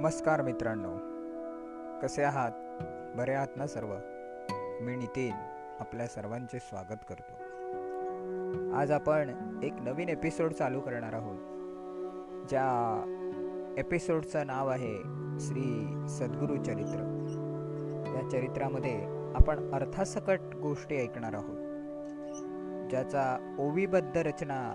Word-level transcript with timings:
नमस्कार 0.00 0.42
मित्रांनो. 0.42 0.96
कसे 2.00 2.22
आहात? 2.22 2.50
बरे 3.16 3.32
आहात 3.34 3.48
ना 3.56 3.66
सर्व? 3.66 3.94
मी 4.80 4.96
नितीन 4.96 5.32
आपल्या 5.80 6.06
सर्वांचे 6.06 6.58
स्वागत 6.58 6.98
करतो. 7.08 7.32
आज 8.74 8.90
आपण 8.90 9.30
एक 9.62 9.72
नवीन 9.72 10.08
एपिसोड 10.08 10.52
चालू 10.52 10.80
करणार 10.80 11.12
आहोत. 11.12 11.38
ज्या 12.48 12.66
एपिसोडचं 13.78 14.46
नाव 14.46 14.68
आहे 14.68 14.96
श्री 15.40 15.94
सद्गुरू 16.08 16.62
चरित्र. 16.62 16.98
या 18.06 18.30
चरित्रामध्ये 18.30 19.00
आपण 19.34 19.72
अर्थासकट 19.72 20.40
गोष्टी 20.62 20.96
ऐकणार 20.96 21.34
आहोत. 21.34 21.58
ज्याचा 22.90 23.56
ओवीबद्ध 23.58 24.18
रचना 24.18 24.74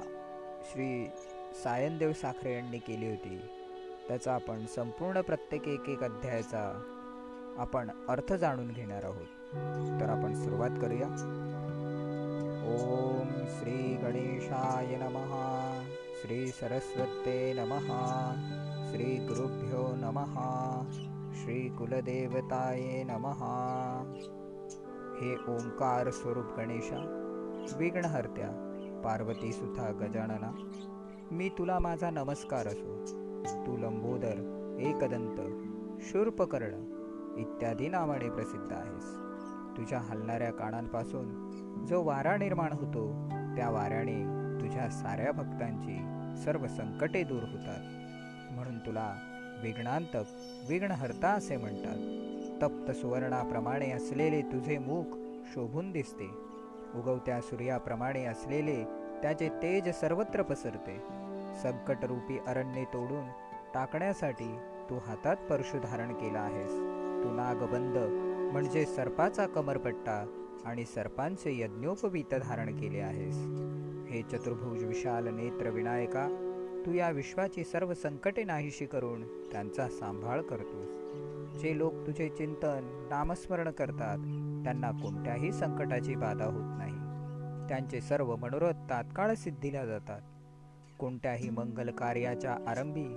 श्री 0.61 1.09
सायनदेव 1.63 2.13
साखरे 2.13 2.53
यांनी 2.53 2.77
केली 2.77 3.09
होती. 3.09 3.54
त्याचा 4.07 4.33
आपण 4.33 4.65
संपूर्ण 4.65 5.21
प्रत्येक 5.21 5.67
एक 5.67 5.89
एक 5.89 6.03
अध्यायाचा 6.03 6.81
आपण 7.57 7.89
अर्थ 8.07 8.33
जाणून 8.33 8.67
घेणार 8.67 9.03
आहोत. 9.03 9.25
तर 10.01 10.09
आपण 10.09 10.33
सुरुवात 10.33 10.69
करूया. 10.81 11.07
ओम 12.67 13.27
श्री 13.59 13.95
गणेशाय 13.95 14.95
नमः. 14.95 15.81
श्री 16.21 16.47
सरस्वते 16.47 17.53
नमः. 17.53 18.31
श्री 18.91 19.15
गुरुभ्यो 19.21 19.87
नमः. 19.95 20.81
श्री 21.33 21.69
कुलदेवताये 21.69 23.03
नमः. 23.03 23.43
हे 25.21 25.33
ओंकार 25.33 26.09
स्वरूप 26.09 26.45
गणेशा 26.57 27.21
विघ्नहर्त्या 27.77 28.49
पार्वती 29.03 29.53
सुद्धा 29.53 29.91
गजानना 29.91 30.69
मी 31.31 31.49
तुला 31.49 31.79
माझा 31.79 32.09
नमस्कार 32.09 32.67
असो. 32.67 33.24
तू 33.53 33.77
लंबोदर 33.77 34.51
एकदंत 34.79 35.39
शूर्पकर्ण 36.01 36.95
इत्यादी 37.37 37.87
नावाने 37.87 38.29
प्रसिद्ध 38.29 38.73
आहेस. 38.73 39.17
तुझ्या 39.77 39.99
हलणाऱ्या 39.99 40.51
कानांपासून 40.51 41.55
जो 41.85 42.03
वारा 42.03 42.37
निर्माण 42.37 42.71
होतो 42.71 43.29
त्या 43.55 43.69
वाऱ्याने 43.69 44.35
तुझ्या 44.61 44.89
साऱ्या 44.89 45.31
भक्तांची 45.31 45.97
सर्व 46.43 46.67
संकटे 46.67 47.23
दूर 47.23 47.43
होतात. 47.43 47.81
म्हणून 48.53 48.79
तुला 48.79 49.15
विघ्नांतक 49.63 50.23
विघ्नहर्ता 50.69 51.27
असे 51.27 51.57
म्हणतात. 51.57 52.25
तप्त 52.63 52.91
सुवर्णाप्रमाणे 52.91 53.91
असलेले 53.91 54.41
तुझे 54.41 54.77
मुख 54.77 55.03
शोभून 55.53 55.91
दिसते. 55.91 56.29
उगवत्या 56.95 57.41
सूर्याप्रमाणे 57.41 58.25
असलेले 58.25 58.83
त्याचे 59.21 59.49
तेज 59.49 59.89
सर्वत्र 59.89 60.41
पसरते. 60.41 61.24
संकटरूपी 61.55 62.39
अरण्ये 62.47 62.83
तोडून 62.83 63.27
टाकण्यासाठी 63.73 64.57
तू 64.89 64.97
हातात 64.97 65.35
परशु 65.49 65.77
धारण 65.79 66.13
केला 66.13 66.39
आहेस. 66.39 66.71
तू 67.23 67.31
नागबंद 67.31 67.97
म्हणजे 68.53 68.85
सर्पाचा 68.85 69.45
कमरपट्टा 69.45 70.25
आणि 70.65 70.85
सर्पांचे 70.85 71.59
यज्ञोपवीत 71.59 72.33
धारण 72.43 72.77
केले 72.77 72.99
आहेस. 72.99 73.35
हे 74.11 74.21
चतुर्भुज 74.21 74.83
विशाल 74.83 75.27
नेत्र 75.27 75.69
विनायका 75.69 76.27
तू 76.85 76.93
या 76.93 77.09
विश्वाची 77.09 77.63
सर्व 77.63 77.93
संकटे 77.93 78.43
नाहीशी 78.43 78.85
करून 78.85 79.23
त्यांचा 79.51 79.87
सांभाळ 79.87 80.41
करतोस. 80.41 80.89
जे 81.61 81.77
लोक 81.77 81.93
तुझे 81.93 82.29
चिंतन 82.29 83.07
नामस्मरण 83.09 83.71
करतात 83.71 84.17
त्यांना 84.63 84.91
कोणत्याही 84.91 85.51
संकटाची 85.51 86.15
बाधा 86.15 86.45
होत 86.45 86.77
नाही. 86.77 86.93
त्यांचे 87.67 88.01
सर्व 88.01 88.35
मनोरथ 88.35 88.73
तात्काळ 88.89 89.33
सिद्धीला 89.33 89.85
जातात. 89.85 90.21
कोणत्याही 90.99 91.49
मंगल 91.49 91.89
कार्याच्या 91.89 92.57
आरंभी 92.67 93.07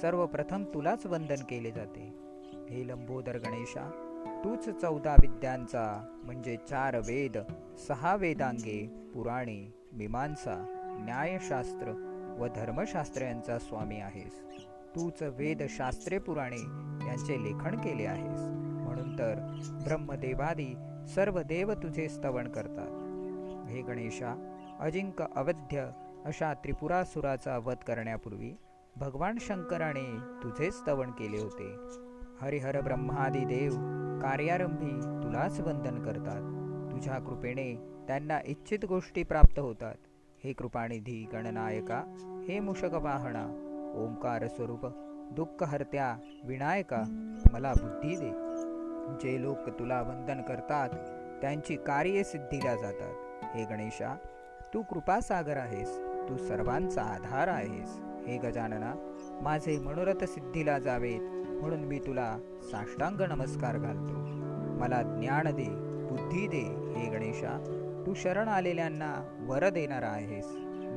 सर्वप्रथम 0.00 0.64
तुलाच 0.74 1.06
वंदन 1.06 1.42
केले 1.48 1.70
जाते. 1.70 2.14
हे 2.70 2.88
लंबोदर 2.88 3.36
गणेशा 3.36 3.90
तूच 4.44 4.68
चौदा 4.80 5.14
विद्यांचा 5.14 6.18
म्हणजे 6.24 6.56
चार 6.56 6.96
वेद 6.96 7.38
सहा 7.88 8.16
वेदांगे 8.16 9.10
पुराणे 9.14 9.74
मीमांसा 9.92 10.66
न्यायशास्त्र 11.04 12.08
व 12.38 12.46
धर्मशास्त्र 12.46 13.22
यांचा 13.22 13.58
स्वामी 13.58 14.00
आहेस. 14.00 14.42
तूच 14.94 15.22
वेदशास्त्रे 15.22 16.18
पुराणे 16.18 16.62
यांचे 17.08 17.42
लेखन 17.44 17.76
केले 17.76 18.06
आहेस. 18.06 18.40
म्हणून 18.86 19.18
तर 19.18 19.34
ब्रह्मदेवादी 19.84 20.74
सर्व 21.14 21.42
देव 21.42 21.72
तुझे 21.72 22.08
स्तवन 22.08 22.48
करतात. 22.48 23.68
हे 23.70 23.82
गणेशा 23.82 24.48
अजिंक 24.80 25.22
अवध्य 25.22 25.90
अशा 26.26 26.54
त्रिपुरासुराचा 26.54 27.58
वध 27.58 27.76
करण्यापूर्वी 27.86 28.56
भगवान 28.96 29.38
शंकराने 29.40 30.18
तुझे 30.42 30.70
स्तवन 30.70 31.10
केले 31.10 31.38
होते. 31.38 31.76
हरिहर 32.40 32.80
ब्रह्मादी 32.80 33.44
देव 33.44 33.72
कार्यारंभी 34.22 34.90
तुलाच 35.24 35.60
वंदन 35.60 36.02
करतात. 36.02 36.42
तुझ्या 36.92 37.18
कृपेने 37.18 37.76
त्यांना 38.06 38.38
इच्छित 38.44 38.84
गोष्टी 38.84 39.22
प्राप्त 39.22 39.58
होतात. 39.58 39.94
हे 40.44 40.52
कृपानिधी 40.52 41.26
गणनायका 41.32 42.02
हे 42.48 42.60
मुषकवाहणा 42.60 43.44
ओंकार 43.96 44.46
स्वरूप 44.46 44.86
दुःख 45.32 45.62
हरत्या 45.62 46.16
विनायका 46.44 47.02
मला 47.52 47.72
बुद्धी 47.72 48.16
दे. 48.16 48.30
जे 49.20 49.42
लोक 49.42 49.68
तुला 49.68 50.02
वंदन 50.02 50.42
करतात 50.42 50.88
त्यांची 51.40 51.76
कार्य 51.76 52.22
सिद्धीला 52.22 52.74
जातात. 52.76 53.14
हे 53.56 53.64
गणेशा 53.64 54.16
तू 54.74 54.82
कृपासागर 54.82 55.56
आहेस. 55.56 56.00
तू 56.32 56.36
सर्वांचा 56.36 57.02
आधार 57.02 57.48
आहेस. 57.48 57.96
हे 58.26 58.36
गजानना 58.38 58.92
माझे 59.42 59.78
मनोरथ 59.78 60.24
सिद्धीला 60.24 60.78
जावेत 60.78 61.20
म्हणून 61.60 61.80
मी 61.80 61.98
तुला 61.98 62.38
साष्टांग 62.62 63.20
नमस्कार 63.20 63.78
घालतो. 63.78 64.14
मला 64.80 65.02
ज्ञान 65.02 65.46
दे 65.46 65.66
बुद्धी 66.08 66.46
दे 66.48 66.62
हे 66.96 67.10
गणेशा 67.10 67.52
तू 68.06 68.14
शरण 68.14 68.48
आलेल्यांना 68.48 69.12
वर 69.48 69.68
देणारा 69.68 70.08
आहेस. 70.08 70.46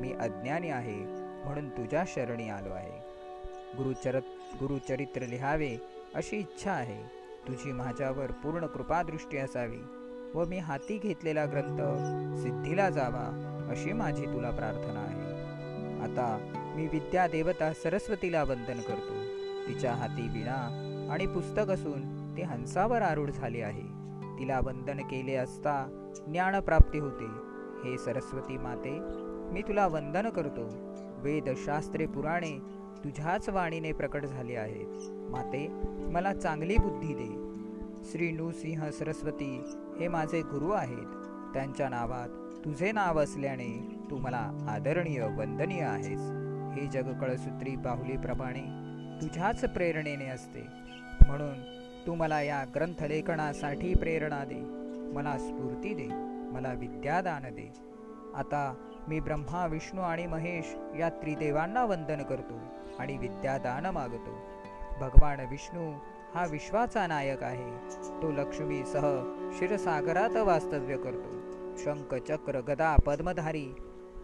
मी 0.00 0.12
अज्ञानी 0.12 0.70
आहे 0.70 0.96
म्हणून 1.44 1.68
तुझ्या 1.68 2.04
शरणी 2.06 2.48
आलो 2.48 2.72
आहे. 2.72 2.98
गुरुचरत 3.76 4.22
गुरुचरित्र 4.60 5.26
लिहावे 5.26 5.76
अशी 6.14 6.36
इच्छा 6.36 6.72
आहे. 6.72 7.02
तुझी 7.48 7.72
माझ्यावर 7.72 8.30
पूर्ण 8.30 8.66
कृपादृष्टी 8.66 9.38
असावी 9.38 9.82
व 10.34 10.44
मी 10.44 10.58
हाती 10.58 10.98
घेतलेला 10.98 11.44
ग्रंथ 11.44 11.80
सिद्धीला 12.38 12.90
जावा 12.90 13.52
अशी 13.70 13.92
माझी 13.92 14.24
तुला 14.24 14.50
प्रार्थना 14.50 15.00
आहे. 15.00 15.25
आता 16.06 16.52
मी 16.76 16.86
विद्या 16.86 17.26
देवता 17.26 17.72
सरस्वतीला 17.72 18.42
वंदन 18.42 18.80
करतो. 18.80 19.14
तिच्या 19.68 19.92
हाती 19.92 20.22
विणा 20.22 20.82
आणि 21.10 21.26
पुस्तक 21.26 21.70
असून 21.70 22.32
ती 22.36 22.42
हंसावर 22.42 23.02
आरूढ 23.02 23.30
झाली 23.30 23.60
आहे. 23.60 23.82
तिला 24.38 24.60
वंदन 24.64 24.96
केले 24.96 25.34
असता 25.34 26.04
ज्ञानप्राप्ती 26.26 26.98
होते. 26.98 27.24
हे 27.84 27.98
सरस्वती 27.98 28.58
माते 28.58 28.98
मी 29.52 29.62
तुला 29.62 29.86
वंदन 29.86 30.28
करतो. 30.28 30.68
वेद 31.22 31.50
शास्त्रे 31.56 32.06
पुराणे 32.06 32.58
तुझ्याच 33.04 33.48
वाणीने 33.48 33.92
प्रकट 33.92 34.24
झाले 34.24 34.56
आहेत. 34.56 35.10
माते 35.30 35.68
मला 36.12 36.34
चांगली 36.34 36.76
बुद्धी 36.76 37.14
दे. 37.14 37.52
श्री 38.04 38.30
नृसिंह 38.30 38.90
सरस्वती 38.90 39.62
हे 40.00 40.08
माझे 40.08 40.40
गुरु 40.40 40.70
आहेत. 40.70 41.06
त्यांच्या 41.54 41.88
नावात 41.88 42.28
तुझे 42.66 42.92
नाव 42.92 43.22
असल्याने 43.22 43.98
तू 44.10 44.16
मला 44.16 44.66
आदरणीय 44.68 45.22
वंदनीय 45.22 45.82
आहेस. 45.82 46.20
हे 46.76 46.86
जगकळसूत्री 46.86 47.76
पाहुलीप्रमाणे 47.76 48.60
बाहुलीप्रमाणे 48.60 49.20
तुझ्याच 49.22 49.64
प्रेरणेने 49.64 50.26
असते. 50.26 50.62
म्हणून 51.26 51.62
तू 52.06 52.14
मला 52.14 52.42
या 52.42 52.64
ग्रंथलेखनासाठी 52.74 53.94
प्रेरणा 53.94 54.44
दे. 54.44 54.60
मला 55.12 55.38
स्फूर्ती 55.38 55.94
दे. 55.94 56.06
मला 56.52 56.72
विद्यादान 56.72 57.42
दे. 57.42 57.72
आता 58.34 58.74
मी 59.08 59.20
ब्रह्मा 59.20 59.66
विष्णू 59.66 60.00
आणि 60.00 60.26
महेश 60.26 60.76
या 60.98 61.08
त्रिदेवांना 61.08 61.84
वंदन 61.84 62.22
करतो 62.22 62.54
आणि 62.98 63.16
विद्यादान 63.16 63.86
मागतो. 63.86 64.38
भगवान 65.00 65.40
विष्णू 65.40 65.92
हा 66.34 66.46
विश्वाचा 66.50 67.06
नायक 67.06 67.42
आहे. 67.42 67.72
तो 68.22 68.32
लक्ष्मीसह 68.32 69.22
क्षीरसागरात 69.50 70.36
वास्तव्य 70.36 70.96
करतो. 70.96 71.45
शंख 71.78 72.14
चक्र 72.14 72.60
गदा 72.60 72.96
पद्मधारी. 72.96 73.66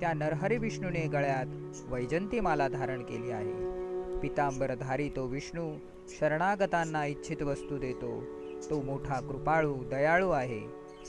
त्या 0.01 0.13
नरहरी 0.13 0.59
विष्णूने 0.59 1.07
गळ्यात 1.07 1.47
वैजंतीमाला 1.93 2.69
धारण 2.69 3.03
केली 3.03 3.31
आहे. 3.31 3.73
पितांबरधारी 4.19 5.09
तो 5.09 5.27
विष्णू 5.27 5.73
शरणागतांना 6.09 7.07
इच्छित 7.07 7.43
वस्तू 7.43 7.79
देतो. 7.79 8.25
तो 8.71 8.83
मोठा 8.83 9.21
कृपाळू 9.21 9.85
दयाळू 9.85 10.31
आहे. 10.31 10.61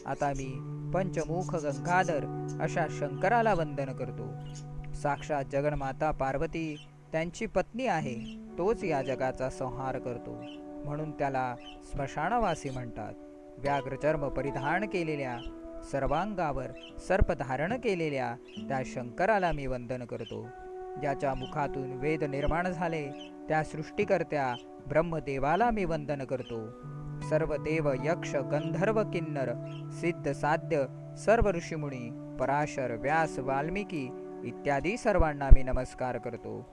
आता 0.05 0.29
मी 0.29 0.59
पंचमुख 0.93 1.55
गंगाधर 1.55 2.47
अशा 2.61 2.87
शंकराला 2.89 3.53
वंदन 3.53 3.93
करतो. 3.93 4.29
साक्षात 4.93 5.43
जगन्माता 5.51 6.11
पार्वती 6.11 6.75
त्यांची 7.11 7.45
पत्नी 7.45 7.87
आहे 7.87 8.15
तोच 8.57 8.83
या 8.83 9.01
जगाचा 9.01 9.49
संहार 9.49 9.99
करतो. 9.99 10.43
म्हणून 10.85 11.11
त्याला 11.11 11.55
स्मशानवासी 11.91 12.69
म्हणतात. 12.69 13.13
व्याघ्रचर्म 13.57 14.27
परिधान 14.27 14.85
केलेल्या 14.85 15.37
सर्वांगावर 15.91 16.97
सर्प 17.07 17.31
धारण 17.31 17.73
केलेल्या 17.73 18.35
त्या 18.67 18.79
शंकराला 18.85 19.51
मी 19.51 19.67
वंदन 19.67 20.05
करतो. 20.05 20.47
ज्याच्या 21.01 21.33
मुखातून 21.33 21.93
वेद 21.93 22.23
निर्माण 22.23 22.67
झाले 22.67 23.09
त्या 23.49 23.63
सृष्टीकर्त्या 23.63 24.55
ब्रह्मदेवाला 24.87 25.71
मी 25.71 25.85
वंदन 25.85 26.23
करतो. 26.23 26.69
सर्व 27.29 27.55
देव 27.55 27.93
यक्ष 28.03 28.35
गंधर्व 28.35 29.03
किन्नर 29.03 29.53
सिद्ध 29.91 30.31
साध्य 30.31 30.85
सर्व 31.17 31.51
ऋषीमुनी 31.51 32.35
पराशर 32.39 32.95
व्यास 32.95 33.39
वाल्मिकी 33.39 34.09
इत्यादी 34.43 34.97
सर्वांना 34.97 35.45
मी 35.45 35.63
नमस्कार 35.63 36.17
करतो. 36.17 36.65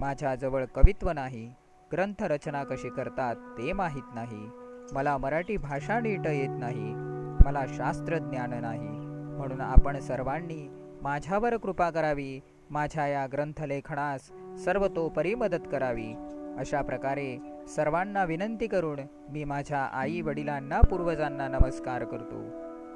माझ्याजवळ 0.00 0.64
कवित्व 0.64 1.10
नाही 1.10 1.52
ग्रंथरचना 1.92 2.64
कशी 2.64 2.88
करतात 2.88 3.36
ते 3.36 3.72
माहीत 3.72 4.14
नाही. 4.14 4.48
मला 4.92 5.16
मराठी 5.18 5.56
भाषा 5.56 6.00
नीट 6.00 6.26
येत 6.26 6.58
नाही. 6.58 7.17
मला 7.48 7.64
शास्त्रज्ञान 7.68 8.54
नाही. 8.54 8.88
म्हणून 9.36 9.60
आपण 9.60 9.98
सर्वांनी 9.98 10.70
माझ्यावर 11.02 11.56
कृपा 11.56 11.90
करावी. 11.90 12.40
माझ्या 12.70 13.06
या 13.06 13.26
ग्रंथलेखनास 13.26 14.20
सर्वतोपरी 14.64 15.34
मदत 15.34 15.68
करावी. 15.72 16.14
अशा 16.58 16.82
प्रकारे 16.82 17.38
सर्वांना 17.68 18.24
विनंती 18.24 18.66
करून 18.66 18.98
मी 19.30 19.44
माझ्या 19.44 19.78
आई 19.78 20.20
वडिलांना 20.20 20.80
पूर्वजांना 20.80 21.48
नमस्कार 21.48 22.04
करतो. 22.04 22.44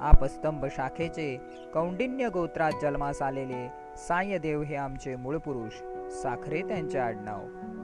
आपस्तंभ 0.01 0.67
शाखेचे 0.67 1.41
कौंडिन्य 1.75 2.29
गोत्रात 2.29 2.73
जन्मास 2.83 3.23
आलेले 3.23 3.69
सायदेव 3.97 4.63
हे 4.63 4.77
आमचे 4.77 5.17
मूळ 5.17 5.37
पुरुष 5.37 5.73
साखरे 6.11 6.63
त्यांचे 6.63 6.99
आडनाव. 6.99 7.41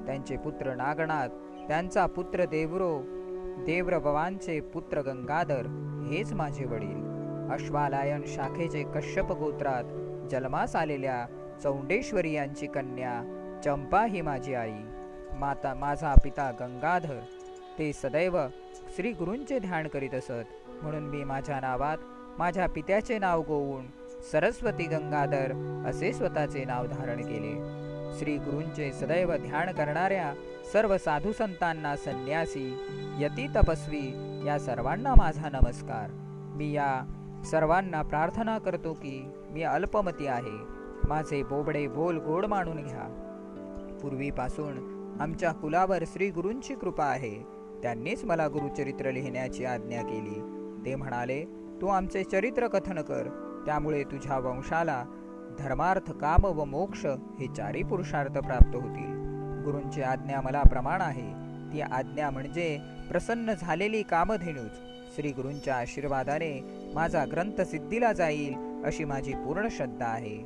त्यांचे 0.07 0.37
पुत्र 0.37 0.75
नागनाथ 0.75 1.29
त्यांचा 1.69 2.07
पुत्र 2.07 2.45
देवरो 2.45 3.18
देव्रभवांचे 3.67 4.61
पुत्र 4.61 5.01
गंगाधर 5.01 5.67
हेच 6.11 6.33
माझे 6.33 6.65
वडील. 6.65 7.09
अश्वालायन 7.53 8.23
शाखेचे 8.27 8.83
कश्यप 8.83 9.33
गोत्रात 9.33 9.85
जन्मास 10.31 10.77
आलेल्या 10.77 11.27
चौंडेश्वरी 11.63 12.33
यांची 12.33 12.67
कन्या 12.67 13.35
चंपा 13.65 14.05
ही 14.05 14.21
माझी 14.21 14.55
आई. 14.55 14.73
माता 15.39 15.75
माझा 15.75 16.15
पिता 16.25 16.51
गंगाधर. 16.51 17.19
ते 17.79 17.93
सदैव 17.93 18.39
श्री 18.97 19.13
गुरूंचे 19.13 19.59
ध्यान 19.59 19.89
करीत 19.89 20.15
असत. 20.15 20.69
म्हणून 20.83 21.03
मी 21.03 21.25
माझ्या 21.25 21.61
नावात 21.61 21.99
माझ्या 22.39 22.69
पित्याचे 22.69 23.19
नाव 23.19 23.43
गोवून 23.43 23.85
सरस्वती 24.33 24.85
गंगाधर 24.85 25.53
असे 25.87 26.13
स्वतःचे 26.13 26.65
नाव 26.65 26.87
धारण 26.87 27.17
केले. 27.17 27.79
श्री 28.19 28.37
गुरूंचे 28.37 28.93
सदैव 28.93 29.37
ध्यान 29.37 29.73
करणाऱ्या 29.73 30.33
सर्व 30.73 30.97
साधू 30.99 31.33
संतांना 31.33 31.97
संन्यासी 31.97 32.77
यती 33.19 33.47
तपस्वी 33.49 34.13
या 34.47 34.59
सर्वांना 34.59 35.15
माझा 35.19 35.49
नमस्कार. 35.49 36.11
मी 36.57 36.73
या 36.73 37.03
सर्वांना 37.51 38.03
प्रार्थना 38.03 38.59
करतो 38.59 38.93
की 38.93 39.31
मी 39.51 39.63
अल्पमती 39.63 40.27
आहे. 40.27 40.57
माझे 41.09 41.43
बोबडे 41.43 41.87
बोल 41.87 42.19
गोड 42.19 42.47
मानून 42.47 42.77
घ्या. 42.77 43.05
पूर्वीपासून 44.03 44.99
आमच्या 45.21 45.53
कुलावर 45.53 46.05
श्री 46.07 46.31
गुरूंची 46.31 46.75
कृपा 46.75 47.05
आहे. 47.05 47.47
त्यांनीच 47.83 48.25
मला 48.25 48.49
गुरुचरित्र 48.49 49.11
लिहिण्याची 49.11 49.65
आज्ञा 49.65 50.03
केली. 50.03 50.41
ते 50.87 50.95
म्हणाले 50.95 51.45
तू 51.81 51.87
आमचे 51.87 52.25
चरित्र 52.25 52.69
कथन 52.69 53.01
कर. 53.01 53.27
त्यामुळे 53.67 54.05
तुझ्या 54.05 54.39
वंशाला 54.39 55.05
धर्मार्थ 55.59 56.13
काम 56.13 56.45
व 56.45 56.65
मोक्ष 56.65 57.07
हे 57.07 57.47
चारी 57.57 57.83
पुरुषार्थ 57.83 58.39
प्राप्त 58.39 58.77
होतील. 58.77 59.18
गुरूंची 59.69 60.03
आज्ञा 60.03 60.41
मला 60.41 60.63
प्रमाण 60.63 61.01
आहे. 61.01 61.49
ती 61.73 61.81
आज्ञा 61.81 62.31
म्हणजे 62.31 62.79
प्रसन्न 63.11 63.53
झालेली 63.53 64.03
कामधेनूच. 64.03 64.73
श्री 65.17 65.31
गुरूंच्या 65.31 65.77
आशीर्वादाने 65.77 66.65
माझा 66.95 67.25
ग्रंथ 67.25 67.61
सिद्धीला 67.61 68.13
जाईल 68.13 68.55
अशी 68.85 69.05
माझी 69.05 69.33
पूर्ण 69.33 69.69
श्रद्धा 69.71 70.07
आहे. 70.07 70.39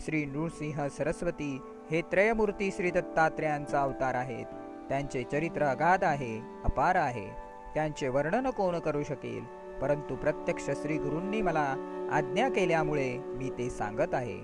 श्री 0.00 0.24
नृसिंह 0.24 0.88
सरस्वती 0.88 1.60
हे 1.90 2.00
त्रयमूर्ती 2.00 2.70
श्री 2.70 2.90
दत्तात्रेयांचा 2.90 3.82
अवतार 3.82 4.14
आहेत. 4.14 4.46
त्यांचे 4.88 5.22
चरित्र 5.32 5.62
अगाध 5.62 6.04
आहे 6.04 6.40
अपार 6.64 6.94
आहे. 6.94 7.28
त्यांचे 7.74 8.08
वर्णन 8.08 8.50
कोण 8.50 8.78
करू 8.78 9.02
शकेल? 9.02 9.44
परंतु 9.80 10.16
प्रत्यक्ष 10.16 10.64
श्री 10.64 10.96
गुरूंनी 10.96 11.42
मला 11.42 11.74
आज्ञा 12.12 12.48
केल्यामुळे 12.48 13.18
मी 13.18 13.50
ते 13.50 13.70
सांगत 13.70 14.14
आहे. 14.14 14.38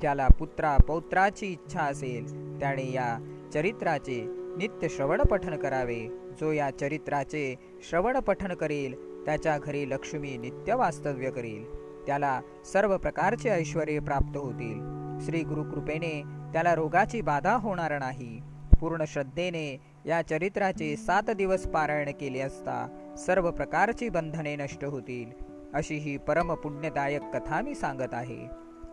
ज्याला 0.00 0.28
पुत्रा 0.38 0.76
पौत्राची 0.76 1.46
इच्छा 1.46 1.80
असेल 1.80 2.58
त्याने 2.60 2.92
या 2.92 3.34
चरित्राचे 3.54 4.24
नित्य 4.56 4.88
श्रवण 4.88 5.22
पठन 5.22 5.56
करावे. 5.56 6.08
जो 6.40 6.52
या 6.52 6.70
चरित्राचे 6.70 7.54
श्रवण 7.82 8.18
पठन 8.18 8.54
करेल 8.54 9.24
त्याच्या 9.24 9.58
घरी 9.58 9.90
लक्ष्मी 9.90 10.36
नित्य 10.36 10.74
वास्तव्य 10.74 11.30
करेल. 11.30 11.74
त्याला 12.06 12.40
सर्व 12.72 12.98
प्रकारचे 12.98 13.48
ऐश्वर 13.48 13.84
प्राप्त 13.84 14.36
होतील. 14.36 14.76
श्री 15.24 15.42
गुरुकृपेने 15.42 16.22
त्याला 16.52 16.74
रोगाची 16.74 17.20
बाधा 17.20 17.54
होणार 17.54 17.98
नाही. 17.98 18.40
पूर्ण 18.80 19.04
श्रद्धेने 19.06 19.80
या 20.06 20.22
चरित्राचे 20.22 20.96
सात 20.96 21.30
दिवस 21.30 21.66
पारायण 21.66 22.10
केले 22.10 22.40
असता 22.40 22.86
सर्व 23.18 23.50
प्रकारची 23.50 24.08
बंधने 24.08 24.56
नष्ट 24.56 24.84
होतील 24.84 25.44
अशी 25.74 25.94
ही 25.94 26.16
परम 26.16 26.54
पुण्यदायक 26.54 27.22
कथा 27.34 27.60
मी 27.60 27.74
सांगत 27.74 28.14
आहे. 28.14 28.46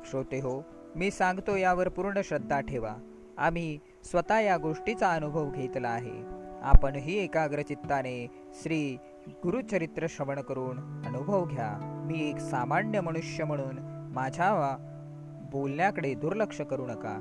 श्रोते 0.05 0.39
हो 0.39 0.63
मी 0.95 1.11
सांगतो 1.11 1.55
यावर 1.55 1.89
पूर्ण 1.89 2.21
श्रद्धा 2.23 2.59
ठेवा. 2.59 2.95
आम्ही 3.37 3.79
स्वतः 4.05 4.39
या 4.39 4.57
गोष्टीचा 4.57 5.11
अनुभव 5.11 5.49
घेतला 5.51 5.89
आहे. 5.89 6.23
आपणही 6.61 7.23
एकाग्रचित्ताने 7.23 8.27
श्री 8.63 8.97
गुरुचरित्र 9.29 10.05
श्रवण 10.09 10.41
करून 10.41 11.03
अनुभव 11.05 11.45
घ्या. 11.45 12.01
मी 12.07 12.29
एक 12.29 12.37
सामान्य 12.37 13.01
मनुष्य 13.01 13.43
म्हणून 13.43 13.79
माझ्या 14.13 14.77
बोलण्याकडे 15.51 16.13
दुर्लक्ष 16.13 16.61
करू 16.61 16.85
नका. 16.87 17.17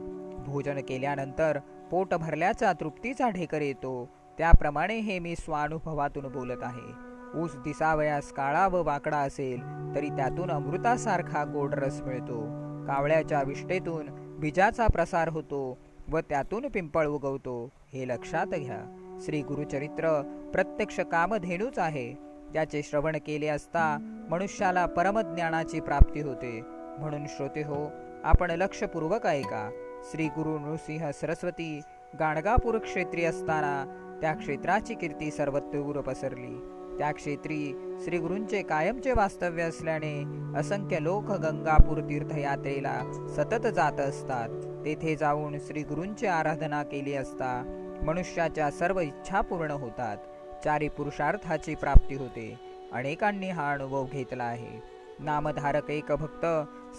भोजन 0.47 0.79
केल्यानंतर 0.89 1.59
पोट 1.91 2.15
भरल्याचा 2.15 2.73
तृप्तीचा 2.73 3.29
ढेकर 3.29 3.61
येतो. 3.61 4.09
त्याप्रमाणे 4.39 4.99
हे 4.99 5.19
मी 5.19 5.37
स्वानुभवातून 5.37 6.33
बोलत 6.33 6.63
आहे. 6.63 7.15
ऊस 7.41 7.57
दिसावयास 7.57 8.33
काळा 8.33 8.69
व 8.69 8.83
वाकडा 8.83 9.19
असेल 9.19 9.63
तरी 9.95 10.09
त्यातून 10.09 10.51
अमृतासारखा 10.51 11.45
गोड 11.45 11.75
रस 11.75 12.01
मिळतो. 12.01 12.41
कावळ्याच्या 12.87 13.43
विष्टेतून 13.43 14.09
बीजाचा 14.41 14.87
प्रसार 14.87 15.29
होतो. 15.29 15.79
व 16.09 16.19
त्यातून 16.19 16.67
पिंपळ 16.69 17.07
उगवतो. 17.07 17.71
हे 17.93 18.09
लक्षात 18.09 18.47
घ्या. 18.47 18.97
श्री 19.25 19.43
गुरुचरित्र 19.43 20.23
प्रत्यक्ष 20.53 21.01
कामधेनूच 21.01 21.79
आहे. 21.79 22.15
त्याचे 22.53 22.83
श्रवण 22.83 23.17
केले 23.27 23.47
असता 23.47 23.99
मनुष्याला 24.31 24.87
परमज्ञानाची 24.87 25.81
प्राप्ती 25.81 26.21
होते. 26.21 26.61
म्हणून 26.99 27.27
श्रोते 27.29 27.63
हो 27.63 27.91
आपण 28.25 28.51
लक्षपूर्वक 28.51 29.27
ऐका. 29.27 29.71
श्री 30.11 30.27
गुरु 30.27 30.59
नृसिंह 30.59 31.11
सरस्वती 31.11 31.81
गाणगापूर 32.19 32.79
क्षेत्री 32.79 33.25
असताना 33.25 34.01
त्या 34.21 34.33
क्षेत्राची 34.33 34.95
कीर्ती 34.95 35.31
सर्वत्र 35.31 36.01
पसरली. 36.01 36.71
त्या 36.99 37.13
क्षेत्री 37.13 37.95
श्री 38.05 38.19
गुरूंचे 38.19 38.63
कायमचे 38.63 39.13
वास्तव्य 39.13 39.63
असल्याने 39.63 40.25
असंख्य 40.59 40.99
लोक 41.01 41.25
गंगापूर 41.25 42.01
तीर्थयात्रेला 42.01 43.03
सतत 43.37 43.67
जात 43.69 44.01
असतात. 44.01 44.74
तेथे 44.85 45.17
जाऊन 45.17 45.59
श्रीगुरूंची 45.59 46.27
आराधना 46.27 46.83
केली 46.83 47.15
असता 47.15 47.81
मनुष्याच्या 48.03 48.71
सर्व 48.71 49.01
इच्छा 49.01 49.41
पूर्ण 49.41 49.71
होतात. 49.71 50.17
चारी 50.65 50.89
पुरुषार्थाची 50.89 51.75
प्राप्ती 51.75 52.15
होते. 52.15 52.59
अनेकांनी 52.93 53.51
हा 53.51 53.73
अनुभव 53.73 54.07
घेतला 54.13 54.45
आहे. 54.45 54.83
नामधारक 55.19 55.91
एक 55.91 56.13
भक्त 56.13 56.47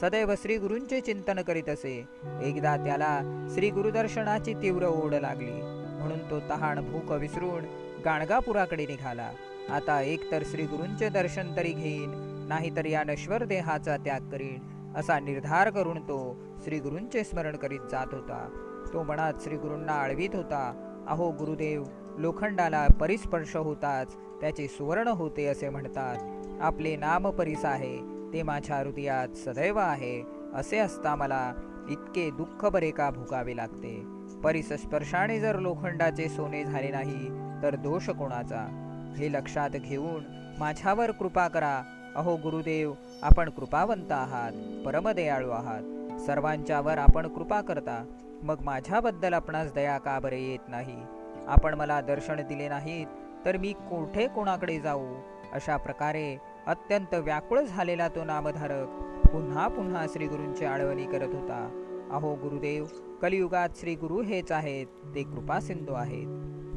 सदैव 0.01 0.33
श्रीगुरूंचे 0.41 0.99
चिंतन 1.01 1.41
करीत 1.41 1.69
असे. 1.69 2.07
एकदा 2.43 2.75
त्याला 2.77 3.19
श्री 3.53 3.69
गुरुदर्शनाची 3.69 4.53
तीव्र 4.53 4.85
ओढ 4.85 5.13
लागली. 5.13 5.51
म्हणून 5.51 6.29
तो 6.29 6.39
तहान 6.39 6.91
भूक 6.91 7.11
विसरून 7.11 7.63
गाणगापुराकडे 8.05 8.85
निघाला. 8.85 9.31
आता 9.69 10.01
एकतर 10.01 10.43
श्रीगुरूंचे 10.45 11.09
दर्शन 11.09 11.55
तरी 11.55 11.71
घेईन 11.71 12.11
नाहीतर 12.49 12.85
या 12.85 13.03
नश्वर 13.03 13.43
देहाचा 13.43 13.97
त्याग 13.97 14.29
करीन 14.29 14.74
असा 14.95 15.19
निर्धार 15.19 15.69
करून 15.69 16.01
तो 16.01 16.39
श्रीगुरूंचे 16.63 17.23
स्मरण 17.23 17.55
करीत 17.55 17.79
जात 17.91 18.13
होता. 18.13 18.47
तो 18.93 19.03
मनात 19.03 19.33
श्रीगुरूंना 19.43 19.93
आळवीत 19.93 20.29
होता. 20.33 20.71
अहो 21.07 21.31
गुरुदेव 21.31 21.83
लोखंडाला 22.17 22.87
परिस्पर्श 22.87 23.55
होताच 23.55 24.15
त्याचे 24.41 24.67
सुवर्ण 24.67 25.07
होते 25.07 25.45
असे 25.47 25.69
म्हणतात. 25.69 26.17
आपले 26.61 26.95
नाम 26.95 27.29
परिस 27.29 27.65
आहे 27.65 27.97
ते 28.33 28.43
माझ्या 28.43 28.77
हृदयात 28.77 29.35
सदैव 29.35 29.77
आहे 29.77 30.23
असे 30.53 30.77
असता 30.77 31.15
मला 31.15 31.53
इतके 31.89 32.29
दुःख 32.29 32.65
बरे 32.65 32.91
का 32.91 33.09
भोगावे 33.09 33.55
लागते. 33.55 34.03
परिसस्पर्शाने 34.43 35.39
जर 35.39 35.59
लोखंडाचे 35.59 36.29
सोने 36.29 36.63
झाले 36.63 36.89
नाही 36.89 37.29
तर 37.63 37.75
दोष 37.75 38.09
कोणाचा? 38.09 38.81
हे 39.17 39.31
लक्षात 39.31 39.69
घेऊन 39.69 40.23
माझ्यावर 40.59 41.11
कृपा 41.11 41.47
करा 41.47 41.81
अहो 42.15 42.35
गुरुदेव 42.35 42.93
आपण 43.21 43.49
कृपावंत 43.49 44.11
आहात 44.11 44.85
परमदयाळू 44.85 45.49
आहात. 45.49 46.19
सर्वांच्यावर 46.19 46.97
आपण 46.97 47.27
कृपा 47.27 47.61
करता. 47.61 48.05
मग 48.43 48.55
माझ्याबद्दल 48.61 49.33
आपणास 49.33 49.73
दया 49.73 49.97
का 49.97 50.19
बरे 50.19 50.41
येत 50.41 50.69
नाही? 50.69 50.97
आपण 51.47 51.73
मला 51.73 52.01
दर्शन 52.01 52.35
दिले 52.35 52.69
नाहीत 52.69 53.07
तर 53.45 53.57
मी 53.57 53.73
कोठे 53.73 54.27
कोणाकडे 54.27 54.79
जाऊ? 54.79 55.13
अशा 55.53 55.77
प्रकारे 55.77 56.37
अत्यंत 56.67 57.13
व्याकुळ 57.13 57.61
झालेला 57.61 58.07
तो 58.07 58.23
नामधारक 58.23 58.87
पुन्हा 59.27 59.67
पुन्हा 59.67 60.05
श्री 60.09 60.27
गुरूंची 60.27 60.65
आळवणी 60.65 61.05
करत 61.05 61.33
होता. 61.33 61.81
अहो 62.11 62.35
गुरुदेव 62.35 62.85
कलियुगात 63.21 63.69
श्री 63.75 63.95
गुरु 63.95 64.21
हेच 64.21 64.51
आहेत 64.51 64.87
ते 65.15 65.23
कृपासिंधू 65.23 65.93
आहेत. 65.93 66.27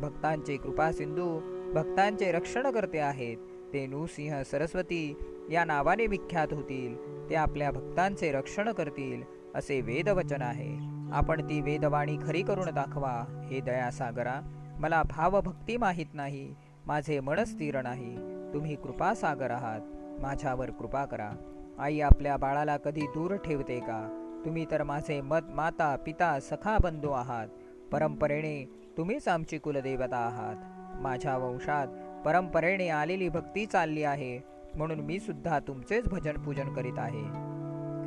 भक्तांचे 0.00 0.56
कृपासिंधू 0.56 1.40
भक्तांचे 1.74 2.32
रक्षण 2.32 2.70
करते 2.70 2.98
आहेत. 2.98 3.36
ते 3.72 3.86
नृसिंह 3.86 4.42
सरस्वती 4.42 5.16
या 5.50 5.64
नावाने 5.64 6.06
विख्यात 6.06 6.48
होतील. 6.52 7.18
ते 7.30 7.34
आपल्या 7.34 7.70
भक्तांचे 7.70 8.32
रक्षण 8.32 8.72
करतील 8.72 9.22
असे 9.54 9.80
वेदवचन 9.80 10.42
आहे. 10.42 10.98
आपण 11.12 11.44
ती 11.44 11.60
वेदवाणी 11.60 12.16
खरी 12.26 12.42
करून 12.42 12.74
दाखवा. 12.74 13.46
हे 13.50 13.60
दयासागरा 13.60 14.40
मला 14.80 15.02
भावभक्ती 15.02 15.76
माहीत 15.76 16.06
नाही. 16.14 16.54
माझे 16.86 17.20
मन 17.20 17.44
स्थिर 17.44 17.82
नाही. 17.82 18.16
तुम्ही 18.54 18.76
कृपासागर 18.76 19.50
आहात. 19.50 19.80
माझ्यावर 20.22 20.70
कृपा 20.70 21.04
करा. 21.04 21.30
आई 21.78 22.00
आपल्या 22.00 22.36
बाळाला 22.36 22.76
कधी 22.76 23.00
दूर 23.00 23.36
ठेवते 23.36 23.80
का? 23.80 24.24
तुम्ही 24.44 24.66
तर 24.70 24.82
माझे 24.82 25.20
मत 25.20 25.44
माता 25.48 25.96
पिता 25.96 26.40
सखा 26.40 26.78
बंधू 26.80 27.10
आहात. 27.10 27.48
परंपरेने 27.92 28.70
तुम्हीच 28.96 29.28
आमची 29.28 29.58
कुलदेवता 29.58 30.16
आहात. 30.16 30.56
माझ्या 31.02 31.36
वंशात 31.36 31.86
परंपरेने 32.24 32.88
आलेली 32.88 33.28
भक्ती 33.28 33.66
चालली 33.66 34.02
आहे. 34.02 34.40
म्हणून 34.74 35.00
मी 35.00 35.20
सुद्धा 35.20 35.58
तुमचेच 35.58 36.08
भजन 36.08 36.36
पूजन 36.36 36.72
करीत 36.74 36.98
आहे. 36.98 37.48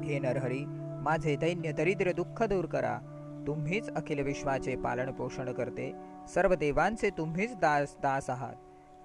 हे 0.08 0.20
नरहरी 0.20 0.66
माझे 1.02 1.36
दैन्य 1.36 1.72
दरिद्र 1.72 2.12
दुःख 2.12 2.44
दूर 2.44 2.66
करा. 2.66 3.00
तुम्हीच 3.48 3.90
अखिल 3.90 4.20
विश्वाचे 4.20 4.76
पालन 4.76 5.12
पोषण 5.12 5.52
करते. 5.52 5.94
सर्व 6.34 6.54
देवांचे 6.54 7.10
तुम्हीच 7.10 7.56
दास 7.56 7.96
दास 8.02 8.30
आहात. 8.30 8.54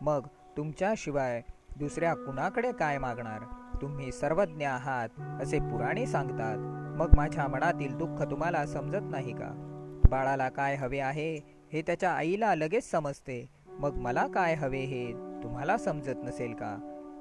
मग 0.00 0.26
तुमच्याशिवाय 0.56 1.42
दुसऱ्या 1.78 2.14
कुणाकडे 2.14 2.72
काय 2.72 2.98
मागणार? 2.98 3.40
तुम्ही 3.82 4.12
सर्वज्ञ 4.12 4.66
आहात 4.66 5.08
असे 5.42 5.58
पुराणे 5.58 6.06
सांगतात. 6.06 6.56
मग 6.98 7.10
माझ्या 7.16 7.48
मनातील 7.48 7.96
दुःख 7.96 8.22
तुम्हाला 8.22 8.66
समजत 8.66 9.10
नाही 9.10 9.32
का? 9.32 9.72
बाळाला 10.10 10.48
काय 10.48 10.74
हवे 10.74 10.98
आहे 10.98 11.36
हे 11.72 11.82
त्याच्या 11.82 12.10
आईला 12.10 12.54
लगेच 12.54 12.90
समजते. 12.90 13.55
मग 13.78 13.94
मला 13.96 14.26
काय 14.26 14.54
हवे 14.54 14.78
हे? 14.78 15.12
तुम्हाला 15.42 15.76
समजत 15.76 16.24
नसेल 16.24 16.52
का? 16.52 16.76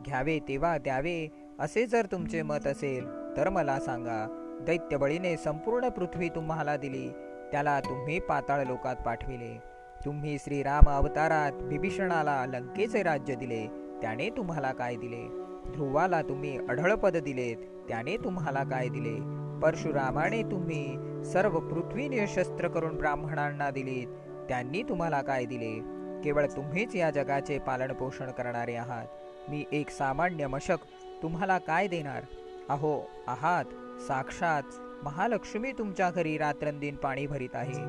घ्यावे 0.05 0.39
तेव्हा 0.39 0.77
द्यावे 0.77 1.29
असे 1.59 1.85
जर 1.85 2.05
तुमचे 2.05 2.41
मत 2.41 2.67
असेल 2.67 3.05
तर 3.37 3.49
मला 3.49 3.79
सांगा. 3.79 4.41
दैत्यबळीने 4.61 5.37
संपूर्ण 5.37 5.89
पृथ्वी 5.89 6.29
तुम्हाला 6.29 6.77
दिली. 6.77 7.09
त्याला 7.51 7.79
तुम्ही 7.79 8.19
पाताळ 8.19 8.63
लोकात 8.63 8.95
पाठविले. 8.95 9.61
तुम्ही 10.05 10.37
श्रीराम 10.39 10.89
अवतारात 10.89 11.51
बिभीषणाला 11.63 12.45
लंकेचे 12.45 13.03
राज्य 13.03 13.35
दिले. 13.35 13.67
त्याने 14.01 14.29
तुम्हाला 14.29 14.71
काय 14.71 14.95
दिले? 14.95 15.27
ध्रुवाला 15.71 16.21
तुम्ही 16.21 16.57
अढळपद 16.57 17.17
दिलेत. 17.17 17.57
त्याने 17.89 18.17
तुम्हाला 18.17 18.63
काय 18.63 18.87
दिले? 18.87 19.45
परशुरामाने 19.59 20.43
तुम्ही 20.43 20.97
सर्व 21.25 21.59
पृथ्वी 21.59 22.07
निशस्त्र 22.07 22.67
करून 22.67 22.95
ब्राह्मणांना 22.95 23.69
दिलीत. 23.69 24.07
त्यांनी 24.49 24.83
तुम्हाला 24.83 25.21
काय 25.21 25.45
दिले? 25.45 25.94
केवळ 26.25 26.45
तुम्हीच 26.45 26.95
या 26.95 27.09
जगाचे 27.09 27.59
पालन 27.59 27.91
पोषण 27.91 28.31
करणारे 28.31 28.75
आहात. 28.75 29.05
मी 29.49 29.65
एक 29.71 29.89
सामान्य 29.89 30.47
मशक 30.47 30.77
तुम्हाला 31.23 31.57
काय 31.57 31.87
देणार? 31.87 32.23
अहो 32.69 33.11
आहात 33.27 33.65
साक्षात 34.07 34.63
महालक्ष्मी 35.03 35.71
तुमच्या 35.71 36.11
घरी 36.11 36.37
रात्रंदिन 36.37 36.95
पाणी 36.95 37.27
भरीत 37.27 37.49
आहे. 37.53 37.83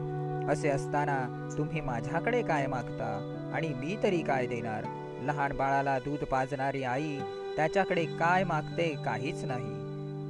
असे 0.52 0.68
असताना 0.68 1.48
तुम्ही 1.58 1.80
माझ्याकडे 1.80 2.42
काय 2.42 2.66
मागता? 2.66 3.50
आणि 3.54 3.68
मी 3.68 3.96
तरी 4.02 4.22
काय 4.22 4.46
देणार? 4.46 4.84
लहान 5.22 5.56
बाळाला 5.56 5.98
दूध 5.98 6.24
पाजणारी 6.24 6.82
आई 6.82 7.18
त्याच्याकडे 7.56 8.04
काय 8.04 8.44
मागते 8.44 8.94
काहीच 9.04 9.44
नाही. 9.44 9.86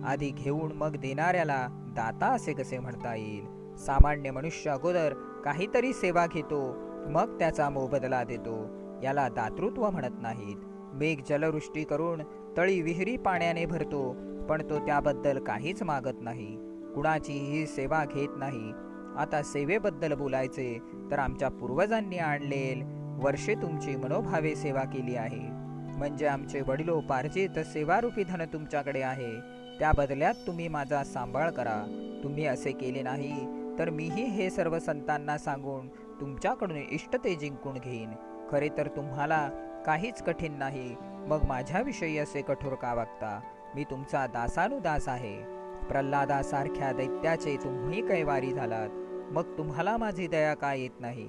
आधी 0.07 0.31
घेऊन 0.31 0.73
मग 0.73 0.97
देणाऱ्याला 0.97 1.67
दाता 1.71 2.27
असे 2.27 2.53
कसे 2.53 2.79
म्हणता 2.79 3.15
येईल? 3.15 3.77
सामान्य 3.77 4.31
मनुष्य 4.31 4.71
अगोदर 4.71 5.15
काहीतरी 5.45 5.93
सेवा 5.93 6.27
घेतो 6.27 6.86
मग 7.11 7.39
त्याचा 7.39 7.71
मोबदला 7.71 8.25
देतो. 8.25 8.71
याला 9.03 9.29
दातृत्व 9.29 9.91
म्हणत 9.91 10.23
नाहीत. 10.23 10.57
मेघ 10.95 11.21
जलवृष्टी 11.29 11.85
करून 11.85 12.23
तळी 12.57 12.83
विहिरी 12.83 13.17
पाण्याने 13.17 13.67
भरतो 13.67 14.17
पण 14.49 14.71
तो 14.71 14.79
त्याबद्दल 14.79 15.39
काहीच 15.39 15.83
मागत 15.83 16.21
नाही. 16.21 16.57
कुणाचीही 16.95 17.67
सेवा 17.67 18.05
घेत 18.15 18.29
नाही. 18.37 18.73
आता 19.19 19.43
सेवेबद्दल 19.43 20.13
बोलायचे 20.13 20.79
तर 21.11 21.19
आमच्या 21.19 21.49
पूर्वजांनी 21.49 22.19
आणलेल 22.19 22.83
वर्षे 23.25 23.55
तुमची 23.55 23.97
मनोभावे 23.97 24.55
सेवा 24.55 24.81
केली 24.81 25.17
आहे. 25.17 25.51
म्हणजे 25.99 26.27
आमचे 26.27 26.61
वडिलोपार्जित 26.61 27.59
सेवारूपी 27.59 28.25
धन 28.25 28.45
तुमच्याकडे 28.53 29.03
आहे. 29.03 29.33
त्या 29.79 29.93
बदल्यात 29.93 30.35
तुम्ही 30.47 30.69
माझा 30.69 31.05
सांभाळ 31.05 31.51
करा. 31.51 32.03
तुम्ही 32.25 32.47
असे 32.47 32.73
केले 32.73 33.03
नाही 33.03 33.47
तर 33.79 33.91
मीही 33.91 34.25
हे 34.25 34.51
सर्व 34.51 34.79
संतांना 34.79 35.39
सांगून 35.39 35.89
तुमच्याकडून 36.21 36.77
इष्टते 36.91 37.35
जिंकून 37.35 37.75
घेईन. 37.75 38.11
खरे 38.51 38.69
तर 38.69 38.87
तुम्हाला 38.87 39.49
काहीच 39.87 40.23
कठीण 40.23 40.53
नाही. 40.53 40.97
मग 41.01 41.45
माझ्याविषयी 41.49 42.19
असे 42.19 42.43
कठोर 42.43 42.75
का 42.75 42.95
वागता? 42.95 43.41
मी 43.75 43.85
तुमचा 43.85 44.27
दासानुदास 44.27 45.09
आहे. 45.09 45.57
प्रल्हादासारख्या 45.89 46.93
दैत्याचे 46.93 47.57
तुम्ही 47.57 48.09
कैवारी 48.09 48.53
झालात. 48.53 48.89
मग 49.33 49.59
तुम्हाला 49.59 49.97
माझी 49.97 50.27
दया 50.27 50.55
का 50.55 50.75
येत 50.75 51.01
नाही? 51.01 51.29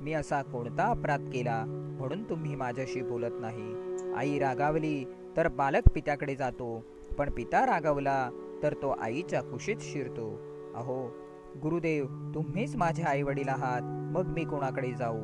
मी 0.00 0.12
असा 0.12 0.42
कोणता 0.42 0.84
अपराध 0.84 1.20
केला 1.20 1.64
म्हणून 1.66 2.28
तुम्ही 2.30 2.56
माझ्याशी 2.56 3.02
बोलत 3.02 3.34
नाही? 3.40 3.74
आई 4.16 4.38
रागावली 4.38 5.04
तर 5.36 5.48
बालक 5.48 5.88
पित्याकडे 5.94 6.34
जातो. 6.34 6.84
पण 7.18 7.30
पिता 7.30 7.66
रागावला 7.66 8.30
तर 8.62 8.74
तो 8.74 8.96
आईच्या 9.00 9.42
कुशीत 9.42 9.76
शिरतो. 9.80 10.40
अहो 10.74 11.27
गुरुदेव 11.62 12.04
तुम्हीच 12.34 12.76
माझे 12.76 13.02
आई 13.02 13.22
वडील 13.22 13.48
आहात. 13.48 13.82
मग 13.82 14.26
मी 14.26 14.44
कोणाकडे 14.44 14.92
जाऊ? 14.92 15.20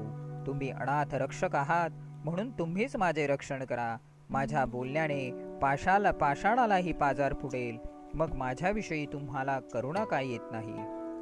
तुम्ही 0.46 0.70
अनाथ 0.70 1.14
रक्षक 1.14 1.56
आहात 1.56 1.90
म्हणून 2.24 2.50
तुम्हीच 2.50 2.96
माझे 2.96 3.26
रक्षण 3.26 3.64
करा. 3.64 3.96
माझ्या 4.30 4.64
बोलण्याने 4.64 5.30
पाशाला 5.62 6.10
पाषाणालाही 6.10 6.92
पाजार 6.92 7.34
फुटेल 7.34 7.78
मग 8.14 8.32
माझ्याविषयी 8.34 9.06
तुम्हाला 9.06 9.60
करुणा 9.60 10.04
काय 10.04 10.28
येत 10.28 10.40
नाही? 10.52 10.74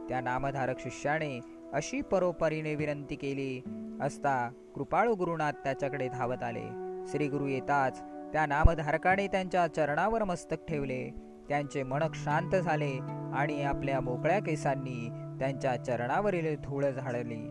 त्या 0.08 0.20
नामधारक 0.20 0.78
शिष्याने 0.78 1.40
अशी 1.72 2.00
परोपरीने 2.00 2.74
विनंती 2.74 3.14
केली. 3.14 3.62
असता 4.02 4.50
कृपाळू 4.74 5.14
गुरुनाथ 5.14 5.52
त्याच्याकडे 5.52 6.08
धावत 6.08 6.42
आले. 6.42 6.64
श्री 7.06 7.28
गुरु 7.28 7.46
येताच 7.46 8.02
त्या 8.32 8.46
नामधारकाने 8.46 9.26
त्यांच्या 9.26 9.66
चरणावर 9.66 10.24
मस्तक 10.24 10.56
ठेवले. 10.68 11.31
त्यांचे 11.48 11.82
मनक 11.82 12.14
शांत 12.14 12.50
झाले 12.50 12.98
आणि 13.34 13.62
आपल्या 13.62 14.00
मोकळ्या 14.00 14.38
केसांनी 14.38 15.08
त्यांच्या 15.38 15.76
चरणावरील 15.76 16.56
धूळ 16.56 16.84
झाडली. 16.84 17.48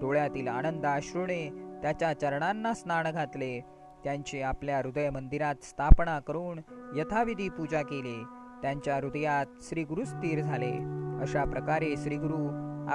डोळ्यातील 0.00 0.48
आनंद 0.48 0.86
अश्रूने 0.86 1.48
त्याच्या 1.82 2.12
चरणांना 2.12 2.74
स्नान 2.74 3.10
घातले. 3.10 3.60
त्यांची 4.04 4.42
आपल्या 4.42 4.78
हृदय 4.78 5.10
मंदिरात 5.10 5.54
स्थापना 5.62 6.20
करून 6.20 6.60
यथाविधी 6.96 7.48
पूजा 7.48 7.82
केली. 7.82 8.24
त्यांच्या 8.62 8.96
हृदयात 8.96 9.46
श्रीगुरु 9.60 10.04
स्थिर 10.04 10.40
झाले. 10.40 10.72
अशा 11.22 11.44
प्रकारे 11.44 11.94
श्रीगुरु 11.96 12.48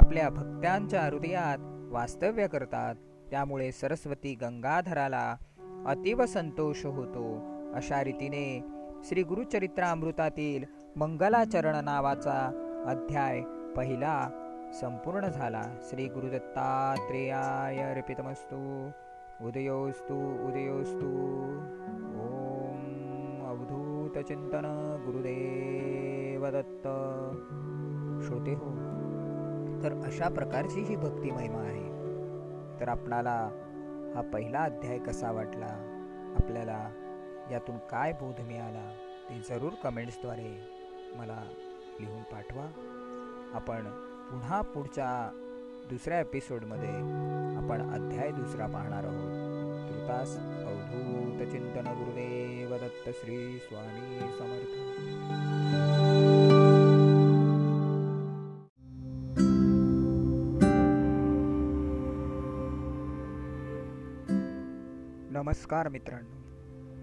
आपल्या 0.04 0.30
भक्तांच्या 0.30 1.02
हृदयात 1.02 1.58
वास्तव्य 1.94 2.48
करतात. 2.48 2.96
त्यामुळे 3.30 3.72
सरस्वती 3.72 4.36
गंगाधराला 4.36 5.36
अतीव 5.88 6.26
संतोष 6.26 6.86
होतो. 6.86 7.42
अशा 7.76 8.04
रीतीने 8.04 8.64
श्री 9.08 9.24
गुरुचरित्रामृतातील 9.24 10.64
मंगलाचरण 10.96 11.86
नावाचा 11.86 12.52
अध्याय 12.88 13.42
पहिला 13.76 14.30
संपूर्ण 14.82 15.28
झाला. 15.28 15.62
श्री 15.90 16.08
गुरुदत्तात्रेयाय 16.08 17.78
अर्पितमस्तु. 17.78 18.90
उदयोस्तु 19.48 20.14
उदयोस्तु. 20.48 21.06
ओम 22.22 23.46
अवधूत 23.48 24.24
चिंतन 24.24 24.98
गुरुदेव 25.06 26.48
दत्त 26.48 26.88
श्रोते 28.28 28.54
हो 28.54 28.72
तर 29.84 30.02
अशा 30.06 30.30
प्रकारची 30.30 30.82
ही 30.82 30.96
भक्ती 30.96 31.32
महिमा 31.32 31.60
आहे. 31.60 31.90
तर 32.80 32.90
आपणाला 32.90 33.50
हा 34.16 34.22
पहिला 34.34 34.60
अध्याय 34.60 35.00
कसा 35.00 35.32
वाटला? 35.32 35.94
आपल्याला 36.36 36.90
यातून 37.52 37.78
काय 37.78 38.14
बोध 38.14 38.42
मिळाला 38.42 38.92
ते 39.30 39.40
जरूर 39.50 39.74
कमेंट्सद्वारे 39.84 40.68
मला 41.16 41.44
लिहून 42.00 42.24
पाठवा. 42.24 42.66
आपण 43.54 43.84
पुन्हा 44.30 44.62
पुढच्या 44.62 45.32
दुसऱ्या 45.90 46.20
एपिसोडमध्ये 46.20 46.94
आपण 47.58 47.94
अध्याय 47.94 48.32
दुसरा 48.32 48.68
पाहणार 48.68 49.04
आहोत. 49.04 49.48
तृतास 49.90 50.38
अवधूत 50.38 51.48
चिंतन 51.52 51.88
गुरुदेव 51.88 52.76
दत्त 52.78 53.10
श्री 53.10 53.58
स्वामी 53.58 54.20
समर्थ. 54.20 54.74
नमस्कार 65.38 65.90
मित्रांनो. 65.90 66.47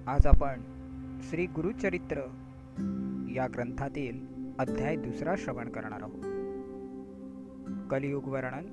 आज 0.06 0.26
आपण 0.26 0.60
श्री 1.22 1.46
गुरुचरित्र 1.46 2.16
या 3.34 3.46
ग्रंथातील 3.46 4.26
अध्याय 4.58 4.96
दुसरा 4.96 5.34
श्रवण 5.38 5.68
करणार 5.68 6.02
आहोत. 6.02 6.20
कलियुग 7.90 8.24
वर्णन 8.24 8.64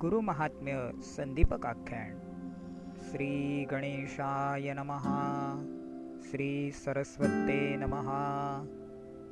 गुरु 0.00 0.20
महात्म्य 0.20 0.90
संदीपक 1.02 1.66
आख्यान. 1.66 2.18
श्री 3.10 3.64
गणेशाय 3.70 4.72
नमः. 4.72 5.02
श्री 6.30 6.70
सरस्वते 6.70 7.76
नमः. 7.76 8.10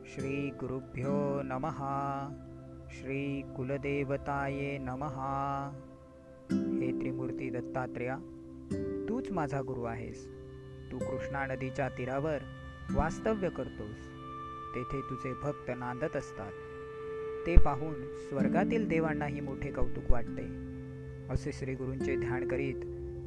श्री 0.07 0.51
गुरुभ्यो 0.51 1.43
नमः. 1.43 1.79
श्री 2.91 3.43
कुलदेवताये 3.57 4.79
नमः. 4.79 5.17
हे 6.53 6.99
त्रिमूर्ती 6.99 7.51
दत्तात्रेया 7.51 8.17
तूच 9.09 9.33
माझा 9.33 9.63
गुरु 9.63 9.85
आहेस. 9.85 10.29
तू 10.93 10.99
कृष्णा 10.99 11.47
नदीच्या 11.47 11.89
तीरावर 11.89 12.39
वास्तव्य 12.95 13.49
करतोस. 13.49 14.09
तेथे 14.75 15.01
तुझे 15.01 15.33
भक्त 15.43 15.71
नांदत 15.79 16.17
असतात. 16.17 16.53
ते 17.47 17.57
पाहून 17.57 17.95
स्वर्गातील 17.95 18.89
देवांनाही 18.89 19.41
मोठे 19.41 19.73
कौतुक 19.73 20.11
वाटते. 20.11 20.67
असे 21.31 21.53
श्री 21.53 21.75
गुरूंचे 21.75 22.17
ध्यान 22.17 22.49
करीत 22.49 22.75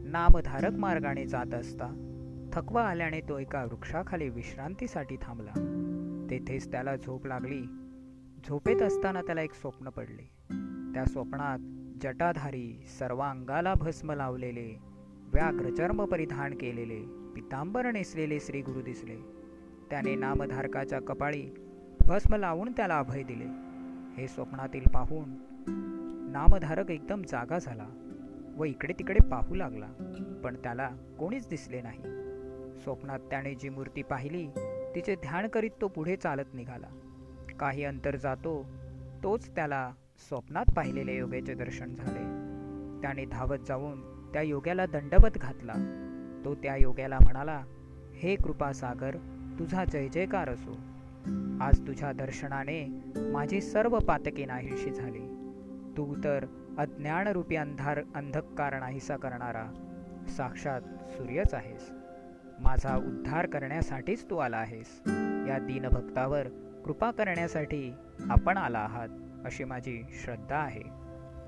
नामधारक 0.05 0.71
मार्गाने 0.71 1.25
जात 1.25 1.53
असता 1.53 2.05
थकवा 2.53 2.83
आल्याने 2.83 3.21
तो 3.21 3.39
एका 3.39 3.63
वृक्षाखाली 3.63 4.29
विश्रांतीसाठी 4.29 5.15
थांबला. 5.21 5.51
तेथेच 6.29 6.71
त्याला 6.71 6.95
झोप 6.95 7.25
लागली. 7.25 7.61
झोपेत 8.47 8.81
असताना 8.81 9.21
त्याला 9.21 9.41
एक 9.41 9.53
स्वप्न 9.53 9.89
पडले. 9.89 10.29
त्या 10.93 11.05
स्वप्नात 11.05 11.59
जटाधारी 12.01 12.85
सर्व 12.99 13.19
अंगाला 13.19 13.73
भस्म 13.73 14.11
लावलेले 14.11 14.88
व्याघ्रचर्म 15.33 16.05
परिधान 16.05 16.53
केलेले 16.53 16.99
पितांबर 17.35 17.91
नेसलेले 17.91 18.39
श्री 18.39 18.61
गुरु 18.61 18.81
दिसले. 18.81 19.15
त्याने 19.89 20.15
नामधारकाच्या 20.15 20.99
कपाळी 21.01 21.49
भस्म 22.07 22.35
लावून 22.35 22.71
त्याला 22.71 22.97
अभय 22.97 23.23
दिले. 23.23 23.45
हे 24.17 24.27
स्वप्नातील 24.27 24.87
पाहून 24.93 25.29
नामधारक 26.31 26.91
एकदम 26.91 27.21
जागा 27.21 27.59
झाला 27.59 27.87
व 28.57 28.63
इकडे 28.63 28.93
तिकडे 28.99 29.19
पाहू 29.29 29.55
लागला 29.55 29.87
पण 30.43 30.55
त्याला 30.55 30.89
कोणीच 31.19 31.47
दिसले 31.49 31.81
नाही. 31.81 32.01
स्वप्नात 32.79 33.19
त्याने 33.19 33.53
जी 33.53 33.69
मूर्ती 33.69 34.03
पाहिली 34.03 34.47
तिचे 34.95 35.15
ध्यान 35.15 35.47
करीत 35.47 35.71
तो 35.81 35.87
पुढे 35.87 36.15
चालत 36.15 36.53
निघाला. 36.53 36.87
काही 37.59 37.83
अंतर 37.83 38.15
जातो 38.15 38.65
तोच 39.23 39.49
त्याला 39.55 39.91
स्वप्नात 40.17 40.65
पाहिलेले 40.75 41.17
योगेचे 41.17 41.53
दर्शन 41.53 41.95
झाले. 41.95 42.23
त्याने 43.01 43.25
धावत 43.25 43.57
जाऊन 43.67 44.18
त्या 44.33 44.41
योग्याला 44.41 44.85
दंडवत 44.85 45.37
घातला. 45.37 45.73
तो 46.45 46.55
त्या 46.55 46.75
योग्याला 46.75 47.17
म्हणाला 47.21 47.63
हे 48.13 48.35
कृपासागर 48.35 49.15
तुझा 49.59 49.85
जय 49.85 50.07
जयकार 50.07 50.49
असो. 50.49 50.71
आज 51.61 51.87
तुझ्या 51.87 52.11
दर्शनाने 52.11 53.03
माझी 53.15 53.61
सर्व 53.61 53.99
पातके 53.99 54.45
नाहीशी 54.45 54.91
झाली. 54.91 55.35
तू 55.97 56.15
तर 56.23 56.45
अज्ञानरूपी 56.77 57.55
अंधार 57.55 57.99
अंधकार 58.15 58.79
नाहीसा 58.79 59.17
करणारा. 59.17 59.65
साक्षात 60.27 60.81
सूर्यच 60.81 61.53
आहेस. 61.53 61.89
माझा 62.59 62.95
उद्धार 62.95 63.45
करण्यासाठीच 63.45 64.29
तू 64.29 64.37
आला 64.37 64.57
आहेस. 64.57 65.01
या 65.49 65.57
दीनभक्तावर 65.59 66.47
कृपा 66.85 67.11
करण्यासाठी 67.11 67.93
आपण 68.29 68.57
आला 68.57 68.79
आहात 68.79 69.09
अशी 69.45 69.63
माझी 69.63 70.03
श्रद्धा 70.09 70.57
आहे. 70.57 70.81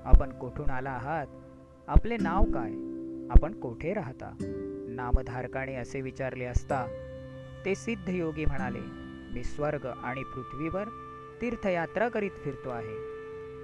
आपण 0.04 0.32
कोठून 0.32 0.70
आला 0.70 0.90
आहात 0.90 1.26
आपले 1.88 2.16
नाव 2.16 2.44
काय? 2.44 2.70
आपण 3.30 3.60
कोठे 3.60 3.92
राहता? 3.92 4.36
नामधारकाने 4.88 5.74
असे 5.74 6.00
विचारले 6.00 6.44
असता 6.44 6.86
ते 7.64 7.74
सिद्ध 7.74 8.08
योगी 8.08 8.44
म्हणाले 8.44 8.78
मी 9.34 9.44
स्वर्ग 9.44 9.86
आणि 9.86 10.22
पृथ्वीवर 10.22 10.84
तीर्थयात्रा 11.42 12.08
करीत 12.08 12.30
फिरतो 12.30 12.68
आहे. 12.68 12.96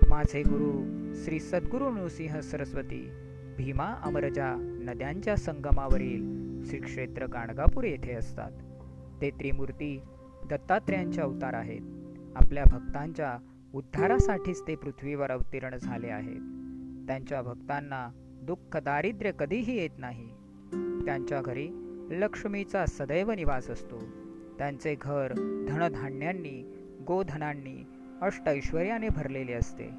माझे 0.08 0.42
गुरु 0.42 0.84
श्री 1.14 1.40
सद्गुरु 1.40 1.90
नृसिंह 1.90 2.40
सरस्वती 2.40 3.10
भीमा 3.56 3.94
अमरजा 4.02 4.54
नद्यांच्या 4.60 5.36
संगमावरील 5.36 6.48
श्री 6.64 6.78
क्षेत्र 6.78 7.26
गाणगापूर 7.26 7.84
येथे 7.84 8.12
असतात. 8.12 8.50
ते 9.20 9.30
त्रिमूर्ती 9.30 10.00
दत्तात्रेयांचे 10.50 11.20
अवतार 11.20 11.54
आहेत. 11.54 11.80
आपल्या 12.36 12.64
भक्तांच्या 12.70 13.38
उद्धारासाठीच 13.74 14.62
ते 14.68 14.76
पृथ्वीवर 14.76 15.30
अवतीर्ण 15.30 15.76
झाले 15.76 16.08
आहेत. 16.08 16.57
त्यांच्या 17.08 17.42
भक्तांना 17.42 18.08
दुःख 18.42 18.76
दारिद्र्य 18.76 19.32
कधीही 19.38 19.76
येत 19.76 19.90
नाही. 19.98 20.28
त्यांच्या 21.04 21.42
घरी 21.42 21.68
लक्ष्मीचा 22.10 22.86
सदैव 22.86 23.32
निवास 23.32 23.70
असतो. 23.70 24.02
त्यांचे 24.58 24.96
घर 25.00 25.32
धनधान्यांनी 25.68 26.74
गोधनांनी 27.06 27.86
अष्टऐश्वर्याने 28.22 29.08
भरलेले 29.08 29.52
असते. 29.52 29.90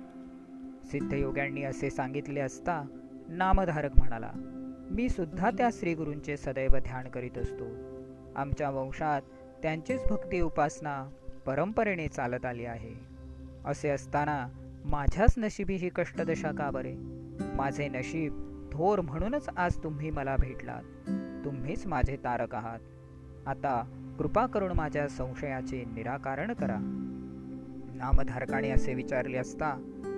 सिद्धयोग्यांनी 0.83 1.63
असे 1.63 1.89
सांगितले 1.89 2.39
असता 2.39 2.83
नामधारक 3.29 3.91
म्हणाला 3.97 4.31
मी 4.91 5.09
सुद्धा 5.09 5.49
त्या 5.49 5.69
श्रीगुरूंचे 5.73 6.37
सदैव 6.37 6.77
ध्यान 6.77 7.09
करीत 7.09 7.37
असतो. 7.37 7.65
आमच्या 8.35 8.69
वंशात 8.69 9.21
त्यांचीच 9.61 10.01
भक्ती 10.09 10.41
उपासना 10.41 11.09
परंपरेने 11.45 12.07
चालत 12.07 12.45
आली 12.45 12.65
आहे. 12.65 12.93
असे 13.65 13.89
असताना 13.89 14.47
माझ्याच 14.85 15.33
नशिबी 15.37 15.75
ही 15.75 15.89
कष्टदशा 15.89 16.51
का 16.51 16.71
बरे? 16.71 16.95
माझे 17.55 17.87
नशीब 17.87 18.45
थोर 18.71 19.01
म्हणूनच 19.01 19.49
आज 19.57 19.83
तुम्ही 19.83 20.11
मला 20.11 20.35
भेटलात. 20.39 20.83
तुम्हीच 21.45 21.87
माझे 21.87 22.15
तारक 22.15 22.55
आहात. 22.55 22.79
आता 23.47 23.83
कृपा 24.19 24.45
करून 24.45 24.71
माझ्या 24.71 25.07
संशयाचे 25.07 25.83
निराकरण 25.85 26.53
करा. 26.53 26.77
नामधारकाने 27.95 28.69
असे 28.69 28.93
विचारले 28.93 29.37
असता 29.37 29.75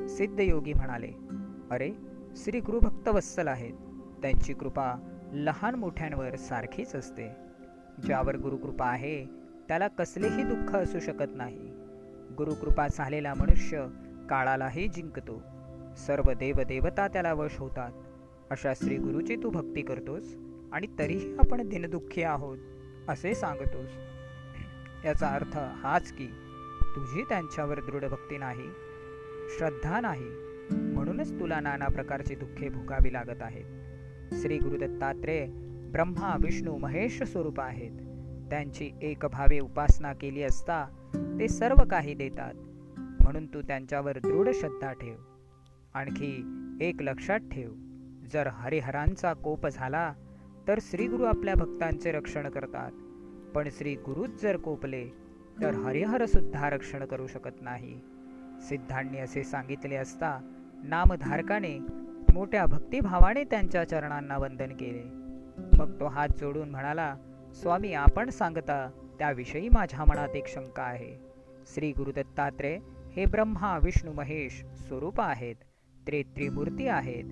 सिद्धयोगी 0.09 0.73
म्हणाले 0.73 1.11
अरे 1.71 1.91
श्री 2.35 2.59
गुरुभक्त 2.59 3.07
वत्सल 3.07 3.47
आहेत. 3.47 3.73
त्यांची 4.21 4.53
कृपा 4.53 4.93
लहान 5.33 5.75
मोठ्यांवर 5.75 6.35
सारखीच 6.35 6.95
असते. 6.95 7.31
ज्यावर 8.05 8.37
गुरुकृपा 8.37 8.85
आहे 8.85 9.25
त्याला 9.67 9.87
कसलेही 9.87 10.43
दुःख 10.43 10.75
असू 10.75 10.99
शकत 10.99 11.35
नाही. 11.35 11.59
गुरुकृपा 12.37 12.87
झालेला 12.91 13.33
मनुष्य 13.33 13.87
काळालाही 14.31 14.87
जिंकतो. 14.87 15.41
सर्व 15.97 16.31
देवदेवता 16.31 17.07
त्याला 17.07 17.33
वश 17.33 17.57
होतात. 17.59 17.91
अशा 18.51 18.73
श्री 18.73 18.97
गुरुची 18.97 19.35
तू 19.35 19.49
भक्ती 19.49 19.81
करतोस 19.81 20.35
आणि 20.71 20.87
तरीही 20.99 21.35
आपण 21.37 21.69
दिनदुःखी 21.69 22.23
आहोत 22.23 22.57
असे 23.07 23.33
सांगतोस. 23.35 23.89
याचा 25.05 25.27
अर्थ 25.27 25.57
हाच 25.57 26.11
की 26.11 26.27
तुझी 26.95 27.23
त्यांच्यावर 27.29 27.79
दृढ 27.79 28.05
भक्ती 28.05 28.37
नाही 28.37 28.69
श्रद्धा 29.57 30.01
नाही 30.01 30.29
म्हणूनच 30.93 31.39
तुला 31.39 31.59
नाना 31.59 31.87
प्रकारची 31.87 32.35
दुःखे 32.35 32.69
भोगावी 32.69 33.13
लागत 33.13 33.41
आहेत. 33.41 33.65
श्री 34.33 34.57
गुरुदत्तात्रेय 34.57 35.45
ब्रह्मा 35.91 36.35
विष्णू 36.39 36.77
महेश 36.77 37.23
स्वरूप 37.23 37.61
आहेत. 37.61 37.91
त्यांची 38.49 38.89
एकभावे 39.01 39.59
उपासना 39.59 40.13
केली 40.13 40.43
असता 40.43 40.85
ते 41.39 41.47
सर्व 41.47 41.75
काही 41.91 42.13
देतात. 42.13 42.53
म्हणून 43.23 43.45
तू 43.45 43.61
त्यांच्यावर 43.61 44.17
दृढ 44.17 44.49
श्रद्धा 44.53 44.93
ठेव. 44.93 45.15
आणखी 45.93 46.31
एक 46.81 47.01
लक्षात 47.01 47.39
ठेव 47.51 47.71
जर 48.33 48.47
हरिहरांचा 48.47 49.33
कोप 49.33 49.67
झाला 49.67 50.13
तर 50.67 50.79
श्रीगुरु 50.81 51.23
आपल्या 51.23 51.55
भक्तांचे 51.55 52.11
रक्षण 52.11 52.49
करतात. 52.49 52.91
पण 53.55 53.67
श्री 53.71 53.95
गुरुच 53.95 54.41
जर 54.41 54.57
कोपले 54.57 55.05
तर 55.61 55.73
हरिहर 55.73 56.25
सुद्धा 56.25 56.69
रक्षण 56.69 57.05
करू 57.05 57.27
शकत 57.27 57.61
नाही. 57.61 57.99
सिद्धांनी 58.61 59.17
असे 59.17 59.43
सांगितले 59.43 59.95
असता 59.95 60.37
नामधारकाने 60.83 61.79
मोठ्या 62.33 62.65
भक्तिभावाने 62.65 63.43
त्यांच्या 63.43 63.83
चरणांना 63.89 64.37
वंदन 64.37 64.69
केले. 64.69 65.03
मग 65.77 65.99
तो 65.99 66.05
हात 66.05 66.27
जोडून 66.39 66.69
म्हणाला 66.69 67.15
स्वामी 67.53 67.93
आपण 67.93 68.29
सांगता 68.29 68.89
त्याविषयी 69.19 69.69
माझ्या 69.69 70.05
मनात 70.05 70.35
एक 70.35 70.47
शंका 70.47 70.83
आहे. 70.83 71.11
श्री 71.65 71.91
गुरुदत्तात्रय 71.91 72.79
हे 73.15 73.25
ब्रह्मा 73.25 73.77
विष्णू 73.77 74.11
महेश 74.13 74.63
स्वरूप 74.75 75.21
आहेत. 75.21 75.55
ते 76.07 76.23
त्रिमूर्ती 76.23 76.87
आहेत. 76.87 77.23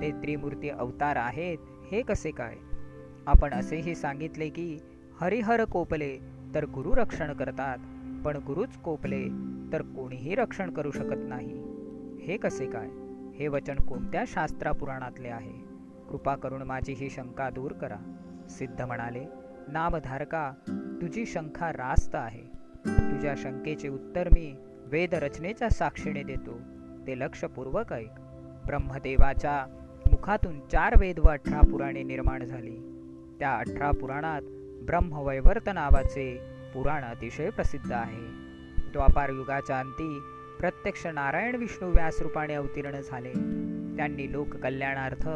ते 0.00 0.10
त्रिमूर्ती 0.10 0.68
अवतार 0.68 1.16
आहेत. 1.16 1.58
हे 1.92 2.02
कसे 2.02 2.30
काय? 2.30 2.54
आपण 3.26 3.54
असेही 3.54 3.94
सांगितले 3.94 4.48
की 4.48 4.78
हरिहर 5.20 5.64
कोपले 5.64 6.18
तर 6.54 6.64
गुरु 6.64 6.94
रक्षण 6.94 7.32
करतात. 7.32 7.78
पण 8.24 8.36
गुरुच 8.36 8.76
कोपले 8.76 9.28
तर 9.72 9.82
कोणीही 9.82 10.34
रक्षण 10.34 10.70
करू 10.70 10.90
शकत 10.90 11.18
नाही. 11.18 11.62
हे 12.22 12.36
कसे 12.36 12.66
काय? 12.66 12.88
हे 13.34 13.48
वचन 13.48 13.76
कोणत्या 13.76 14.24
शास्त्रापुराणातले 14.26 15.28
आहे? 15.28 15.58
कृपा 16.10 16.36
करून 16.36 16.62
माझी 16.62 16.92
ही 16.92 17.10
शंका 17.10 17.50
दूर 17.50 17.72
करा. 17.72 18.16
सिद्ध 18.50 18.82
म्हणाले 18.82 19.24
नामधारका 19.68 20.52
तुझी 21.02 21.26
शंका 21.26 21.72
रास्त 21.72 22.14
आहे. 22.14 22.42
तुझ्या 22.86 23.34
शंकेचे 23.36 23.88
उत्तर 23.88 24.28
मी 24.28 24.56
वेदरचनेच्या 24.92 25.70
साक्षीने 25.70 26.22
देतो. 26.22 26.60
ते 27.06 27.18
लक्षपूर्वक 27.18 27.92
ऐक. 27.92 28.10
ब्रह्मदेवाच्या 28.66 29.66
मुखातून 30.06 30.60
चार 30.60 30.94
वेद 31.00 31.18
व 31.18 31.22
अठरा 31.22 31.60
पुराणे 31.60 32.02
निर्माण 32.02 32.44
झाली. 32.44 32.76
त्या 33.38 33.52
अठरा 33.52 33.90
पुराणात 33.90 34.42
ब्रह्मवैवर्त 34.84 35.70
नावाचे 35.74 36.40
पुराण 36.74 37.02
अतिशय 37.02 37.50
प्रसिद्ध 37.50 37.92
आहे. 37.92 38.26
द्वापार 38.92 39.28
युगाच्या 39.28 39.78
अंती 39.78 40.20
प्रत्यक्ष 40.60 41.06
नारायण 41.06 41.54
विष्णू 41.54 41.90
व्यास 41.90 42.22
रूपाने 42.22 42.54
अवतीर्ण 42.54 43.00
झाले. 43.00 43.32
त्यांनी 43.96 44.32
लोककल्याणार्थ 44.32 45.28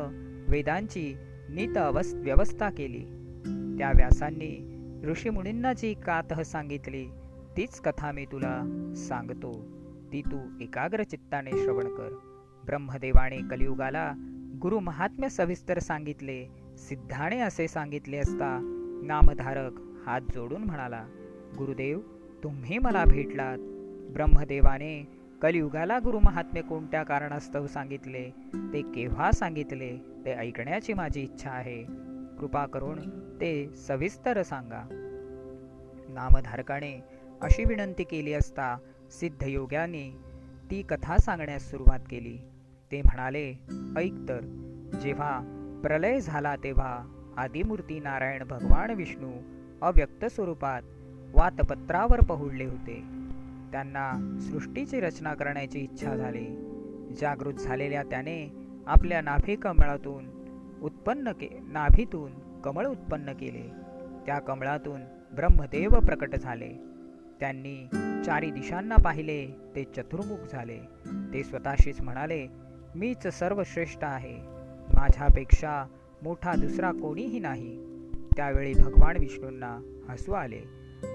वेदांची 0.51 1.17
नीत 1.49 1.77
अवस् 1.77 2.15
व्यवस्था 2.15 2.71
केली. 2.71 3.05
त्या 3.79 3.93
व्यासांनी 3.97 4.73
ऋषीमुनींना 5.05 5.73
जी 5.73 5.95
कातह 5.95 6.43
सांगितली 6.43 7.07
तीच 7.57 7.81
कथा 7.81 8.13
मी 8.13 8.25
तुला 8.25 8.63
सांगतो. 8.97 9.65
ती 10.13 10.23
तू 10.23 10.59
एकाग्र 10.61 11.03
चित्ताने 11.03 11.51
श्रवण 11.51 11.85
कर. 11.85 12.19
ब्रह्मदेवाने 12.67 13.37
कलियुगाला 13.37 14.13
गुरु 14.63 14.81
महात्म्य 14.81 15.29
सविस्तर 15.29 15.79
सांगितले 15.79 16.47
सिद्धाने 16.79 17.41
असे 17.41 17.69
सांगितले 17.69 18.17
असता 18.17 18.59
नामधारक 19.03 19.73
हात 20.07 20.21
जोडून 20.35 20.65
म्हणाला 20.65 21.07
गुरुदेव 21.59 22.01
तुम्ही 22.43 22.79
मला 22.79 23.05
भेटलात. 23.05 23.59
ब्रह्मदेवाने 24.13 25.09
कलियुगाला 25.43 25.99
गुरु 25.99 26.19
महात्म्य 26.19 26.63
कोणत्या 26.63 27.03
कारणास्तव 27.03 27.67
सांगितले 27.67 28.31
ते 28.55 28.83
केव्हा 28.83 29.33
सांगितले 29.33 29.97
ते 30.25 30.33
ऐकण्याची 30.33 30.95
माझी 30.95 31.23
इच्छा 31.23 31.51
आहे. 31.51 31.85
कृपा 32.39 32.67
करून 32.67 33.01
ते 33.41 33.75
सविस्तर 33.77 34.43
सांगा. 34.43 34.89
नामधारकाने 36.09 37.16
अशी 37.43 37.65
विनंती 37.65 38.05
केली 38.05 38.33
असता 38.33 38.79
सिद्धयोग्याने 39.11 40.17
ती 40.71 40.83
कथा 40.83 41.17
सांगण्यास 41.17 41.71
सुरुवात 41.71 42.01
केली. 42.11 42.39
ते 42.93 43.03
म्हणाले 43.03 43.53
ऐक 43.97 44.13
तर 44.29 44.41
जेव्हा 45.03 45.41
प्रलय 45.83 46.21
झाला 46.21 46.57
तेव्हा 46.57 47.07
आदिमूर्ती 47.37 48.01
नारायण 48.01 48.45
भगवान 48.45 48.91
विष्णू 48.91 49.33
अव्यक्त 49.83 50.25
स्वरूपात 50.25 50.83
वातपत्रावर 51.35 52.21
पहुडले 52.21 52.65
होते. 52.65 52.95
त्यांना 53.73 54.37
सृष्टीची 54.41 55.01
रचना 55.01 55.35
करण्याची 55.35 55.81
इच्छा 55.81 56.17
झाली. 56.17 56.47
जागृत 57.21 57.55
झालेल्या 57.55 58.03
त्याने 58.03 58.53
आपल्या 58.87 59.21
नाभी 59.21 59.57
कमळातून 59.57 60.25
उत्पन्न 60.83 61.33
के 61.33 61.59
नाभीतून 61.69 62.61
कमळ 62.61 62.87
उत्पन्न 62.87 63.33
केले. 63.33 63.71
त्या 64.27 64.39
कमळातून 64.39 65.01
ब्रह्मदेव 65.35 65.91
प्रकट 65.91 66.35
झाले. 66.35 66.86
त्यांनी 67.41 67.89
चारी 68.25 68.51
दिशांना 68.51 68.97
पाहिले 68.97 69.47
ते 69.77 69.85
चतुर्मुख 69.85 70.37
झाले. 70.53 70.79
ते 71.35 71.45
स्वतःशीच 71.45 72.01
म्हणाले 72.01 72.47
मीच 72.95 73.27
सर्वश्रेष्ठ 73.27 74.05
आहे. 74.05 74.37
माझ्यापेक्षा 74.95 75.87
मोठा 76.23 76.55
दुसरा 76.55 76.93
कोणीही 76.93 77.39
नाही. 77.39 77.79
त्यावेळी 78.37 78.75
भगवान 78.75 79.17
विष्णूंना 79.21 80.03
हसू 80.09 80.33
आले. 80.33 80.61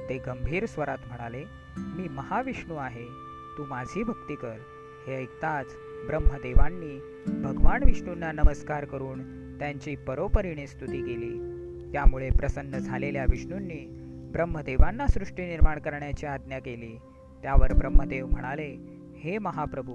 ते 0.09 0.17
गंभीर 0.17 0.65
स्वरात 0.65 0.97
म्हणाले 1.07 1.43
मी 1.77 2.07
महाविष्णू 2.07 2.75
आहे. 2.75 3.05
तू 3.57 3.65
माझी 3.65 4.03
भक्ती 4.03 4.35
कर. 4.35 4.57
हे 5.07 5.15
ऐकताच 5.15 5.65
ब्रह्मदेवांनी 6.07 6.99
भगवान 7.27 7.83
विष्णूंना 7.85 8.31
नमस्कार 8.31 8.85
करून 8.85 9.19
त्यांची 9.59 9.95
परोपरीने 9.95 10.67
स्तुती 10.67 11.01
केली. 11.01 11.37
त्यामुळे 11.91 12.29
प्रसन्न 12.29 12.77
झालेल्या 12.77 13.25
विष्णूंनी 13.29 13.97
ब्रह्मदेवांना 14.31 15.07
सृष्टी 15.07 15.47
निर्माण 15.47 15.79
करण्याची 15.79 16.25
आज्ञा 16.25 16.59
केली. 16.59 16.97
त्यावर 17.41 17.73
ब्रह्मदेव 17.73 18.27
म्हणाले 18.27 18.77
हे 19.17 19.37
महाप्रभू 19.37 19.93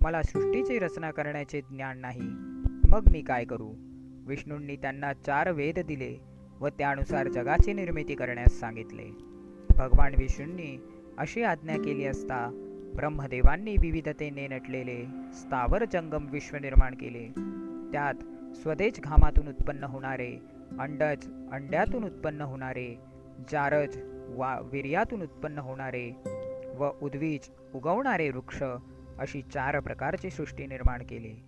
मला 0.00 0.22
सृष्टीची 0.22 0.78
रचना 0.78 1.10
करण्याचे 1.10 1.60
ज्ञान 1.60 1.98
नाही. 1.98 2.20
मग 2.90 3.08
मी 3.12 3.22
काय 3.22 3.44
करू? 3.44 3.74
विष्णूंनी 4.26 4.76
त्यांना 4.76 5.12
चार 5.12 5.50
वेद 5.50 5.78
दिले 5.78 6.20
व 6.60 6.68
त्यानुसार 6.68 7.28
जगाची 7.28 7.72
निर्मिती 7.72 8.14
करण्यास 8.14 8.52
सांगितले. 8.52 9.04
भगवान 9.70 10.14
विष्णूंनी 10.18 10.82
अशी 11.18 11.42
आज्ञा 11.42 11.76
केली 11.76 12.06
असता 12.06 12.50
ब्रह्मदेवांनी 12.96 13.76
विविधतेने 13.80 14.48
नटलेले 14.48 15.04
स्थावर 15.34 15.84
जंगम 15.92 16.26
विश्व 16.30 16.56
निर्माण 16.56 16.94
केले. 16.94 17.28
त्यात 17.92 18.14
स्वदेश 18.56 19.00
घामातून 19.00 19.48
उत्पन्न 19.48 19.84
होणारे 19.84 20.38
अंडज 20.78 21.28
अंड्यातून 21.52 22.04
उत्पन्न 22.04 22.40
होणारे 22.40 23.15
जारज 23.50 23.98
वा 24.28 24.60
वीर्यातून 24.72 25.22
उत्पन्न 25.22 25.58
होणारे 25.58 26.12
व 26.78 26.88
उद्वीज 27.02 27.50
उगवणारे 27.74 28.30
वृक्ष 28.30 28.62
अशी 29.18 29.42
चार 29.42 29.80
प्रकारची 29.80 30.30
सृष्टी 30.30 30.66
निर्माण 30.66 31.02
केली. 31.02 31.42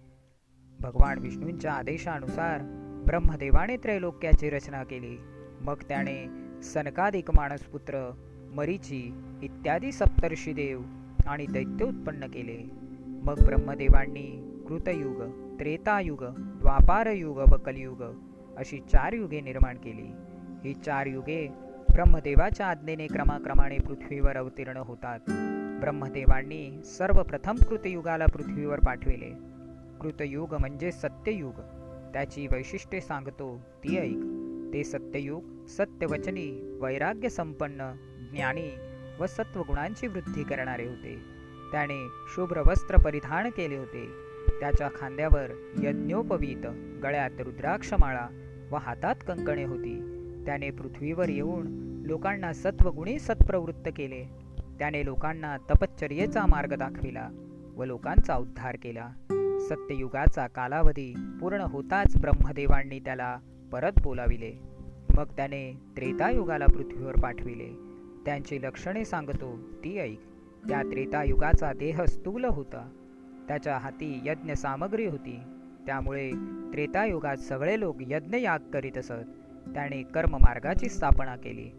भगवान 0.81 1.18
विष्णूंच्या 1.18 1.72
आदेशानुसार 1.72 2.59
ब्रह्मदेवाने 3.07 3.77
त्रैलोक्याची 3.77 4.51
रचना 4.51 4.85
केली. 4.85 5.18
मग 5.61 5.83
त्याने 5.88 6.27
सनकादिक 6.62 7.31
मानसपुत्र 7.31 8.11
मरीची 8.55 9.14
इत्यादी 9.42 9.92
सप्तर्षी 9.92 10.53
देव 10.53 10.83
आणि 11.27 11.46
दैत्य 11.46 11.85
उत्पन्न 11.85 12.27
केले. 12.27 12.70
मग 13.07 13.44
ब्रह्मदेवांनी 13.44 14.61
कृतयुग 14.68 15.22
त्रेतायुग 15.61 16.24
द्वापारयुग 16.38 17.38
व 17.38 17.57
कलियुग 17.57 18.03
अशी 18.57 18.79
चार 18.79 19.12
युगे 19.12 19.40
निर्माण 19.40 19.77
केली. 19.77 20.12
ही 20.64 20.74
चार 20.74 21.07
युगे 21.07 21.67
ब्रह्मदेवाच्या 21.92 22.66
आज्ञेने 22.66 23.07
क्रमाक्रमाने 23.07 23.79
पृथ्वीवर 23.79 24.37
अवतीर्ण 24.37 24.77
होतात. 24.77 25.18
ब्रह्मदेवांनी 25.81 26.83
सर्वप्रथम 26.85 27.57
कृतयुगाला 27.57 28.27
पृथ्वीवर 28.27 28.79
पाठविले. 28.81 29.33
कृतयुग 30.01 30.55
म्हणजे 30.55 30.92
सत्ययुग. 30.92 31.61
त्याची 32.12 32.46
वैशिष्ट्ये 32.46 33.01
सांगतो 33.01 33.61
ती 33.85 33.98
ऐक 33.98 34.38
ते 34.72 34.85
सत्ययुग 34.85 35.66
सत्यवचनी 35.66 36.79
वैराग्य 36.81 37.29
संपन्न 37.29 37.92
ज्ञानी 38.33 38.70
व 39.20 39.27
सत्वगुणांची 39.27 40.07
वृद्धी 40.07 40.42
करणारे 40.42 40.87
होते. 40.87 41.18
त्याने 41.72 42.09
शुभ्र 42.35 42.61
वस्त्र 42.61 42.96
परिधान 42.96 43.51
केले 43.51 43.77
होते. 43.77 44.09
त्याच्या 44.61 44.88
खांद्यावर 45.01 45.51
यज्ञोपवीत 45.83 46.66
गळ्यात 47.03 47.40
रुद्राक्षमाळा 47.40 48.27
व 48.70 48.77
हातात 48.77 49.14
कंकणे 49.29 49.64
होती. 49.64 50.08
त्याने 50.48 50.70
पृथ्वीवर 50.70 51.28
येऊन 51.28 51.66
लोकांना 52.06 52.52
सत्वगुणी 52.52 53.18
सत्प्रवृत्त 53.18 53.88
केले. 53.96 54.24
त्याने 54.78 55.04
लोकांना 55.04 55.56
तपश्चर्येचा 55.56 56.46
मार्ग 56.46 56.74
दाखविला 56.74 57.28
व 57.76 57.84
लोकांचा 57.84 58.37
उद्धार 58.37 58.76
केला. 58.82 59.08
सत्ययुगाचा 59.61 60.46
कालावधी 60.46 61.14
पूर्ण 61.40 61.61
होताच 61.61 62.20
ब्रह्मदेवांनी 62.20 62.98
त्याला 62.98 63.38
परत 63.72 63.92
बोलाविले. 64.02 64.52
मग 65.16 65.24
त्याने 65.24 65.80
त्रेतायुगाला 65.96 66.66
पृथ्वीवर 66.66 67.12
पाठविले. 67.12 67.68
त्यांची 68.24 68.62
लक्षणे 68.62 69.04
सांगतो 69.04 69.56
ती 69.84 69.98
ऐक. 69.98 70.18
त्या 70.68 70.82
त्रेतायुगाचा 70.82 71.72
देह 71.72 72.04
स्थूल 72.04 72.44
होता. 72.44 72.90
त्याच्या 73.48 73.78
हाती 73.78 74.20
यज्ञ 74.26 74.52
सामग्री 74.52 75.06
होती. 75.06 75.38
त्यामुळे 75.87 76.30
त्रेतायुगात 76.72 77.37
सगळे 77.37 77.80
लोक 77.80 77.96
यज्ञयाग 78.00 78.58
करीत 78.72 78.98
असत. 78.98 79.38
त्याने 79.74 80.02
कर्ममार्गाची 80.02 80.88
स्थापना 80.88 81.37
केली. 81.37 81.70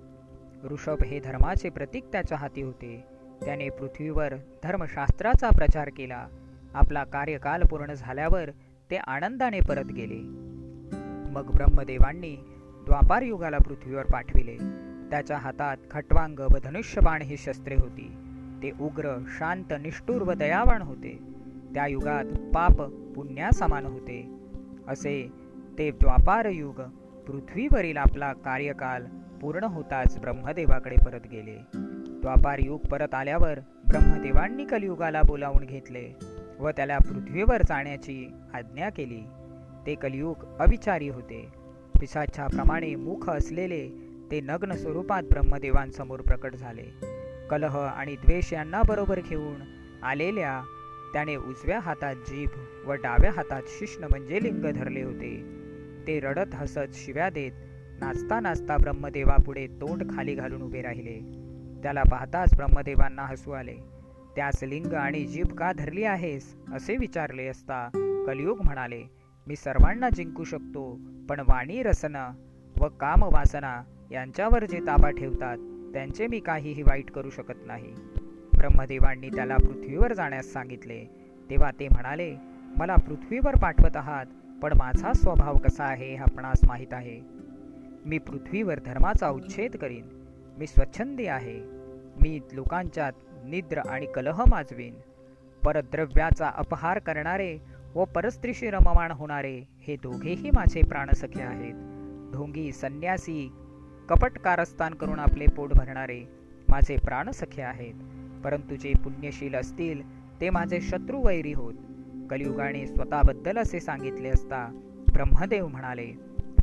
ऋषभ 0.63 1.03
हे 1.03 1.19
धर्माचे 1.19 1.69
प्रतीक 1.69 2.03
त्याच्या 2.11 2.37
हाती 2.37 2.61
होते. 2.61 3.03
त्याने 3.45 3.69
पृथ्वीवर 3.69 4.33
धर्मशास्त्राचा 4.63 5.49
प्रचार 5.49 5.89
केला. 5.97 6.27
आपला 6.73 7.03
कार्यकाल 7.03 7.63
पूर्ण 7.63 7.93
झाल्यावर 7.93 8.49
ते 8.91 8.97
आनंदाने 8.97 9.59
परत 9.59 9.85
गेले. 9.85 10.19
मग 11.31 11.51
ब्रह्मदेवांनी 11.55 12.35
द्वापार 12.85 13.21
युगाला 13.21 13.57
पृथ्वीवर 13.57 14.03
पाठविले. 14.03 14.57
त्याच्या 15.09 15.37
हातात 15.37 15.77
खटवांग 15.91 16.39
व 16.39 16.57
धनुष्यबाण 16.63 17.21
ही 17.21 17.37
शस्त्रे 17.37 17.75
होती. 17.75 18.13
ते 18.63 18.71
उग्र 18.79 19.23
शांत 19.27 19.73
निष्ठूर 19.81 20.21
व 20.21 20.33
दयावान 20.33 20.81
होते. 20.81 21.19
त्या 21.73 21.87
युगात 21.87 22.25
पाप 22.25 22.81
पुण्यासमान 23.15 23.85
होते. 23.85 24.35
असे 24.87 25.31
ते 25.77 25.91
द्वापार 25.91 26.45
युग 26.45 26.81
पृथ्वीवरील 27.29 27.97
आपला 27.97 28.33
कार्यकाल 28.33 29.05
पूर्ण 29.41 29.63
होताच 29.63 30.19
ब्रह्मदेवाकडे 30.19 30.95
परत 31.05 31.27
गेले. 31.31 31.57
द्वापार 32.21 32.59
युग 32.59 32.79
परत 32.79 33.13
आल्यावर 33.13 33.59
ब्रह्मदेवांनी 33.87 34.65
कलियुगाला 34.65 35.21
बोलावून 35.21 35.65
घेतले 35.65 36.15
व 36.59 36.69
त्याला 36.69 36.97
पृथ्वीवर 36.97 37.61
जाण्याची 37.61 38.33
आज्ञा 38.53 38.89
केली. 38.89 39.21
ते 39.85 39.95
कलियुग 39.95 40.45
अविचारी 40.59 41.09
होते. 41.09 41.51
पिसाच्याप्रमाणे 41.99 42.95
मुख 42.95 43.29
असलेले 43.29 43.87
ते 44.31 44.41
नग्न 44.41 44.73
स्वरूपात 44.73 45.23
ब्रह्मदेवांसमोर 45.23 46.21
प्रकट 46.21 46.55
झाले. 46.55 46.85
कलह 47.49 47.77
आणि 47.77 48.15
द्वेष 48.15 48.53
यांना 48.53 48.81
बरोबर 48.81 49.19
घेऊन 49.29 49.61
आलेल्या 50.03 50.61
त्याने 51.13 51.35
उजव्या 51.35 51.79
हातात 51.79 52.15
जीभ 52.15 52.49
व 52.87 52.93
डाव्या 52.93 53.31
हातात 53.31 53.61
शिष्ण 53.67 54.03
म्हणजे 54.03 54.43
लिंग 54.43 54.65
धरले 54.71 55.03
होते. 55.03 55.58
ते 56.09 56.19
रडत 56.19 56.55
हसत 56.55 56.93
शिव्या 56.93 57.29
देत 57.29 57.51
नाचता 57.99 58.39
नाचता 58.39 58.77
ब्रह्मदेवापुढे 58.77 59.67
तोंड 59.67 60.03
खाली 60.15 60.33
घालून 60.35 60.61
उभे 60.61 60.81
राहिले. 60.81 61.19
त्याला 61.83 62.03
पाहताच 62.03 62.55
ब्रह्मदेवांना 62.55 63.21
हसू 63.21 63.51
आले. 63.51 63.75
त्यास 64.35 64.63
लिंग 64.63 64.93
आणि 64.93 65.25
जीभ 65.25 65.47
का 65.47 65.71
धरली 65.71 66.03
आहेस? 66.03 66.55
असे 66.73 66.95
विचारले 66.97 67.47
असता 67.47 67.89
कलियुग 68.27 68.61
म्हणाले 68.63 69.01
मी 69.47 69.55
सर्वांना 69.55 70.09
जिंकू 70.09 70.43
शकतो 70.43 70.99
पण 71.29 71.39
वाणी 71.39 71.83
रसना 71.83 72.29
व 72.77 72.87
काम 72.87 73.23
वासना 73.23 73.83
यांच्यावर 74.11 74.65
जे 74.65 74.79
ताबा 74.79 75.09
ठेवतात 75.09 75.57
त्यांचे 75.93 76.27
मी 76.27 76.39
काहीही 76.39 76.81
वाईट 76.81 77.11
करू 77.11 77.29
शकत 77.29 77.67
नाही. 77.67 77.93
ब्रह्मदेवांनी 78.57 79.29
त्याला 79.29 79.57
पृथ्वीवर 79.57 80.13
जाण्यास 80.13 80.45
सांगितले. 80.45 81.05
तेव्हा 81.49 81.71
ते 81.79 81.87
म्हणाले 81.87 82.35
मला 82.77 82.95
पृथ्वीवर 82.95 83.55
पाठवत 83.55 83.95
आहात 83.95 84.25
पण 84.61 84.73
माझा 84.73 85.13
स्वभाव 85.13 85.55
कसा 85.55 85.83
आहे 85.83 86.09
हे 86.09 86.15
आपणास 86.15 86.59
माहीत 86.67 86.93
आहे. 86.93 87.21
मी 88.05 88.17
पृथ्वीवर 88.17 88.79
धर्माचा 88.85 89.29
उच्छेद 89.29 89.75
करीन. 89.75 90.07
मी 90.57 90.67
स्वच्छंदी 90.67 91.25
आहे. 91.25 91.59
मी 92.21 92.39
लोकांच्यात 92.53 93.13
निद्र 93.45 93.77
आणि 93.77 94.05
कलह 94.05 94.43
माजवीन. 94.49 94.93
परद्रव्याचा 95.63 96.51
अपहार 96.55 96.99
करणारे 96.99 97.57
व 97.95 98.05
परस्त्रीशी 98.05 98.69
रममाण 98.69 99.11
होणारे 99.11 99.61
हे 99.87 99.95
दोघेही 99.95 100.49
माझे 100.49 100.81
प्राणसखे 100.81 101.41
आहेत. 101.41 101.73
ढोंगी 102.33 102.71
संन्यासी 102.71 103.51
कपट 104.09 104.31
कारस्थान 104.31 104.93
करून 104.93 105.19
आपले 105.19 105.45
पोट 105.47 105.73
भरणारे 105.73 106.19
माझे 106.69 106.97
प्राणसखे 106.97 107.61
आहेत. 107.61 107.93
परंतु 108.43 108.75
जे 108.75 108.93
पुण्यशील 109.03 109.55
असतील 109.55 110.01
ते 110.41 110.49
माझे 110.49 110.81
शत्रू 110.81 111.27
वैरी 111.27 111.53
होत. 111.53 111.73
कलियुगाने 112.29 112.87
स्वतःबद्दल 112.87 113.57
असे 113.57 113.79
सांगितले 113.79 114.29
असता 114.29 114.79
ब्रह्मदेव 115.13 115.67
म्हणाले 115.67 116.13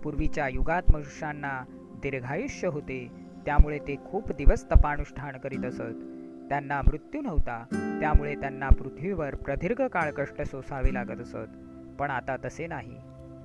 पूर्वीच्या 0.05 0.49
युगात 0.49 0.83
मनुष्यांना 0.93 1.65
दीर्घायुष्य 2.03 2.69
होते 2.69 3.09
त्यामुळे 3.47 3.79
ते 3.79 3.97
खूप 4.05 4.33
दिवस 4.33 4.65
तपानुष्ठान 4.65 5.37
करीत 5.37 5.65
असत. 5.65 6.07
त्यांना 6.49 6.83
मृत्यू 6.83 7.21
नव्हता 7.21 7.65
त्यामुळे 8.01 8.35
त्यांना 8.35 8.69
पृथ्वीवर 8.69 9.35
प्रदीर्घ 9.35 9.83
काळ 9.83 10.11
कष्ट 10.11 10.43
सोसावे 10.43 10.95
लागत 10.95 11.21
असत. 11.21 11.49
पण 11.99 12.11
आता 12.11 12.37
तसे 12.45 12.67
नाही. 12.67 12.95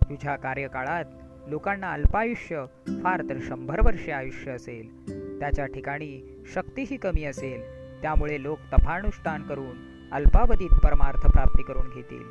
तुझ्या 0.10 0.36
कार्यकाळात 0.36 1.06
लोकांना 1.48 1.92
अल्पायुष्य 1.92 2.66
फार 3.04 3.22
तर 3.30 3.38
शंभर 3.42 3.82
वर्षे 3.86 4.12
आयुष्य 4.12 4.52
असेल. 4.52 5.10
त्याच्या 5.40 5.66
ठिकाणी 5.66 6.44
शक्तीही 6.54 6.98
कमी 6.98 7.24
असेल. 7.24 7.62
त्यामुळे 8.02 8.44
लोक 8.44 8.60
तपानुष्ठान 8.60 9.44
करून 9.44 9.91
अल्पावधीत 10.12 10.70
परमार्थ 10.70 11.32
प्राप्ती 11.32 11.64
करून 11.64 11.90
घेतील. 11.96 12.24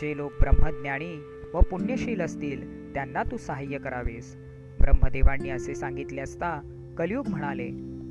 जे 0.00 0.16
लोक 0.16 0.32
ब्रह्मज्ञानी 0.40 1.24
व 1.54 1.60
पुण्यशील 1.60 2.20
असतील 2.20 2.94
त्यांना 2.94 3.22
तू 3.22 3.36
सहाय्य 3.36 3.78
करावेस. 3.78 4.36
ब्रह्मदेवांनी 4.80 5.50
असे 5.50 5.74
सांगितले 5.74 6.20
असता 6.20 6.60
कलियुग 6.98 7.28
म्हणाले 7.28 7.70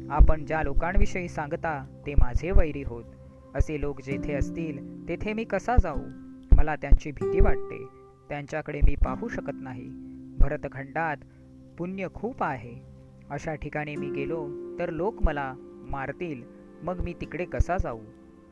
आपण 0.09 0.45
ज्या 0.45 0.63
लोकांविषयी 0.63 1.27
सांगता 1.27 2.01
ते 2.05 2.13
माझे 2.13 2.51
वैरी 2.51 2.83
होत. 2.83 3.03
असे 3.55 3.81
लोक 3.81 4.01
जेथे 4.01 4.33
असतील 4.33 5.07
तेथे 5.07 5.33
मी 5.33 5.43
कसा 5.43 5.75
जाऊ? 5.75 6.01
मला 6.57 6.75
त्यांची 6.75 7.11
भीती 7.11 7.39
वाटते. 7.39 7.85
त्यांच्याकडे 8.29 8.81
मी 8.81 8.95
पाहू 8.95 9.27
शकत 9.27 9.57
नाही. 9.61 9.89
भरतखंडात 10.39 11.17
पुण्य 11.77 12.07
खूप 12.13 12.43
आहे. 12.43 12.75
अशा 13.29 13.55
ठिकाणी 13.55 13.95
मी 13.95 14.09
गेलो 14.09 14.47
तर 14.79 14.89
लोक 14.89 15.23
मला 15.23 15.53
मारतील. 15.89 16.43
मग 16.83 17.01
मी 17.03 17.13
तिकडे 17.21 17.45
कसा 17.45 17.77
जाऊ? 17.77 17.99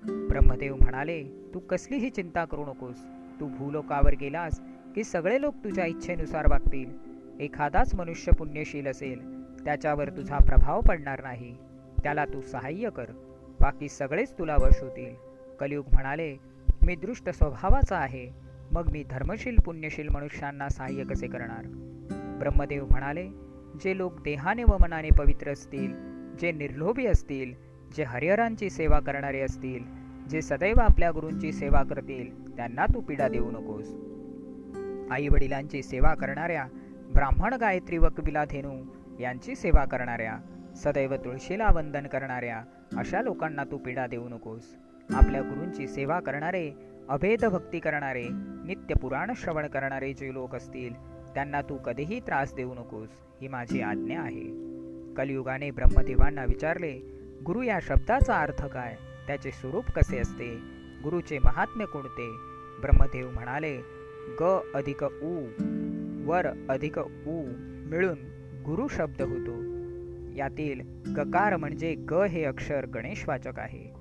ब्रह्मदेव 0.07 0.75
म्हणाले 0.75 1.23
तू 1.53 1.59
कसलीही 1.59 2.09
चिंता 2.09 2.45
करू 2.45 2.65
नकोस. 2.65 2.95
तू 3.39 3.47
भूलोकावर 3.47 4.13
गेलास 4.15 4.61
की 4.95 5.03
सगळे 5.03 5.41
लोक 5.41 5.53
तुझ्या 5.63 5.85
इच्छेनुसार 5.85 6.45
वागतील. 6.49 6.91
एखादाच 7.39 7.95
मनुष्य 7.95 8.31
पुण्यशील 8.31 8.87
असेल 8.87 9.41
त्याच्यावर 9.65 10.09
तुझा 10.09 10.37
प्रभाव 10.37 10.81
पडणार 10.81 11.23
नाही. 11.23 11.57
त्याला 12.03 12.25
तू 12.25 12.41
सहाय्य 12.41 12.89
कर. 12.89 13.05
बाकी 13.61 13.89
सगळेच 13.89 14.33
तुला 14.39 14.55
वश 14.55 14.81
होतील. 14.81 15.15
कलियुग 15.59 15.85
म्हणाले 15.93 16.37
मी 16.85 16.95
दृष्ट 16.95 17.29
स्वभावाचा 17.29 17.97
आहे. 17.97 18.29
मग 18.71 18.89
मी 18.91 19.03
धर्मशील 19.03 19.55
पुण्यशील 19.65 20.07
मनुष्यांना 20.09 20.69
सहाय्य 20.69 21.03
कसे 21.03 21.27
करणार? 21.27 21.65
ब्रह्मदेव 22.39 22.85
म्हणाले 22.91 23.27
जे 23.83 23.97
लोक 23.97 24.21
देहाने 24.21 24.63
व 24.63 24.77
मनाने 24.81 25.09
पवित्र 25.09 25.51
असतील 25.51 25.93
जे 26.41 26.51
निर्लोभी 26.51 27.05
असतील 27.05 27.70
जे 27.93 28.03
हरिहरांची 28.03 28.69
सेवा 28.69 28.99
करणारे 28.99 29.39
असतील 29.39 29.83
जे 30.29 30.41
सदैव 30.41 30.79
आपल्या 30.79 31.11
गुरूंची 31.11 31.51
सेवा 31.51 31.83
करतील 31.83 32.55
त्यांना 32.55 32.85
तू 32.85 33.01
पीडा 33.01 33.27
देऊ 33.27 33.51
नकोस. 33.51 33.93
आई 35.11 35.27
वडिलांची 35.27 35.81
सेवा 35.83 36.13
करणाऱ्या 36.13 36.65
ब्राह्मण 37.13 37.53
गायत्री 37.53 37.97
व 37.97 38.07
कबिला 38.17 38.45
धेनू 38.45 38.73
यांची 39.19 39.55
सेवा 39.55 39.85
करणाऱ्या 39.85 40.37
सदैव 40.75 41.15
तुळशीला 41.15 41.67
वंदन 41.75 42.07
करणाऱ्या 42.07 42.61
अशा 42.97 43.21
लोकांना 43.21 43.63
तू 43.63 43.77
पीडा 43.77 44.07
देऊ 44.07 44.29
नकोस. 44.29 44.75
आपल्या 45.09 45.41
गुरूंची 45.41 45.87
सेवा 45.87 46.19
करणारे 46.19 46.69
अभेद 47.09 47.45
भक्ती 47.45 47.79
करणारे 47.79 48.27
नित्य 48.65 48.95
पुराण 48.95 49.31
श्रवण 49.35 49.67
करणारे 49.67 50.13
जे 50.13 50.33
लोक 50.33 50.55
असतील 50.55 50.93
त्यांना 51.33 51.61
तू 51.61 51.77
कधीही 51.77 52.19
त्रास 52.19 52.53
देऊ 52.55 52.73
नकोस 52.73 53.09
ही 53.41 53.47
माझी 53.47 53.81
आज्ञा 53.81 54.21
आहे. 54.21 54.49
कलियुगाने 55.13 55.71
ब्रह्मदेवांना 55.71 56.43
विचारले 56.45 57.20
गुरु 57.45 57.61
या 57.61 57.79
शब्दाचा 57.81 58.39
अर्थ 58.39 58.65
काय? 58.65 58.97
त्याचे 59.27 59.51
स्वरूप 59.51 59.85
कसे 59.85 60.19
असते? 60.19 60.59
गुरुचे 61.03 61.39
महात्म्य 61.39 61.85
कोणते? 61.85 62.29
ब्रह्मदेव 62.81 63.31
म्हणाले 63.31 63.77
ग 64.39 64.59
अधिक 64.73 65.03
उ 65.03 65.45
वर 66.29 66.47
अधिक 66.69 66.99
उ 66.99 67.43
मिळून 67.89 68.17
गुरु 68.65 68.87
शब्द 68.87 69.21
होतो. 69.21 69.55
यातील 70.35 70.81
गकार 71.15 71.57
म्हणजे 71.57 71.95
ग 71.95 72.13
हे 72.13 72.43
अक्षर 72.43 72.85
गणेशवाचक 72.85 73.59
आहे. 73.59 73.93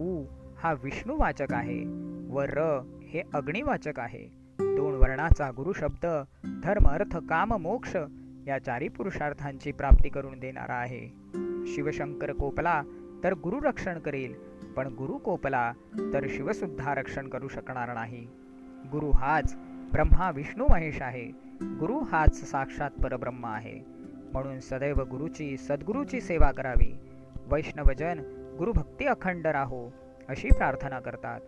उ 0.00 0.24
हा 0.58 0.74
विष्णूवाचक 0.84 1.52
आहे. 1.52 1.84
व 2.32 2.40
र 2.40 2.80
हे 3.02 3.22
अग्निवाचक 3.34 4.00
आहे. 4.00 4.38
दोन 4.60 4.94
वर्णाचा 4.94 5.50
गुरु 5.50 5.72
शब्द 5.72 6.06
धर्म 6.64 6.88
अर्थ 6.88 7.16
काम 7.16 7.54
मोक्ष 7.54 7.96
या 8.48 8.58
चारी 8.58 8.88
पुरुषार्थांची 8.88 9.72
प्राप्ती 9.72 10.08
करून 10.08 10.38
देणारा 10.38 10.74
आहे. 10.74 11.08
शिवशंकर 11.66 12.32
कोपला 12.32 12.82
तर 13.24 13.34
गुरु 13.34 13.60
रक्षण 13.60 13.98
करेल 13.98 14.34
पण 14.76 14.86
गुरु 14.86 15.12
कोपला 15.12 15.72
तर 16.12 16.26
शिवसुद्धा 16.28 16.94
रक्षण 16.94 17.28
करू 17.28 17.48
शकणार 17.48 17.94
नाही. 17.94 18.28
गुरु 18.92 19.10
हाच 19.10 19.56
ब्रह्मा 19.92 20.30
विष्णू 20.30 20.66
महेश 20.70 21.02
आहे. 21.02 21.24
गुरु 21.62 21.98
हाच 21.98 22.50
साक्षात 22.50 22.90
परब्रह्म 22.90 23.46
आहे. 23.46 23.80
म्हणून 24.32 24.60
सदैव 24.60 24.94
गुरुची 24.94 25.56
सद्गुरूची 25.56 26.20
सेवा 26.20 26.52
करावी. 26.52 26.98
वैष्णवजन 27.46 28.18
गुरुभक्ती 28.58 29.04
अखंड 29.04 29.46
राहो 29.46 29.88
अशी 30.28 30.48
प्रार्थना 30.48 31.00
करतात. 31.00 31.40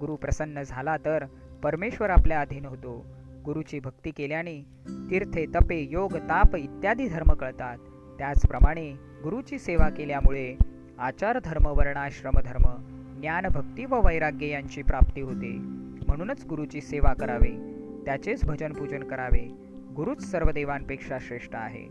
गुरु 0.00 0.16
प्रसन्न 0.16 0.62
झाला 0.62 0.96
तर 0.96 1.24
परमेश्वर 1.62 2.10
आपल्या 2.10 2.40
अधीन 2.40 2.64
होतो. 2.64 3.06
गुरुची 3.48 3.80
भक्ती 3.80 4.10
केल्याने 4.10 4.66
तीर्थे 5.10 5.46
तपे 5.46 5.88
योग 5.90 6.16
ताप 6.16 6.56
इत्यादी 6.56 7.08
धर्म 7.08 7.32
कळतात. 7.32 7.78
त्याचप्रमाणे 8.18 8.90
गुरुची 9.24 9.58
सेवा 9.58 9.88
केल्यामुळे 9.88 10.56
आचार 10.98 11.38
धर्म 11.44 11.66
वर्णाश्रम 11.66 12.32
धर्म 12.44 12.64
ज्ञान 13.20 13.46
भक्ती 13.54 13.84
व 13.84 14.06
वैराग्य 14.06 14.46
यांची 14.46 14.82
प्राप्ती 14.82 15.20
होते. 15.20 15.50
म्हणूनच 16.08 16.46
गुरुची 16.46 16.80
सेवा 16.80 17.14
करावे. 17.14 17.50
त्याचेच 18.04 18.44
भजन 18.44 18.72
पूजन 18.72 19.02
करावे. 19.02 19.48
गुरुच 19.96 20.22
सर्व 20.22 20.50
देवांपेक्षा 20.50 21.18
श्रेष्ठ 21.20 21.54
आहे. 21.54 21.88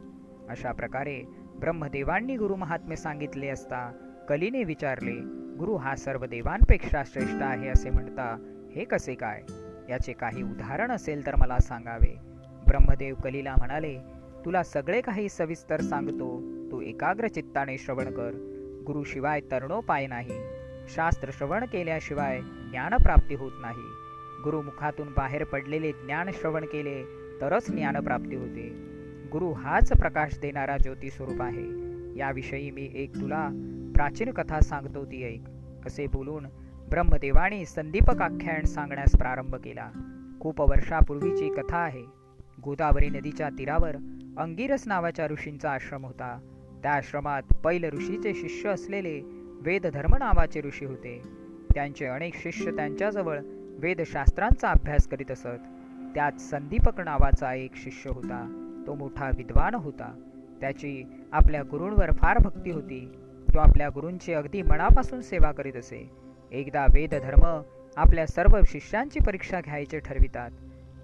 अशा 0.49 0.71
प्रकारे 0.71 1.23
ब्रह्मदेवांनी 1.59 2.37
गुरु 2.37 2.55
महात्म्य 2.55 2.95
सांगितले 2.95 3.47
असता 3.47 3.91
कलीने 4.29 4.63
विचारले 4.63 5.15
गुरु 5.57 5.75
हा 5.75 5.95
सर्व 5.95 6.25
देवांपेक्षा 6.25 7.03
श्रेष्ठ 7.05 7.41
आहे 7.41 7.67
असे 7.67 7.89
म्हणता 7.89 8.53
हे 8.75 8.83
कसे 8.83 9.15
काय? 9.15 9.41
याचे 9.89 10.13
काही 10.13 10.43
उदाहरण 10.43 10.91
असेल 10.91 11.25
तर 11.25 11.35
मला 11.35 11.59
सांगावे. 11.59 12.15
ब्रह्मदेव 12.67 13.15
कलीला 13.15 13.53
म्हणाले 13.57 13.97
तुला 14.45 14.63
सगळे 14.63 15.01
काही 15.01 15.29
सविस्तर 15.29 15.81
सांगतो. 15.81 16.41
तू 16.71 16.81
एकाग्र 16.81 17.27
चित्ताने 17.27 17.77
श्रवण 17.77 18.05
कर. 18.05 18.31
गुरुशिवाय 18.87 19.41
तरणोपाय 19.51 20.07
नाही. 20.07 20.39
शास्त्र 20.87 21.29
श्रवण 21.33 21.65
केल्याशिवाय 21.65 22.41
ज्ञानप्राप्ती 22.41 23.35
होत 23.35 23.51
नाही. 23.61 23.85
गुरुमुखातून 24.43 25.07
बाहेर 25.07 25.43
पडलेले 25.43 25.91
ज्ञान 25.91 26.29
श्रवण 26.33 26.65
केले 26.65 27.03
तरच 27.41 27.71
ज्ञानप्राप्ती 27.71 28.35
होते. 28.35 28.69
गुरु 29.31 29.51
हाच 29.51 29.89
प्रकाश 29.89 30.39
देणारा 30.39 30.77
ज्योती 30.77 31.09
स्वरूप 31.09 31.41
आहे. 31.41 31.65
याविषयी 32.19 32.71
मी 32.71 32.91
एक 32.93 33.15
तुला 33.15 33.49
प्राचीन 33.95 34.31
कथा 34.31 34.59
सांगतो 34.59 35.05
ती 35.05 35.23
ऐक. 35.23 35.41
असे 35.85 36.07
बोलून 36.07 36.45
ब्रह्मदेवाने 36.89 37.65
संदीपकाख्यान 37.65 38.65
सांगण्यास 38.65 39.11
प्रारंभ 39.11 39.55
केला. 39.55 39.89
खूप 40.39 40.61
वर्षापूर्वीची 40.61 41.49
कथा 41.49 41.77
आहे. 41.77 42.03
गोदावरी 42.63 43.09
नदीच्या 43.09 43.49
तीरावर 43.49 43.95
अंगिरस 44.37 44.83
नावाच्या 44.87 45.27
ऋषींचा 45.27 45.71
आश्रम 45.71 46.05
होता. 46.05 46.39
त्या 46.83 46.91
आश्रमात 46.91 47.41
पैल 47.63 47.89
ऋषीचे 47.89 48.33
शिष्य 48.33 48.69
असलेले 48.69 49.21
वेदधर्म 49.61 50.15
नावाचे 50.19 50.61
ऋषी 50.61 50.85
होते. 50.85 51.21
त्यांचे 51.73 52.05
अनेक 52.05 52.35
शिष्य 52.35 52.71
त्यांच्याजवळ 52.71 53.39
वेदशास्त्रांचा 53.79 54.69
अभ्यास 54.69 55.07
करीत 55.07 55.31
असत. 55.31 55.57
त्यात 56.15 56.41
संदीपक 56.41 57.01
नावाचा 57.01 57.53
एक 57.53 57.71
शिष्य 57.75 58.09
होता. 58.09 58.63
तो 58.87 58.93
मोठा 58.95 59.29
विद्वान 59.37 59.73
होता. 59.75 60.19
त्याची 60.61 61.03
आपल्या 61.31 61.61
गुरूंवर 61.63 62.11
फार 62.11 62.37
भक्ती 62.37 62.71
होती. 62.71 63.11
तो 63.53 63.59
आपल्या 63.59 63.89
गुरूंची 63.89 64.33
अगदी 64.33 64.61
मनापासून 64.61 65.21
सेवा 65.21 65.51
करीत 65.51 65.73
असे. 65.73 66.26
एकदा 66.51 66.85
वेदधर्म 66.93 67.61
आपल्या 67.97 68.27
सर्व 68.27 68.59
शिष्यांची 68.67 69.19
परीक्षा 69.19 69.59
घ्यायचे 69.65 69.99
ठरवितात. 69.99 70.51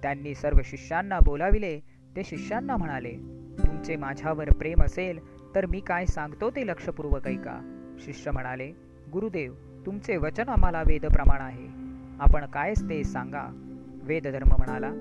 त्यांनी 0.02 0.36
सर्व 0.36 0.58
शिष्यांना 0.66 1.20
बोलाविले. 1.20 1.80
ते 2.16 2.24
शिष्यांना 2.24 2.78
म्हणाले 2.78 3.12
तुमचे 3.68 3.96
माझ्यावर 3.96 4.50
प्रेम 4.50 4.84
असेल 4.84 5.20
तर 5.56 5.66
मी 5.66 5.80
काय 5.80 6.06
सांगतो 6.06 6.50
ते 6.50 6.68
लक्षपूर्वक 6.68 7.28
ऐका. 7.28 7.60
शिष्य 8.06 8.32
म्हणाले 8.32 8.72
गुरुदेव 9.14 9.54
तुमचे 9.86 10.18
वचन 10.18 10.50
आम्हाला 10.50 10.84
वेद 10.88 11.06
प्रमाण 11.06 11.42
आहे. 11.42 11.68
आपण 12.20 12.46
कायच 12.46 12.90
ते 12.90 13.04
सांगा. 13.04 13.46
वेदधर्म 14.04 14.50
म्हणाला 14.50 14.92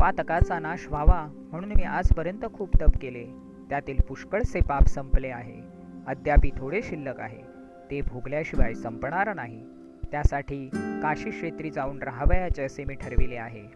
पातकाचा 0.00 0.58
नाश 0.58 0.86
व्हावा 0.88 1.26
म्हणून 1.50 1.72
मी 1.76 1.82
आजपर्यंत 1.82 2.44
खूप 2.54 2.76
तप 2.80 2.98
केले. 3.00 3.24
त्यातील 3.70 4.00
पुष्कळसे 4.08 4.60
पाप 4.60 4.86
संपले 4.86 5.28
आहे. 5.28 5.60
अद्यापी 6.06 6.50
थोडे 6.56 6.82
शिल्लक 6.82 7.20
आहे. 7.20 7.47
ते 7.90 8.00
भोगल्याशिवाय 8.00 8.74
संपणार 8.74 9.34
नाही. 9.34 9.64
त्यासाठी 10.10 10.68
काशी 10.74 11.30
क्षेत्री 11.30 11.70
जाऊन 11.70 12.02
राहावयाचे 12.02 12.62
असे 12.62 12.84
मी 12.84 12.94
ठरविले 12.94 13.36
आहे. 13.36 13.66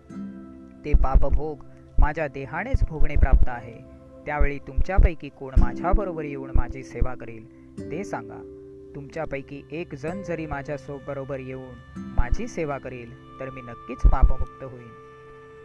ते 0.85 0.93
पापभोग 0.93 1.65
माझ्या 1.99 2.29
देहानेच 2.29 2.85
भोगणे 2.89 3.17
प्राप्त 3.17 3.49
आहे. 3.49 3.93
त्यावेळी 4.27 4.59
तुमच्यापैकी 4.59 5.29
कोण 5.29 5.55
माझ्याबरोबर 5.61 6.25
येऊन 6.25 6.51
माझी 6.55 6.83
सेवा 6.83 7.15
करेल 7.15 7.45
ते 7.91 8.05
सांगा. 8.05 8.59
तुमच्यापैकी 8.95 9.63
एक 9.73 9.95
जण 9.95 10.23
जरी 10.23 10.47
माझ्यासोबरोबर 10.47 11.39
येऊन 11.39 11.75
माझी 11.97 12.49
सेवा 12.49 12.79
करेल 12.79 13.41
तर 13.41 13.51
मी 13.51 13.61
नक्कीच 13.61 13.99
पापमुक्त 13.99 14.65
होईन. 14.65 14.89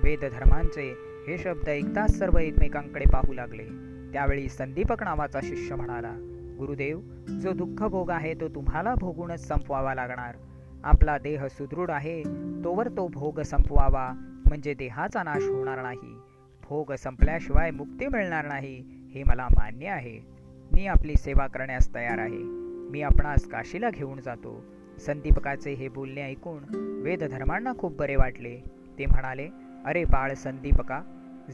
वेदधर्मांचे 0.03 0.93
हे 1.27 1.37
शब्द 1.37 1.69
एकदाच 1.69 2.17
सर्व 2.17 2.37
एकमेकांकडे 2.37 3.05
पाहू 3.13 3.33
लागले. 3.33 3.65
त्यावेळी 4.13 4.49
संदीपक 4.49 5.03
नावाचा 5.03 5.39
शिष्य 5.43 5.75
म्हणाला 5.75 6.36
गुरुदेव 6.57 6.99
जो 7.41 7.53
दुःख 7.53 7.83
भोग 7.83 8.09
आहे 8.11 8.33
तो 8.33 8.47
तुम्हाला 8.47 8.93
भोगूनच 8.95 9.47
संपवावा 9.47 9.93
लागणार. 9.93 10.35
आपला 10.83 11.17
देह 11.17 11.45
सुदृढ 11.47 11.91
आहे 11.91 12.21
तोवर 12.63 12.87
तो 12.87 13.07
भोग 13.07 13.39
संपवावा 13.41 14.11
म्हणजे 14.47 14.73
देहाचा 14.73 15.23
नाश 15.23 15.43
होणार 15.43 15.81
नाही. 15.81 16.15
भोग 16.63 16.93
संपल्याशिवाय 16.93 17.71
मुक्ती 17.71 18.07
मिळणार 18.07 18.45
नाही 18.45 18.75
हे 19.13 19.23
मला 19.23 19.47
मान्य 19.51 19.87
आहे. 19.87 20.19
मी 20.73 20.87
आपली 20.87 21.15
सेवा 21.15 21.47
करण्यास 21.47 21.93
तयार 21.95 22.19
आहे. 22.19 22.43
मी 22.91 23.01
आपणास 23.01 23.45
काशीला 23.45 23.89
घेऊन 23.89 24.19
जातो. 24.19 24.63
संदीपकाचे 24.97 25.73
हे 25.73 25.87
बोलणे 25.89 26.21
ऐकून 26.21 26.63
वेदधर्मांना 27.03 27.73
खूप 27.77 27.97
बरे 27.97 28.15
वाटले. 28.15 28.57
ते 28.99 29.05
म्हणाले 29.05 29.47
अरे 29.85 30.03
बाळ 30.05 30.33
संदीपका 30.33 31.01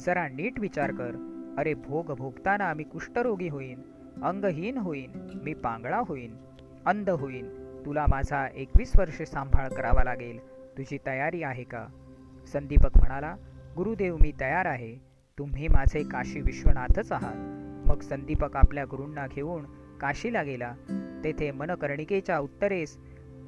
जरा 0.05 0.27
नीट 0.27 0.59
विचार 0.59 0.91
कर. 0.91 1.15
अरे 1.57 1.73
भोग 1.73 2.11
भोगताना 2.17 2.73
मी 2.73 2.83
कुष्ठरोगी 2.83 3.47
होईन. 3.47 3.81
अंगहीन 4.23 4.77
होईन 4.77 5.11
मी 5.43 5.53
पांगळा 5.53 6.01
होईन 6.07 6.35
अंध 6.85 7.09
होईन. 7.09 7.49
तुला 7.85 8.05
माझा 8.09 8.47
एकवीस 8.55 8.91
वर्ष 8.97 9.21
सांभाळ 9.21 9.69
करावा 9.69 10.03
लागेल. 10.03 10.39
तुझी 10.77 10.97
तयारी 11.05 11.43
आहे 11.43 11.63
का? 11.63 11.87
संदीपक 12.53 12.97
म्हणाला 12.97 13.35
गुरुदेव 13.77 14.15
मी 14.15 14.31
तयार 14.39 14.65
आहे. 14.65 14.95
तुम्ही 15.37 15.67
माझे 15.67 16.03
काशी 16.03 16.41
विश्वनाथच 16.41 17.11
आहात. 17.11 17.35
मग 17.89 17.99
संदीपक 17.99 18.57
आपल्या 18.57 18.85
गुरूंना 18.85 19.27
घेऊन 19.27 19.63
काशीला 20.01 20.43
गेला. 20.43 20.73
तेथे 21.23 21.51
मनकर्णिकेच्या 21.51 22.39
उत्तरेस 22.39 22.97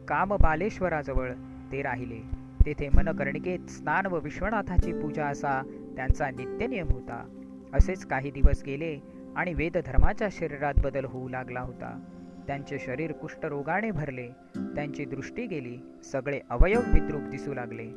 कामबालेश्वराजवळ 0.07 1.31
ते 1.71 1.81
राहिले. 1.81 2.19
तेथे 2.65 2.89
मनकर्णिकेत 2.89 3.69
स्नान 3.69 4.05
व 4.05 4.19
विश्वनाथाची 4.19 4.93
पूजा 4.93 5.25
असा 5.25 5.61
त्यांचा 5.95 6.29
नित्यनियम 6.29 6.87
होता. 6.87 7.41
असेच 7.73 8.05
काही 8.05 8.31
दिवस 8.31 8.63
गेले 8.65 9.14
आणि 9.35 9.53
वेदधर्माच्या 9.53 10.27
शरीरात 10.31 10.73
बदल 10.83 11.05
होऊ 11.05 11.29
लागला 11.29 11.59
होता. 11.59 11.99
त्यांचे 12.47 12.79
शरीर 12.79 13.11
कुष्ठरोगाने 13.11 13.91
भरले. 13.91 14.29
त्यांची 14.55 15.05
दृष्टी 15.05 15.47
गेली. 15.47 15.77
सगळे 16.03 16.39
अवयव 16.49 16.79
विद्रूप 16.79 17.21
दिसू 17.21 17.53
लागले. 17.53 17.87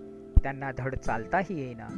त्यांना 0.43 0.71
धड 0.79 0.95
चालताही 0.95 1.61
येईना. 1.61 1.89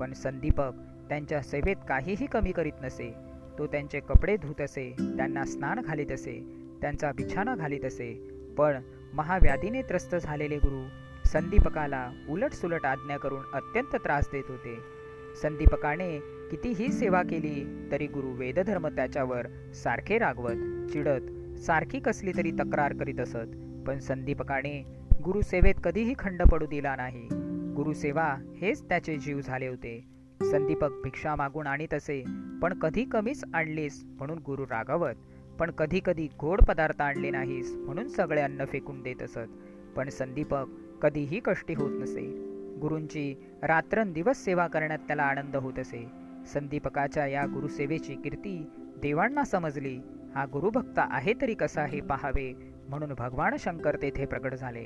पण 0.00 0.12
संदीपक 0.12 0.72
त्यांच्या 1.08 1.42
सेवेत 1.42 1.76
काहीही 1.88 2.26
कमी 2.26 2.52
करीत 2.52 2.72
नसे. 2.82 3.14
तो 3.58 3.66
त्यांचे 3.66 4.00
कपडे 4.00 4.36
धुत 4.36 4.60
असे. 4.60 4.96
त्यांना 5.16 5.44
स्नान 5.44 5.80
घालीत 5.80 6.12
असे. 6.12 6.66
त्यांचा 6.82 7.12
बिछाना 7.12 7.56
घालीत 7.56 7.84
असे. 7.84 8.28
पण 8.58 8.82
महाव्याधीने 9.14 9.82
त्रस्त 9.82 10.16
झालेले 10.16 10.56
गुरु 10.56 10.88
संदीपकाला 11.28 12.10
उलट 12.28 12.52
सुलट 12.52 12.86
आज्ञा 12.86 13.16
करून 13.16 13.44
अत्यंत 13.54 13.96
त्रास 13.96 14.28
देत 14.32 14.44
होते. 14.48 14.78
संदीपकाने 15.42 16.39
कितीही 16.50 16.92
सेवा 16.92 17.22
केली 17.22 17.88
तरी 17.92 18.06
गुरु 18.06 18.26
वेदधर्म 18.26 18.86
त्याच्यावर 18.88 19.46
सारखे 19.74 20.18
रागवत 20.18 20.88
चिडत 20.92 21.58
सारखी 21.58 22.00
कसली 22.00 22.32
तरी 22.36 22.50
तक्रार 22.50 22.92
करीत 22.92 23.20
असत. 23.20 23.56
पण 23.86 23.98
संदीपकाने 23.98 24.84
गुरुसेवेत 25.24 25.74
कधीही 25.84 26.14
खंड 26.18 26.42
पडू 26.42 26.66
दिला 26.66 26.96
नाही. 26.96 27.28
गुरुसेवा 27.74 28.36
हेच 28.60 28.82
त्याचे 28.82 29.16
जीव 29.16 29.40
झाले 29.40 29.66
होते. 29.66 30.04
संदीपक 30.42 30.88
भिक्षा 31.04 31.34
मागून 31.34 31.66
आणीत 31.66 31.94
असे 31.94 32.24
पण 32.62 32.78
कधी 32.78 33.04
कमीच 33.04 33.44
आणलीस 33.54 34.04
म्हणून 34.04 34.38
गुरु 34.38 34.64
रागवत 34.64 35.14
पण 35.58 35.70
कधी 35.70 36.00
कधी 36.04 36.28
गोड 36.40 36.62
पदार्थ 36.62 37.02
आणले 37.02 37.30
नाहीस 37.30 37.72
म्हणून 37.76 38.08
सगळे 38.08 38.40
अन्न 38.40 38.64
फेकून 38.64 39.02
देत 39.02 39.22
असत. 39.22 39.48
पण 39.96 40.08
संदीपक 40.08 40.64
कधीही 41.02 41.40
कष्टी 41.44 41.74
होत 41.74 41.90
नसे. 41.92 42.26
गुरूंची 42.80 43.34
रात्रंदिवस 43.62 44.44
सेवा 44.44 44.66
करण्यात 44.66 44.98
त्याला 44.98 45.22
आनंद 45.22 45.56
होत 45.56 45.78
असे. 45.78 46.19
संदीपकाच्या 46.46 47.26
या 47.26 47.46
गुरुसेवेची 47.46 48.14
कीर्ती 48.14 48.70
देवांना 49.02 49.44
समजली. 49.44 50.00
हा 50.34 50.46
गुरुभक्त 50.46 50.98
आहे 50.98 51.32
तरी 51.40 51.54
कसा 51.54 51.84
हे 51.84 52.00
पाहावे? 52.00 52.52
म्हणून 52.88 53.12
भगवान 53.18 53.56
शंकर 53.58 53.96
तेथे 54.02 54.26
प्रकट 54.26 54.54
झाले. 54.54 54.84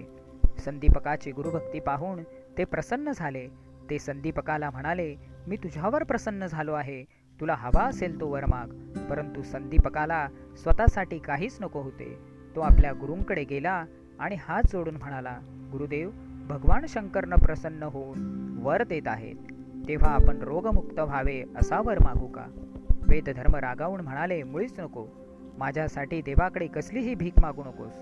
संदीपकाची 0.59 1.33
गुरुभक्ती 1.33 1.81
पाहून 1.81 2.23
ते 2.59 2.65
प्रसन्न 2.65 3.11
झाले. 3.17 3.49
ते 3.91 3.99
संदीपकाला 3.99 4.71
म्हणाले 4.71 5.17
मी 5.47 5.57
तुझ्यावर 5.57 6.03
प्रसन्न 6.03 6.47
झालो 6.47 6.73
आहे. 6.73 7.05
तुला 7.41 7.55
हवा 7.55 7.85
असेल 7.85 8.21
तो 8.21 8.29
वर 8.29 8.45
माग. 8.45 8.69
परंतु 9.11 9.43
संदीपकाला 9.43 10.29
स्वतःसाठी 10.57 11.19
काहीच 11.19 11.59
नको 11.61 11.81
होते. 11.81 12.19
तो 12.57 12.61
आपल्या 12.61 12.93
गुरूंकडे 12.93 13.45
गेला 13.45 13.85
आणि 14.19 14.37
हात 14.41 14.63
जोडून 14.73 14.97
म्हणाला 14.97 15.39
गुरुदेव 15.73 16.11
भगवान 16.49 16.87
शंकरनं 16.89 17.37
प्रसन्न 17.37 17.83
होऊन 17.83 18.55
वर 18.63 18.83
देत 18.83 19.03
आहेत. 19.07 19.35
तेव्हा 19.89 20.11
आपण 20.11 20.43
रोगमुक्त 20.43 20.99
व्हावे 20.99 21.43
असा 21.57 21.81
वर 21.81 21.99
मागू 21.99 22.27
का? 22.27 22.47
वेदधर्म 23.09 23.57
रागावून 23.57 24.01
म्हणाले 24.01 24.43
मुळीच 24.43 24.81
नको. 24.81 25.07
माझ्यासाठी 25.59 26.23
देवाकडे 26.23 26.67
कसलीही 26.67 27.15
भीक 27.15 27.33
मागू 27.41 27.65
नकोस. 27.65 27.93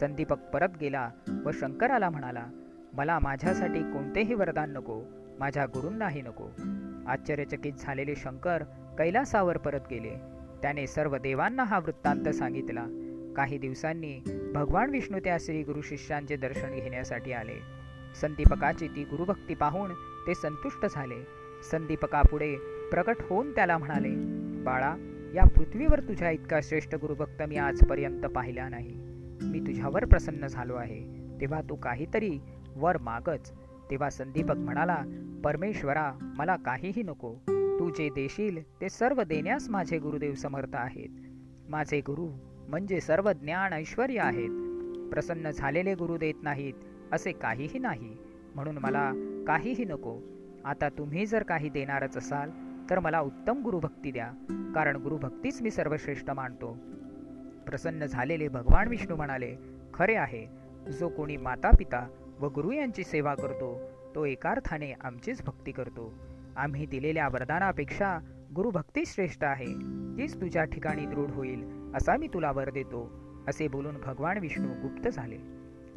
संदीपक 0.00 0.38
परत 0.38 0.68
गेला 0.80 1.10
व 1.46 1.50
शंकराला 1.50 2.10
म्हणाला 2.10 2.46
मला 2.92 3.18
माझ्यासाठी 3.18 3.82
कोणतेही 3.82 4.34
वरदान 4.34 4.72
नको. 4.72 5.02
माझ्या 5.38 5.66
गुरूंनाही 5.66 6.22
नको. 6.22 6.44
आश्चर्यचकित 7.06 7.72
झालेले 7.78 8.14
शंकर 8.16 8.62
कैलासावर 8.98 9.56
परत 9.56 9.80
गेले. 9.90 10.14
त्याने 10.62 10.86
सर्व 10.86 11.16
देवांना 11.16 11.64
हा 11.64 11.78
वृत्तांत 11.78 12.28
सांगितला. 12.28 12.86
काही 13.36 13.58
दिवसांनी 13.58 14.20
भगवान 14.54 14.90
विष्णू 14.90 15.18
त्या 15.18 15.36
श्री 15.40 15.62
गुरु 15.62 15.80
शिष्यांचे 15.80 16.36
दर्शन 16.36 16.74
घेण्यासाठी 16.74 17.32
आले. 17.32 17.60
संदीपकाची 18.20 18.88
ती 18.88 19.04
गुरुभक्ती 19.04 19.54
पाहून 19.54 19.90
ते 20.26 20.34
संतुष्ट 20.34 20.86
झाले. 20.90 21.26
संदीपकापुढे 21.70 22.56
प्रकट 22.90 23.16
होऊन 23.20 23.54
त्याला 23.54 23.78
म्हणाले 23.78 24.08
बाळा 24.62 24.94
या 25.34 25.48
पृथ्वीवर 25.48 26.00
तुझ्या 26.00 26.30
इतका 26.30 26.60
श्रेष्ठ 26.62 26.94
गुरुभक्त 26.94 27.42
मी 27.42 27.56
आजपर्यंत 27.56 28.22
पाहिला 28.22 28.68
नाही. 28.68 28.94
मी 29.42 29.60
तुझ्यावर 29.60 30.04
प्रसन्न 30.04 30.46
झालो 30.46 30.74
आहे. 30.74 31.30
तेव्हा 31.40 31.60
तू 31.60 31.74
काहीतरी 31.74 32.38
वर 32.76 32.98
मागच. 32.98 33.52
तेव्हा 33.90 34.10
संदीपक 34.10 34.56
म्हणाला 34.56 34.98
परमेश्वरा 35.44 36.12
मला 36.22 36.56
काहीही 36.56 37.02
नको. 37.02 37.34
तू 37.48 37.90
जे 37.90 38.08
देशील 38.08 38.80
ते 38.80 38.88
सर्व 38.88 39.22
देण्यास 39.22 39.68
माझे 39.70 39.98
गुरुदेव 39.98 40.34
समर्थ 40.34 40.74
आहेत. 40.74 41.08
माझे 41.68 42.00
गुरु 42.00 42.28
म्हणजे 42.68 43.00
सर्व 43.00 43.32
ज्ञान 43.32 43.72
ऐश्वर 43.72 44.06
आहेत. 44.18 44.50
प्रसन्न 45.10 45.50
झालेले 45.50 45.94
गुरु 45.94 46.16
देत 46.16 46.34
नाहीत 46.42 46.74
असे 47.12 47.32
काहीही 47.32 47.78
नाही. 47.78 48.16
म्हणून 48.54 48.78
मला 48.78 49.12
काहीही 49.46 49.84
नको. 49.84 50.20
आता 50.64 50.88
तुम्ही 50.88 51.26
जर 51.26 51.42
काही 51.42 51.68
देणारच 51.68 52.16
असाल 52.16 52.50
तर 52.90 52.98
मला 52.98 53.20
उत्तम 53.20 53.62
गुरुभक्ती 53.62 54.10
द्या 54.10 54.30
कारण 54.74 54.96
गुरुभक्तीच 54.96 55.62
मी 55.62 55.70
सर्वश्रेष्ठ 55.70 56.30
मानतो. 56.30 56.76
प्रसन्न 57.66 58.04
झालेले 58.04 58.48
भगवान 58.48 58.88
विष्णू 58.88 59.16
म्हणाले 59.16 59.56
खरे 59.94 60.14
आहे. 60.14 60.46
जो 60.98 61.08
कोणी 61.08 61.36
माता 61.36 61.70
पिता 61.70 62.06
व 62.40 62.48
गुरु 62.48 62.70
यांची 62.70 63.04
सेवा 63.04 63.34
करतो 63.34 63.80
तो 64.14 64.24
एकार्थाने 64.24 64.92
आमचीच 65.00 65.42
भक्ती 65.44 65.72
करतो. 65.72 66.12
आम्ही 66.56 66.86
दिलेल्या 66.86 67.28
वरदानापेक्षा 67.28 68.18
गुरुभक्ती 68.56 69.02
श्रेष्ठ 69.06 69.44
आहे. 69.44 69.66
तीच 70.18 70.40
तुझ्या 70.40 70.64
ठिकाणी 70.64 71.06
दृढ 71.06 71.30
होईल 71.30 71.92
असा 71.94 72.16
मी 72.16 72.28
तुला 72.34 72.52
वर 72.52 72.70
देतो. 72.70 73.10
असे 73.48 73.68
बोलून 73.68 73.96
भगवान 74.04 74.38
विष्णू 74.38 74.68
गुप्त 74.82 75.08
झाले. 75.08 75.38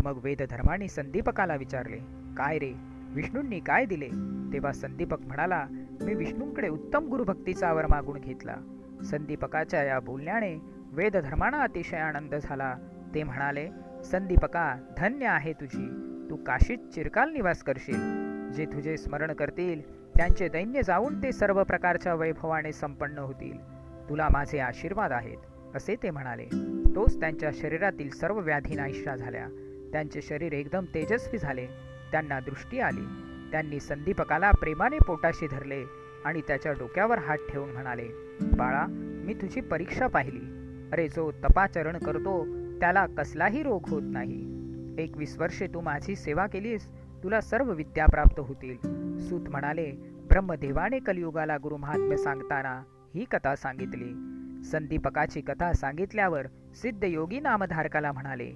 मग 0.03 0.19
वेदधर्माने 0.23 0.87
संदीपकाला 0.87 1.55
विचारले 1.55 1.97
काय 2.37 2.59
रे? 2.59 2.96
विष्णूंनी 3.13 3.59
काय 3.59 3.85
दिले? 3.85 4.09
तेव्हा 4.53 4.71
संदीपक 4.71 5.21
म्हणाला 5.21 5.65
मी 6.01 6.13
विष्णूंकडे 6.13 6.69
उत्तम 6.69 7.07
गुरुभक्तीचा 7.07 7.73
वर 7.73 7.87
मागून 7.87 8.19
घेतला. 8.19 8.55
संदीपकाच्या 9.03 9.83
या 9.83 9.99
बोलण्याने 9.99 10.55
वेदधर्मांना 10.91 11.61
अतिशय 11.61 11.97
आनंद 11.97 12.35
झाला. 12.35 12.75
ते 13.15 13.23
म्हणाले 13.23 13.69
संदीपका 14.03 14.75
धन्य 14.97 15.25
आहे 15.25 15.53
तुझी. 15.53 15.87
तू 16.29 16.35
काशीत 16.35 16.77
चिरकाल 16.93 17.31
निवास 17.33 17.63
करशील. 17.63 18.27
जे 18.51 18.65
तुझे 18.65 18.97
स्मरण 18.97 19.33
करतील 19.33 19.81
त्यांचे 20.17 20.47
दैन्य 20.47 20.81
जाऊन 20.81 21.23
ते 21.23 21.31
सर्व 21.31 21.63
प्रकारच्या 21.63 22.13
वैभवाने 22.13 22.71
संपन्न 22.71 23.17
होतील. 23.17 23.57
तुला 24.09 24.27
माझे 24.31 24.59
आशीर्वाद 24.59 25.11
आहेत. 25.11 25.37
असे 25.75 25.95
ते 26.03 26.09
म्हणाले. 26.09 26.45
तोच 26.95 27.19
त्यांच्या 27.19 27.49
शरीरातील 27.53 28.09
सर्व 28.09 28.39
व्याधी 28.39 28.75
नाहीशा 28.75 29.15
झाल्या. 29.15 29.47
त्यांचे 29.91 30.21
शरीर 30.21 30.53
एकदम 30.53 30.85
तेजस्वी 30.93 31.37
झाले. 31.37 31.67
त्यांना 32.11 32.39
दृष्टी 32.39 32.79
आली. 32.79 33.05
त्यांनी 33.51 33.79
संदीपकाला 33.79 34.51
प्रेमाने 34.51 34.97
पोटाशी 35.07 35.47
धरले 35.47 35.83
आणि 36.25 36.41
त्याच्या 36.47 36.71
डोक्यावर 36.71 37.17
हात 37.17 37.37
ठेवून 37.49 37.71
म्हणाले 37.71 38.07
बाळा 38.41 38.85
मी 38.89 39.33
तुझी 39.33 39.61
परीक्षा 39.61 40.07
पाहिली. 40.07 40.45
अरे 40.91 41.07
जो 41.07 41.31
तपाचरण 41.31 41.97
करतो 41.97 42.43
त्याला 42.79 43.05
कसलाही 43.05 43.63
रोग 43.63 43.87
होत 43.87 44.01
नाही. 44.03 44.41
एकवीस 45.03 45.37
वर्षे 45.37 45.67
तू 45.67 45.81
माझी 45.81 46.15
सेवा 46.15 46.47
केलीस 46.47 46.87
तुला 47.23 47.41
सर्व 47.41 47.71
विद्या 47.71 48.05
प्राप्त 48.05 48.39
होतील. 48.39 48.75
सूत 49.19 49.49
म्हणाले 49.49 49.91
ब्रह्मदेवाने 50.29 50.99
कलियुगाला 50.99 51.57
गुरुमहात्म्य 51.57 52.17
सांगताना 52.17 52.83
ही 53.15 53.25
कथा 53.31 53.55
सांगितली. 53.55 54.13
संदीपकाची 54.63 55.41
कथा 55.41 55.73
सांगितल्यावर 55.73 56.47
सिद्ध 56.75 57.03
योगी 57.03 57.39
नामधारकाला 57.39 58.11
म्हणाले 58.11 58.49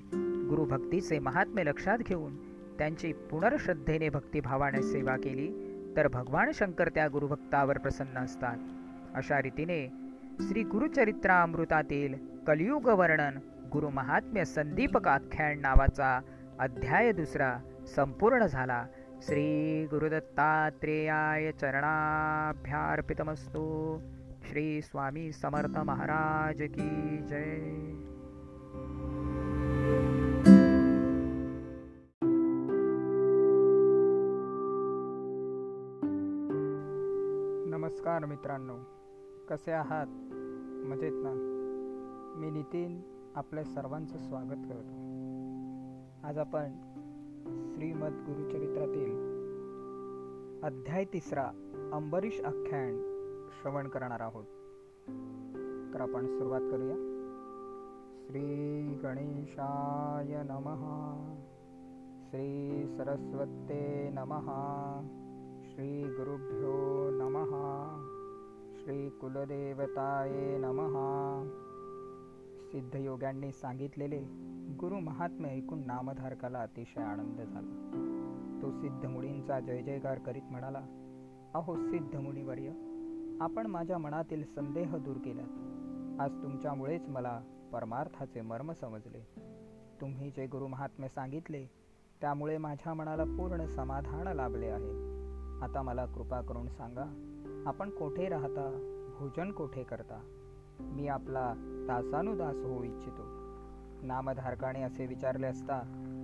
गुरुभक्तीचे 0.49 1.19
महात्म्य 1.19 1.63
लक्षात 1.63 1.97
घेऊन 1.97 2.35
त्यांची 2.82 3.13
पुनर्श्रद्धेने 3.13 4.09
भक्तिभावाने 4.09 4.82
सेवा 4.82 5.15
केली 5.15 5.77
तर 5.97 6.07
भगवान 6.07 6.51
शंकर 6.53 6.89
त्या 6.89 7.07
गुरुभक्तावर 7.07 7.77
प्रसन्न 7.77 8.17
असतात. 8.17 8.57
अशा 9.15 9.41
रीतीने 9.41 9.91
श्री 10.41 10.63
गुरुचरित्रामृतातील 10.63 12.13
कलियुग 12.47 12.88
वर्णन 12.88 13.39
गुरु 13.71 13.89
महात्म्य 13.89 14.45
संदीपक 14.45 15.09
नावाचा 15.41 16.21
अध्याय 16.59 17.11
दुसरा 17.11 17.57
संपूर्ण 17.95 18.45
झाला. 18.45 18.86
श्री 19.21 19.86
गुरुदत्तात्रेयाय 19.86 21.51
चरणाभ्यार्पितमस्तु. 21.51 23.97
श्री 24.49 24.82
स्वामी 24.82 25.32
समर्थ 25.32 25.77
महाराज 25.77 26.61
की 26.61 27.25
जय. 27.29 27.71
नमस्कार 37.91 38.25
मित्रांनो 38.25 38.73
कसे 39.49 39.71
आहात? 39.71 40.07
मजेत 40.87 41.11
ना? 41.15 41.33
मी 42.39 42.49
नितीन 42.49 43.01
आपल्या 43.35 43.63
सर्वांचं 43.63 44.17
स्वागत 44.17 44.63
करतो. 44.69 44.93
आज 46.27 46.37
आपण 46.37 46.71
श्रीमद 47.73 48.11
गुरुचरित्रातील 48.11 49.15
अध्याय 50.63 51.05
तिसरा 51.05 51.51
अंबरीश 51.93 52.41
आख्यान 52.41 52.97
श्रवण 53.61 53.87
करणार 53.87 54.19
आहोत. 54.19 54.45
तर 55.93 56.01
आपण 56.01 56.27
सुरुवात 56.27 56.61
करूया. 56.61 56.95
श्री 58.27 58.83
गणेशाय 59.03 60.43
नमः. 60.43 61.33
श्री 62.29 62.85
सरस्वते 62.97 64.09
नमः. 64.09 65.20
श्री 65.82 66.03
गुरुभ्यो 66.03 67.09
नमः। 67.11 67.53
श्री 68.73 69.09
कुलदेवताये 69.09 70.57
नमः। 70.57 70.93
सिद्धयोग्यांनी 72.71 73.51
सांगितलेले 73.51 74.19
गुरु 74.79 74.99
महात्म्य 74.99 75.49
ऐकून 75.49 75.86
नामधारकाला 75.86 76.59
अतिशय 76.59 77.01
आनंद 77.01 77.41
झाला. 77.41 77.91
तो 78.61 78.71
सिद्ध 78.71 79.05
मुनींचा 79.05 79.59
जय 79.59 79.82
जयकार 79.82 80.19
करीत 80.19 80.41
म्हणाला 80.51 80.82
अहो 81.53 81.75
सिद्ध 81.75 82.15
मुनिवर्य 82.15 82.69
आपण 83.41 83.67
माझ्या 83.67 83.97
मनातील 83.97 84.43
संदेह 84.43 84.95
दूर 84.95 85.17
केलात. 85.17 86.21
आज 86.21 86.43
तुमच्यामुळेच 86.43 87.09
मला 87.09 87.41
परमार्थाचे 87.73 88.41
मर्म 88.41 88.71
समजले. 88.71 89.27
तुम्ही 90.01 90.29
जे 90.29 90.47
गुरु 90.47 90.67
महात्म्य 90.67 91.07
सांगितले 91.07 91.65
त्यामुळे 92.21 92.57
माझ्या 92.57 92.93
मनाला 92.93 93.23
पूर्ण 93.23 93.65
समाधान 93.65 94.27
लाभले 94.27 94.67
आहे. 94.67 95.20
आता 95.62 95.82
मला 95.82 96.05
कृपा 96.05 96.41
करून 96.41 96.68
सांगा 96.68 97.03
आपण 97.66 97.89
कोठे 97.89 98.30
राहता 98.30 98.70
भोजन 99.20 99.51
कोठे 99.51 99.84
करता? 99.84 100.22
मी 100.80 101.07
आपला 101.07 101.53
दासानुदास 101.88 102.55
होऊ 102.55 102.84
इच्छितो. 102.84 103.24
नामधारकाने 104.01 104.84
असे 104.84 105.05
विचारले 105.05 105.47
असता 105.47 105.82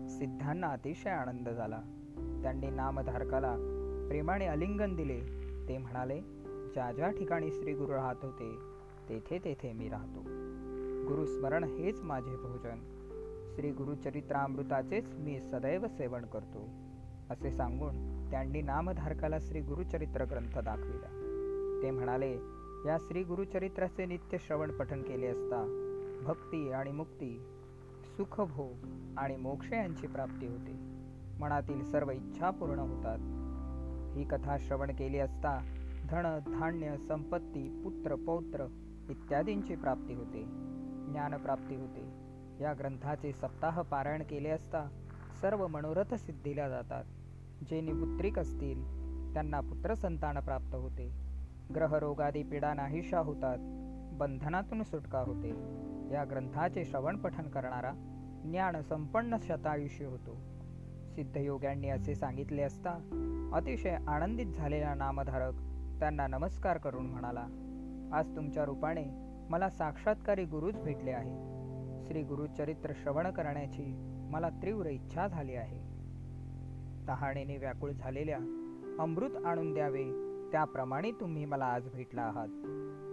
सिद्धांना 0.10 0.68
अतिशय 0.68 1.10
आनंद 1.10 1.50
झाला. 1.50 1.82
त्यांनी 2.42 2.70
नामधारकाला 2.70 3.56
प्रेमाने 4.08 4.46
अलिंगन 4.46 4.96
दिले. 4.96 5.22
ते 5.68 5.78
म्हणाले 5.78 6.22
ज्या 6.74 6.92
ज्या 6.92 7.12
ठिकाणी 7.12 7.52
श्री 7.52 7.74
गुरु 7.74 7.92
राहत 7.92 8.16
होते 8.22 8.56
तेथे 9.10 9.40
तेथे 9.46 9.74
मी 9.74 9.90
राहतो. 9.90 10.20
गुरुस्मरण 11.08 11.64
हेच 11.64 12.02
माझे 12.02 12.36
भोजन. 12.36 12.80
श्री 13.56 13.72
गुरुचरित्रामृताचेच 13.72 15.16
मी 15.16 15.42
सदैव 15.42 15.88
सेवन 15.88 16.26
करतो. 16.26 16.70
असे 17.30 17.52
सांगून 17.52 18.18
त्यांनी 18.32 18.62
नामधारकाला 18.62 19.40
श्री 19.40 19.60
गुरुचरित्र 19.62 20.26
ग्रंथ 20.26 20.60
दाखविला. 20.60 21.24
ते 21.84 21.92
म्हणाले 21.92 22.34
या 22.86 22.98
श्री 23.00 23.24
गुरुचरित्राचे 23.24 24.06
नित्य 24.06 24.38
श्रवण 24.38 24.72
पठन 24.72 25.02
केले 25.02 25.28
असता 25.28 25.84
भक्ती 26.24 26.72
आणि 26.72 26.92
मुक्ती 26.92 27.46
सुखभोग 28.18 28.88
आणि 29.18 29.36
मोक्ष 29.36 29.74
यांची 29.74 30.08
प्राप्ती 30.08 30.48
होते. 30.48 30.72
मनातील 31.40 31.84
सर्व 31.84 32.12
इच्छा 32.12 32.50
पूर्ण 32.50 32.80
होतात. 32.80 33.20
ही 34.18 34.24
कथा 34.24 34.58
श्रवण 34.60 34.92
केली 34.92 35.20
असता 35.20 35.60
धन 36.10 36.40
धान्य 36.60 36.98
संपत्ती 36.98 37.82
पुत्र 37.84 38.16
पौत्र 38.16 38.68
इत्यादींची 39.10 39.76
प्राप्ती 39.76 40.14
होते 40.14 40.44
ज्ञानप्राप्ती 41.12 41.76
होते. 41.76 42.28
या 42.64 42.74
ग्रंथाचे 42.74 43.34
सप्ताह 43.34 43.82
पारायण 43.82 44.24
केले 44.24 44.50
असता 44.50 44.90
सर्व 45.42 45.68
मनोरथ 45.68 46.14
सिद्धीला 46.14 46.70
जातात. 46.70 47.04
जे 47.70 47.82
निपुत्रिक 47.82 48.40
असतील 48.40 48.84
त्यांना 49.34 49.60
पुत्रसंतान 49.60 50.40
प्राप्त 50.40 50.76
होते. 50.76 51.12
ग्रहरोगादी 51.76 52.44
पीडा 52.44 52.74
नाहीशा 52.74 53.20
होतात 53.20 53.58
बंधनातून 54.14 54.84
सुटका 54.84 55.20
होते. 55.20 55.50
या 56.14 56.24
ग्रंथाचे 56.24 56.86
श्रवण 56.86 57.18
पठन 57.18 57.50
करणारा 57.50 57.92
ज्ञान 58.46 58.82
संपन्न 58.82 59.38
शतायुष्य 59.42 60.06
होतो. 60.06 60.38
सिद्धयोग्यांनी 61.16 61.90
असे 61.90 62.16
सांगितले 62.16 62.62
असता 62.62 62.90
अतिशय 63.54 63.98
आनंदित 64.08 64.46
झालेला 64.46 64.94
नामधारक 64.94 65.54
त्यांना 66.00 66.28
नमस्कार 66.28 66.78
करून 66.78 67.06
म्हणाला 67.06 67.48
आज 68.14 68.36
तुमच्या 68.36 68.66
रूपाने 68.66 69.06
मला 69.50 69.70
साक्षात्कारी 69.70 70.46
गुरुच 70.46 70.80
भेटले 70.82 71.12
आहे 71.12 72.06
श्री 72.08 72.24
गुरुचरित्र 72.24 72.92
श्रवण 72.96 73.32
करण्याची 73.32 73.84
मला 74.32 74.50
तीव्र 74.50 74.88
इच्छा 74.88 75.28
झाली 75.28 75.56
आहे. 75.56 75.87
तहाणेने 77.08 77.58
व्याकुळ 77.58 77.92
झालेल्या 77.92 78.38
अमृत 79.00 79.46
आणून 79.46 79.74
द्यावे 79.74 80.04
त्याप्रमाणे 80.52 81.12
तुम्ही 81.12 81.46
मला 81.46 81.66
आज 81.66 81.90
भेटला 81.90 82.22
आहात. 82.22 82.48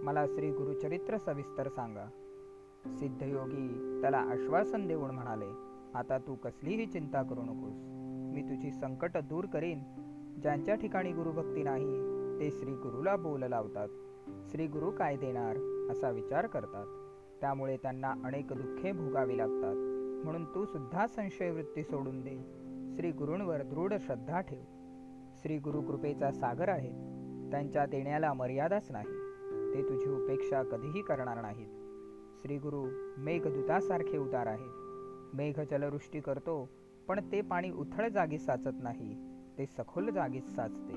मला 0.05 0.27
श्री 0.27 0.51
गुरुचरित्र 0.51 1.17
सविस्तर 1.17 1.69
सांगा. 1.69 2.05
सिद्धयोगी 2.87 3.99
त्याला 4.01 4.19
आश्वासन 4.19 4.87
देऊन 4.87 5.11
म्हणाले 5.11 5.51
आता 5.95 6.19
तू 6.19 6.35
कसलीही 6.35 6.87
चिंता 6.87 7.23
करू 7.23 7.43
नकोस. 7.43 7.75
मी 8.35 8.43
तुझी 8.43 8.71
संकट 8.71 9.17
दूर 9.17 9.45
करीन. 9.47 9.79
ज्यांच्या 10.43 10.75
ठिकाणी 10.75 11.13
गुरुभक्ती 11.13 11.63
नाही 11.63 12.15
ते 12.41 12.51
श्री 12.51 12.73
गुरुला 12.73 13.17
बोल 13.17 13.43
लावतात. 13.43 13.89
श्री 14.51 14.67
गुरु 14.67 14.91
काय 14.91 15.17
देणार 15.17 15.57
असा 15.91 16.11
विचार 16.11 16.47
करतात. 16.47 16.87
त्यामुळे 17.41 17.77
त्यांना 17.77 18.11
अनेक 18.25 18.49
दुःखे 18.49 18.93
भोगावी 18.93 19.39
लागतात. 19.39 19.77
म्हणून 20.25 20.45
तू 20.45 20.65
सुद्धा 20.65 21.07
संशयवृत्ती 21.07 21.83
सोडून 21.83 22.21
दे. 22.21 22.64
श्री 22.95 23.13
गुरूंवर 23.13 23.63
दृढ 23.63 23.93
श्रद्धा 24.01 24.41
ठेव. 24.41 24.61
श्री 25.37 25.59
गुरु 25.59 25.81
कृपेचा 25.81 26.31
सागर 26.31 26.69
आहे. 26.69 26.91
त्यांच्या 27.51 27.87
देण्याला 27.87 28.33
मर्यादाच 28.33 28.91
नाही. 28.91 29.07
ते 29.75 29.83
तुझी 29.83 30.11
उपेक्षा 30.11 30.63
कधीही 30.63 31.03
करणार 31.03 31.41
नाहीत. 31.43 31.67
श्री 32.43 32.59
गुरु 32.59 32.87
मेघदूतासारखे 33.19 34.19
उदार 34.19 34.47
आहेत. 34.47 34.73
मेघ 35.35 35.61
जलवृष्टी 35.61 36.21
करतो 36.21 36.69
पण 37.09 37.21
ते 37.33 37.41
पाणी 37.41 37.71
उथळ 37.71 38.09
जागी 38.09 38.39
साचत 38.39 38.83
नाही. 38.83 39.17
ते 39.59 39.67
सखोल 39.67 40.11
जागीच 40.11 40.57
साचते. 40.57 40.93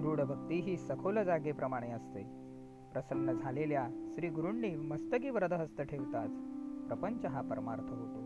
दृढ 0.00 0.20
भक्ती 0.20 0.60
ही 0.60 0.76
सखोल 0.76 1.22
जागेप्रमाणे 1.22 1.90
असते. 1.90 2.22
प्रसन्न 2.92 3.32
झालेल्या 3.32 3.88
श्री 4.14 4.28
गुरूंनी 4.28 4.76
मस्तकी 4.76 5.30
वरदहस्त 5.30 5.82
ठेवताच 5.82 6.30
प्रपंच 6.88 7.26
हा 7.26 7.40
परमार्थ 7.40 7.90
होतो. 7.90 8.22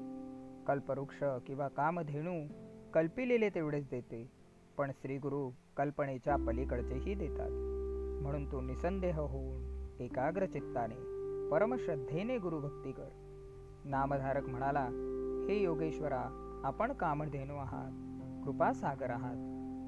कल्पवृक्ष 0.66 1.24
किंवा 1.46 1.68
कामधेणू 1.68 2.65
कल्पिलेले 2.94 3.48
तेवढेच 3.48 3.88
देते. 3.90 4.30
पण 4.78 4.90
श्री 4.90 5.18
गुरु 5.18 5.50
कल्पनेच्या 5.76 6.36
पलीकडचेही 6.36 7.14
देतात. 7.14 7.50
म्हणून 8.22 8.52
तो 8.52 8.60
निसंदेह 8.60 9.20
होऊन 9.20 9.86
एकाग्र 10.00 10.46
चित्ताने 10.46 10.94
परमश्रद्धेने 11.50 12.38
गुरुभक्ती 12.38 12.92
कर 12.92 13.08
नामधारक 13.84 14.48
म्हणाला 14.48 14.84
हे 15.48 15.62
योगेश्वरा 15.62 16.22
आपण 16.64 16.92
कामधेनू 16.92 17.54
आहात. 17.54 17.90
कृपासागर 18.44 19.10
आहात. 19.10 19.36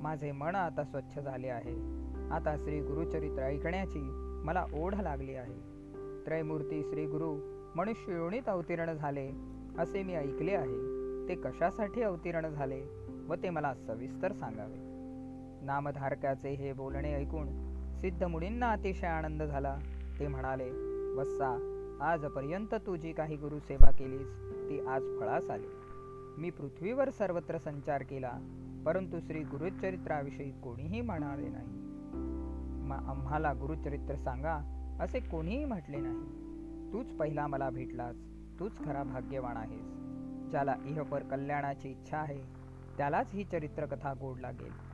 माझे 0.02 0.32
मन 0.32 0.54
आता 0.54 0.84
स्वच्छ 0.84 1.18
झाले 1.18 1.48
आहे. 1.48 1.74
आता 2.30 2.56
श्री 2.56 2.80
गुरुचरित्र 2.80 3.42
ऐकण्याची 3.42 4.00
मला 4.44 4.66
ओढ 4.74 4.94
लागली 4.94 5.34
आहे. 5.34 5.54
त्रयमूर्ती 6.26 6.82
श्री 6.82 7.04
गुरु 7.04 7.58
मनुष्य 7.76 8.12
योणीत 8.12 8.48
अवतीर्ण 8.48 8.92
झाले 8.92 9.30
असे 9.78 10.02
मी 10.02 10.14
ऐकले 10.14 10.52
आहे. 10.52 10.97
ते 11.28 11.34
कशासाठी 11.34 12.02
अवतीर्ण 12.02 12.48
झाले 12.48 12.82
व 13.28 13.34
ते 13.34 13.50
मला 13.50 13.74
सविस्तर 13.74 14.32
सांगावे. 14.32 14.76
नामधारकाचे 15.66 16.50
हे 16.50 16.72
बोलणे 16.72 17.14
ऐकून 17.14 17.46
सिद्ध 17.96 18.24
मुनींना 18.24 18.70
अतिशय 18.70 19.06
आनंद 19.06 19.42
झाला. 19.42 19.78
ते 20.20 20.28
म्हणाले 20.28 20.70
वत्सा 21.14 21.74
आजपर्यंत 22.00 22.74
तू 22.74 22.96
जी 22.96 23.12
काही 23.12 23.36
गुरुसेवा 23.36 23.90
केलीस 23.90 24.28
ती 24.70 24.80
आज 24.80 25.02
फळास 25.20 25.50
आली. 25.50 25.66
मी 26.38 26.50
पृथ्वीवर 26.50 27.10
सर्वत्र 27.10 27.58
संचार 27.58 28.02
केला 28.02 28.32
परंतु 28.86 29.20
श्री 29.20 29.40
गुरुचरित्राविषयी 29.40 30.50
कोणीही 30.50 31.00
म्हणाले 31.00 31.48
नाही. 31.48 31.88
आम्हाला 33.10 33.52
गुरुचरित्र 33.52 34.14
सांगा 34.14 34.56
असे 35.00 35.20
कोणीही 35.20 35.64
म्हटले 35.64 35.96
नाही. 36.00 36.92
तूच 36.92 37.12
पहिला 37.12 37.46
मला 37.46 37.70
भेटलास 37.70 38.16
तूच 38.60 38.84
खरा 38.84 39.02
भाग्यवान 39.02 39.56
आहेस. 39.56 39.97
ज्याला 40.50 40.74
इहपर 40.84 41.22
कल्याणाची 41.22 41.90
इच्छा 41.90 42.18
आहे 42.18 42.42
त्यालाच 42.96 43.30
ही 43.32 43.44
चरित्रकथा 43.44 44.12
गोड 44.20 44.38
लागेल. 44.40 44.88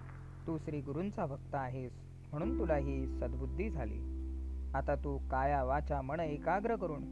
तू 0.47 0.59
श्री 0.59 0.81
गुरूंचा 0.81 1.27
भक्त 1.27 1.55
आहेस 1.55 1.93
म्हणून 2.31 2.59
तुला 2.59 2.77
ही 2.77 3.07
सद्बुद्धी 3.07 3.71
झाली. 3.71 4.01
आता 4.75 4.95
तू 4.95 5.19
काया 5.31 5.65
वाचा 5.65 6.01
मन 6.01 6.21
एकाग्र 6.21 6.77
करून 6.77 7.03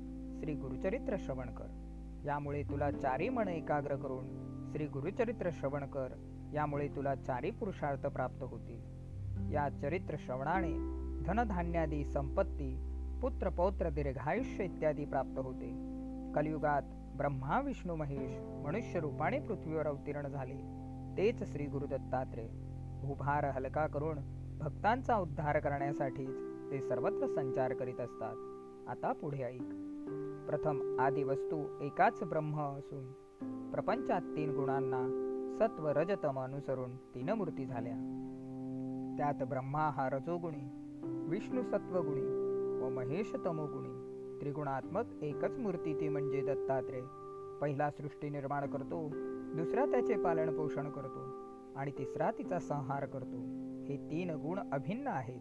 श्री 0.41 0.55
गुरुचरित्र 0.55 1.17
श्रवण 1.19 1.55
कर. 1.55 1.67
यामुळे 2.25 2.63
तुला 2.63 2.91
चारी 2.91 3.29
मन 3.29 3.49
एकाग्र 3.49 3.97
करून 3.97 4.27
श्री 4.73 4.87
गुरुचरित्र 4.87 5.51
श्रवण 5.53 5.87
कर. 5.87 6.09
यामुळे 6.55 6.89
तुला 6.89 7.15
चारी 7.15 7.51
पुरुषार्थ 7.51 8.07
प्राप्त 8.07 8.43
होतील. 8.43 8.81
या 9.53 9.69
चरित्र 9.69 10.17
श्रवणाने 10.19 11.03
धनधान्यादी 11.23 12.05
संपत्ती 12.05 12.89
पुत्र 13.23 13.49
पौत्र 13.49 13.89
दीर्घायुष्य 13.89 14.65
इत्यादी 14.65 15.05
प्राप्त 15.05 15.39
होते. 15.39 15.71
कलियुगात 16.35 16.83
ब्रह्मा 17.23 17.61
विष्णू 17.61 17.97
महेश 17.97 18.39
मनुष्य 18.67 19.01
रूपाने 19.01 19.39
पृथ्वीवर 19.39 19.87
अवतीर्ण 19.87 20.29
झाले. 20.29 20.55
तेच 21.17 21.53
श्री 21.53 21.67
गुरु 21.67 21.87
दत्तात्रेय. 21.87 22.49
भूभार 23.03 23.45
हलका 23.45 23.87
करून 23.87 24.19
भक्तांचा 24.59 25.17
उद्धार 25.17 25.59
करण्यासाठीच 25.59 26.37
ते 26.71 26.81
सर्वत्र 26.81 27.27
संचार 27.27 27.73
करीत 27.73 28.01
असतात. 28.01 28.37
आता 28.89 29.13
पुढे 29.13 29.43
ऐक. 29.43 29.63
प्रथम 30.49 30.97
आदी 31.01 31.23
वस्तू 31.23 31.79
एकाच 31.81 32.23
ब्रह्म 32.23 32.61
असून 32.61 33.13
प्रपंचात 33.71 34.21
तीन 34.21 34.51
गुणांना 34.51 35.09
सत्व 35.59 35.89
रजतम 35.89 36.41
अनुसरून 36.41 36.97
तीन 36.97 37.31
मूर्ती 37.31 37.65
झाल्या. 37.65 37.95
त्यात 39.19 39.47
ब्रह्मा 39.47 39.91
हा 39.91 40.11
रजोगुणी 40.11 40.71
विष्णू 41.29 41.63
सत्वगुणी 41.63 42.27
व 42.83 42.89
महेश 42.89 43.37
तमोगुणी 43.45 43.92
त्रिगुणात्मक 44.43 45.23
एकच 45.23 45.59
मूर्ती 45.59 46.01
ती 46.01 46.09
म्हणजे 46.09 46.41
दत्तात्रेय. 46.41 47.03
पहिला 47.61 47.91
सृष्टी 47.91 48.29
निर्माण 48.29 48.71
करतो 48.71 49.11
दुसरा 49.57 49.85
त्याचे 49.85 50.17
पालन 50.17 50.57
पोषण 50.57 50.91
करतो 50.91 51.21
आणि 51.77 51.91
तिसरा 51.91 52.31
तिचा 52.31 52.59
संहार 52.59 53.07
करतो. 53.07 53.37
हे 53.85 53.97
तीन 54.11 54.31
गुण 54.31 54.59
अभिन्न 54.73 55.07
आहेत. 55.07 55.41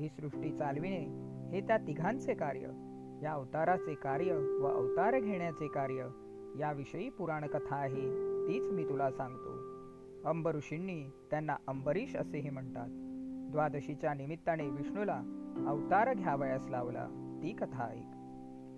ही 0.00 0.08
सृष्टी 0.08 0.52
चालविणे 0.52 1.28
हे 1.48 1.60
त्या 1.60 1.76
तिघांचे 1.76 2.34
कार्य 2.34 2.60
या 3.22 3.32
अवताराचे 3.32 3.94
कार्य 3.94 4.32
व 4.34 4.66
अवतार 4.66 5.20
घेण्याचे 5.20 5.68
कार्य 5.68 6.08
याविषयी 6.58 7.08
पुराण 7.08 7.46
कथा 7.46 7.76
आहे 7.76 8.10
तीच 8.48 8.70
मी 8.70 8.84
तुला 8.84 9.10
सांगतो. 9.10 9.52
अंबऋषींनी 10.28 11.10
त्यांना 11.30 11.56
अंबरीश 11.68 12.16
असेही 12.16 12.50
म्हणतात. 12.50 12.88
द्वादशीच्या 13.52 14.14
निमित्ताने 14.14 14.70
विष्णूला 14.70 15.22
अवतार 15.68 16.14
घ्यावयास 16.14 16.66
लावला 16.70 17.06
ती 17.42 17.52
कथा 17.52 17.88
ऐक. 17.88 18.17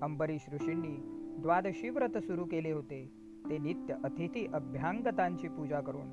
अंबरीश 0.03 0.46
ऋषींनी 0.53 0.96
द्वादशी 1.42 1.88
व्रत 1.88 2.18
सुरू 2.18 2.44
केले 2.44 2.70
होते. 2.72 3.11
ते 3.51 3.59
नित्य 3.59 3.94
अतिथी 4.05 4.46
अभ्यांगतांची 4.55 5.48
पूजा 5.48 5.80
करून 5.80 6.11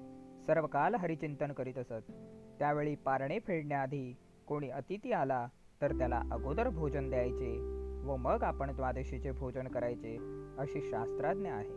सर्व 0.47 0.67
काल 0.67 0.95
हरिचिंतन 0.95 1.51
करीत 1.51 1.77
असत. 1.77 2.11
त्यावेळी 2.59 2.95
पारणे 2.95 3.39
फेडण्याआधी 3.39 4.15
कोणी 4.47 4.69
अतिथी 4.69 5.11
आला 5.11 5.47
तर 5.81 5.97
त्याला 5.97 6.21
अगोदर 6.31 6.69
भोजन 6.69 7.09
द्यायचे 7.09 7.57
व 8.05 8.15
मग 8.15 8.43
आपण 8.43 8.75
द्वादशीचे 8.75 9.31
भोजन 9.31 9.67
करायचे 9.67 10.17
अशी 10.57 10.81
शास्त्राज्ञ 10.81 11.49
आहे. 11.49 11.75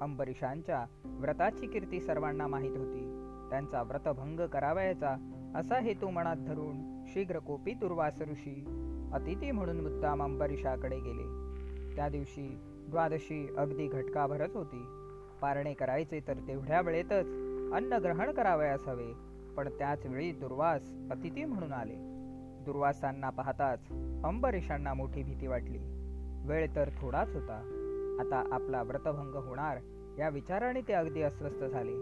अंबरीशांच्या 0.00 0.84
व्रताची 1.04 1.66
कीर्ती 1.66 2.00
सर्वांना 2.00 2.46
माहीत 2.46 2.76
होती. 2.76 3.26
त्यांचा 3.50 3.82
व्रतभंग 3.82 4.40
करावयाचा 4.40 5.16
असा 5.54 5.78
हेतू 5.78 6.10
मनात 6.10 6.36
धरून 6.36 7.04
शीघ्र 7.06 7.38
कोपी 7.38 7.74
दुर्वास 7.74 8.22
ऋषी 8.22 8.64
अतिथी 9.14 9.50
म्हणून 9.50 9.80
मुद्दाम 9.80 10.22
अंबरीशाकडे 10.22 10.98
गेले. 10.98 11.50
त्या 11.96 12.08
दिवशी 12.08 12.58
द्वादशी 12.90 13.54
अगदी 13.56 13.86
घटकाभरच 13.86 14.56
होती. 14.56 14.84
पारणे 15.42 15.74
करायचे 15.74 16.20
तर 16.28 16.34
तेवढ्या 16.34 16.80
वेळेतच 16.80 17.26
अन्न 17.72 17.92
ग्रहण 17.92 18.30
करावयास 18.30 18.88
हवे 18.88 19.12
पण 19.56 19.68
त्याच 19.68 20.06
वेळी 20.06 20.32
दुर्वास 20.32 20.94
अतिथी 21.10 21.44
म्हणून 21.44 21.72
आले. 21.72 21.96
दुर्वासांना 22.64 23.30
पाहताच 23.30 23.90
अंबरीशांना 24.24 24.94
मोठी 24.94 25.22
भीती 25.22 25.46
वाटली. 25.46 25.78
वेळ 26.46 26.66
तर 26.76 26.90
थोडाच 26.98 27.34
होता. 27.34 27.76
आता 28.20 28.44
आपला 28.52 28.82
व्रतभंग 28.82 29.34
होणार 29.34 29.78
या 30.18 30.28
विचाराने 30.28 30.80
ते 30.80 30.92
अगदी 30.92 31.22
अस्वस्थ 31.22 31.64
झाले. 31.64 31.94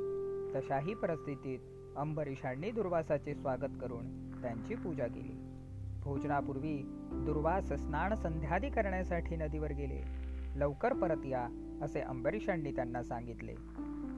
तशाही 0.55 0.95
परिस्थितीत 0.95 1.59
अंबरीशांनी 1.97 2.71
दुर्वासाचे 2.71 3.35
स्वागत 3.35 3.79
करून 3.81 4.33
त्यांची 4.43 4.75
पूजा 4.75 5.07
केली. 5.07 5.47
भोजनापूर्वी 6.09 6.83
दुर्वास 7.13 7.73
स्नान 7.73 8.15
संध्यादी 8.15 8.69
करण्यासाठी 8.69 9.37
नदीवर 9.37 9.73
गेले. 9.73 10.03
लवकर 10.57 10.93
परत 10.93 11.27
या 11.27 11.49
असे 11.83 12.01
अंबरीशांनी 12.01 12.73
त्यांना 12.73 13.03
सांगितले. 13.03 13.55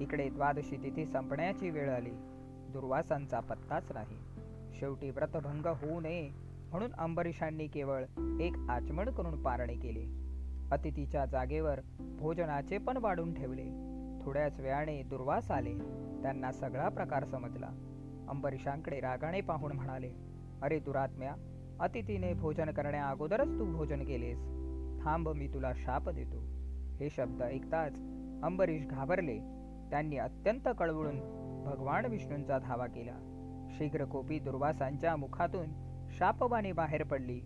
इकडे 0.01 0.29
द्वादशी 0.29 0.77
तिथी 0.77 1.07
संपण्याची 1.07 1.71
वेळ 1.71 1.91
आली. 1.91 2.11
दुर्वासांचा 2.73 3.41
पत्ताच 3.41 3.93
नाही. 3.93 4.19
शेवटी 4.79 5.11
व्रतभंग 5.11 5.67
होऊ 5.67 6.01
नये 6.01 6.31
म्हणून 6.71 6.93
अंबरीशांनी 6.93 7.67
केवळ 7.67 8.05
एक 8.41 8.57
आचमन 8.69 9.05
करून 9.05 9.43
पारणे 9.43 9.75
केले. 9.75 10.05
अतिथीच्या 10.73 11.27
जागेवर 11.27 11.81
भोजनाचे 12.19 12.79
पण 12.79 12.97
वाढून 12.97 13.35
ठेवले. 13.35 13.67
थोड्याच 14.25 14.61
वेळाने 14.61 15.03
दुर्वास 15.03 15.51
आले. 15.51 15.75
त्यांना 16.23 16.53
सगळा 16.53 16.89
प्रकार 16.89 17.25
समजला. 17.25 17.69
अंबरीशांकडे 18.29 19.01
रागाने 19.01 19.41
पाहून 19.41 19.73
म्हणाले 19.73 20.11
अरे 20.63 20.79
दुरात्म्या 20.79 21.35
अतिथीने 21.81 22.35
भोजन 22.35 22.71
करण्या 22.71 23.07
अगोदरच 23.07 23.59
तू 23.59 23.65
भोजन 23.65 24.05
केलेस. 24.05 24.39
थांब 25.05 25.29
मी 25.29 25.49
तुला 25.49 25.73
शाप 25.75 26.09
देतो. 26.09 26.39
हे 27.01 27.11
शब्द 27.11 27.43
ऐकताच 27.43 27.93
अंबरीश 28.43 28.87
घाबरले. 28.87 29.39
त्यांनी 29.91 30.19
अत्यंत 30.19 30.69
कळवळून 30.79 31.19
भगवान 31.67 32.05
विष्णूंचा 32.05 32.59
धावा 32.59 32.87
केला. 32.87 33.27
शीघ्र 33.71 34.05
कोपी 34.05 34.39
दुर्वासांच्या 34.39 35.17
मुखातून 35.17 35.67
शापवाणी 36.11 36.73
बाहेर 36.73 37.03
पडली. 37.03 37.41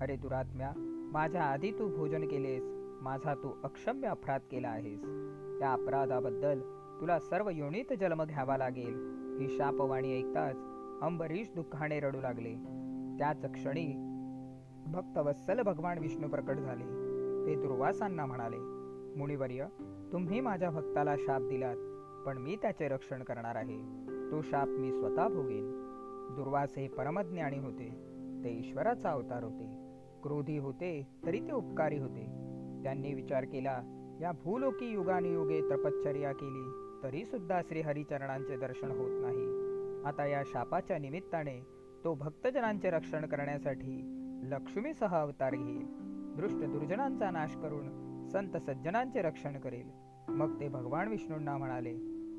अरे 0.00 0.16
दुरात्म्या 0.16 0.70
माझ्या 1.12 1.42
आधी 1.42 1.70
तू 1.70 1.96
भोजन 1.96 2.28
केलेस. 2.28 2.62
माझा 3.02 3.34
तू 3.34 3.60
अक्षम्य 3.64 4.08
अपराध 4.08 4.40
केला 4.40 4.68
आहेस. 4.68 5.00
त्या 5.60 5.72
अपराधाबद्दल 5.72 6.60
तुला 7.00 7.18
सर्व 7.18 7.48
योनीत 7.48 7.92
जन्म 8.00 8.24
घ्यावा 8.24 8.56
लागेल. 8.56 8.94
ही 9.40 9.48
शापवाणी 9.48 10.18
ऐकताच 10.18 10.56
अंबरीश 11.02 11.50
दुःखाने 11.56 12.00
रडू 12.00 12.20
लागले. 12.20 12.80
त्याच 13.20 13.52
क्षणी 13.52 13.86
भक्तवत्सल 14.86 15.62
भगवान 15.62 15.98
विष्णू 15.98 16.28
प्रकट 16.28 16.54
झाले. 16.54 16.84
ते 17.46 17.54
दुर्वासांना 17.54 18.26
म्हणाले 18.26 18.56
मुनिवर्य 19.18 19.66
तुम्ही 20.12 20.40
माझ्या 20.40 20.70
भक्ताला 20.70 21.16
शाप 21.16 21.40
दिलात 21.40 21.76
पण 22.26 22.38
मी 22.38 22.56
त्याचे 22.56 22.88
रक्षण 22.88 23.22
करणार 23.22 23.56
आहे. 23.56 23.78
तो 24.30 24.42
शाप 24.42 24.68
मी 24.68 24.92
स्वतः 24.92 25.28
भोगेन. 25.28 25.86
दुर्वास 26.36 26.74
हे 26.76 26.88
परमज्ञानी 26.88 27.58
होते. 27.58 27.88
ते 28.44 28.50
ईश्वराचा 28.50 29.10
अवतार 29.10 29.42
होते. 29.42 29.66
क्रोधी 30.22 30.58
होते 30.58 31.06
तरी 31.26 31.40
ते 31.40 31.52
उपकारी 31.52 31.98
होते. 31.98 32.26
त्यांनी 32.82 33.14
विचार 33.14 33.44
केला 33.44 33.82
या 34.20 34.32
भूलोकी 34.32 34.86
युगानुयुगे 34.86 35.60
तपश्चर्या 35.60 36.32
केली 36.32 36.96
तरी 37.02 37.24
सुद्धा 37.24 37.60
श्रीहरिचरणांचे 37.62 38.56
दर्शन 38.56 38.90
होत 38.90 39.10
नाही. 39.10 39.46
आता 40.04 40.26
या 40.26 40.42
शापाच्या 40.46 40.98
निमित्ताने 40.98 41.79
तो 42.04 42.14
भक्तजनांचे 42.14 42.90
रक्षण 42.90 43.26
करण्यासाठी 43.26 44.16
लक्ष्मीसह 44.42 45.16
अवतार 45.16 45.54
घेईल. 45.54 45.86
दृष्ट 46.36 46.56
दुर्जनांचा 46.56 47.30
नाश 47.30 47.56
करून 47.56 47.88
संत 48.32 48.56
सज्जनांचे 48.56 49.22
रक्षण 49.22 49.58
करेल. 49.60 49.90
मग 50.28 50.60
ते 50.60 50.68
भगवान 50.68 51.08
विष्णूंना 51.08 51.56
म्हणाले 51.56 51.90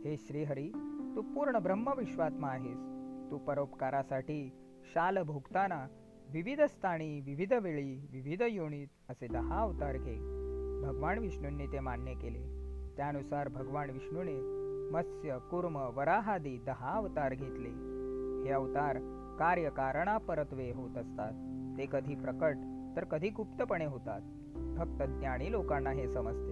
हे 0.05 0.17
श्रीहरी 0.17 0.69
तू 1.15 1.21
पूर्ण 1.21 1.57
ब्रह्मविश्वात्मा 1.57 2.47
आहेस. 2.47 2.79
तू 3.31 3.37
परोपकारासाठी 3.37 4.51
शाल 4.93 5.23
भोगताना 5.23 5.87
विविध 6.29 6.61
स्थानी 6.61 7.19
विविध 7.19 7.53
वेळी 7.53 8.07
विविध 8.11 8.43
योनीत 8.49 8.87
असे 9.09 9.27
दहा 9.27 9.61
अवतार 9.61 9.97
घे. 9.97 10.15
भगवान 10.83 11.17
विष्णूंनी 11.17 11.67
ते 11.67 11.79
मान्य 11.79 12.13
केले. 12.13 12.43
त्यानुसार 12.97 13.47
भगवान 13.47 13.89
विष्णूने 13.89 14.39
मत्स्य 14.91 15.37
कुर्म 15.51 15.75
वराहादी 15.95 16.57
दहा 16.65 16.93
अवतार 16.93 17.33
घेतले. 17.33 17.91
हे 18.43 18.51
अवतार 18.51 19.20
कार्यकारणापरत्वे 19.41 20.71
होत 20.71 20.97
असतात. 20.97 21.31
ते 21.77 21.85
कधी 21.91 22.15
प्रकट 22.15 22.55
तर 22.95 23.03
कधी 23.03 23.29
गुप्तपणे 23.29 23.85
होतात. 23.85 24.21
फक्त 24.77 25.03
ज्ञानी 25.03 25.51
लोकांना 25.51 25.89
हे 25.89 26.07
समजते. 26.07 26.51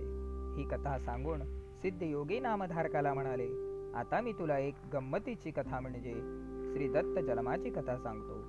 ही 0.57 0.67
कथा 0.69 0.99
सांगून 0.99 1.41
सिद्धयोगी 1.59 2.39
नामधारकाला 2.39 3.13
म्हणाले 3.13 3.47
आता 3.93 4.21
मी 4.21 4.31
तुला 4.31 4.57
एक 4.57 4.73
गंमतीची 4.93 5.51
कथा 5.51 5.79
म्हणजे 5.79 6.13
श्री 6.71 6.87
दत्त 6.87 7.25
जन्माची 7.25 7.69
कथा 7.69 7.97
सांगतो. 7.97 8.43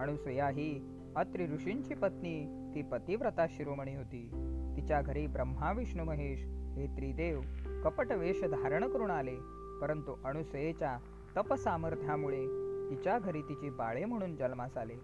अणुसुया 0.00 0.48
ही 0.48 0.84
अत्रि 1.16 1.46
ऋषींची 1.46 1.94
पत्नी 1.94 2.70
ती 2.74 2.82
पतिव्रता 2.82 3.46
शिरोमणी 3.48 3.94
होती. 3.94 4.28
तिच्या 4.76 5.02
घरी 5.02 5.26
ब्रह्मा 5.26 5.72
विष्णू 5.72 6.04
महेश 6.04 6.44
हे 6.46 6.86
त्रिदेव 6.86 7.40
कपट 7.84 8.12
वेश 8.12 8.44
धारण 8.44 8.88
करून 8.88 9.10
आले. 9.10 9.36
परंतु 9.80 10.16
अणुसुयेच्या 10.24 10.98
तपसामर्थ्यामुळे 11.36 12.63
तिच्या 12.90 13.18
घरी 13.18 13.42
तिची 13.42 13.70
बाळे 13.70 14.04
म्हणून 14.04 14.36
जन्मास 14.36 14.76
आले. 14.76 14.94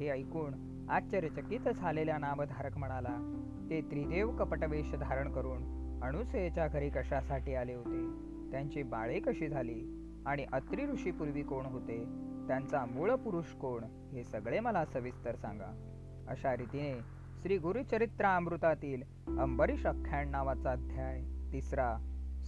हे 0.00 0.08
ऐकून 0.08 0.86
आश्चर्यचकित 0.90 1.60
झालेल्या 1.60 2.18
नामधारक 2.18 2.78
म्हणाला 2.78 3.38
ते 3.70 3.80
त्रिदेव 3.80 4.36
कपटवेश 4.36 4.94
धारण 4.94 5.32
करून 5.32 5.82
अणुसेच्या 6.02 6.68
घरी 6.68 6.90
कशासाठी 6.90 7.54
आले 7.54 7.74
होते? 7.74 8.32
त्यांची 8.50 8.82
बाळे 8.82 9.20
कशी 9.20 9.48
झाली? 9.48 9.98
आणि 10.26 10.44
अत्री 10.52 10.86
ऋषीपूर्वी 10.86 11.42
कोण 11.42 11.66
होते? 11.66 12.04
त्यांचा 12.48 12.84
मूळ 12.84 13.14
पुरुष 13.14 13.44
कोण? 13.44 13.84
हे 13.84 14.24
सगळे 14.24 14.60
मला 14.60 14.84
सविस्तर 14.84 15.34
सांगा. 15.34 15.98
अशा 16.28 16.56
रीतीने 16.56 17.00
श्री 17.42 17.58
गुरुचरित्रामृतातील 17.58 19.02
अंबरीश 19.38 19.86
अख्याण 19.86 20.28
नावाचा 20.28 20.72
अध्याय 20.72 21.22
तिसरा 21.52 21.96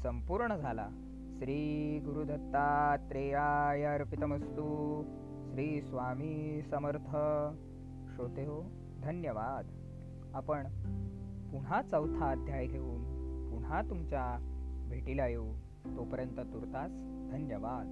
संपूर्ण 0.02 0.56
झाला. 0.56 0.88
श्रीगुरुदत्तात्रेयाय 1.38 3.82
अर्पितमस्तु 3.82 5.04
श्री 5.50 5.80
स्वामी 5.80 6.62
समर्थ। 6.70 7.10
श्रोते 8.14 8.44
हो 8.44 8.62
धन्यवाद. 9.02 9.66
आपण 10.34 10.66
पुन्हा 11.52 11.82
चौथा 11.82 12.30
अध्याय 12.30 12.66
घेऊन 12.66 13.02
पुन्हा 13.50 13.82
तुमच्या 13.82 14.38
भेटीला 14.90 15.26
येऊ. 15.26 15.52
तोपर्यंत 15.96 16.30
तुर्तास 16.30 16.90
धन्यवाद. 17.32 17.86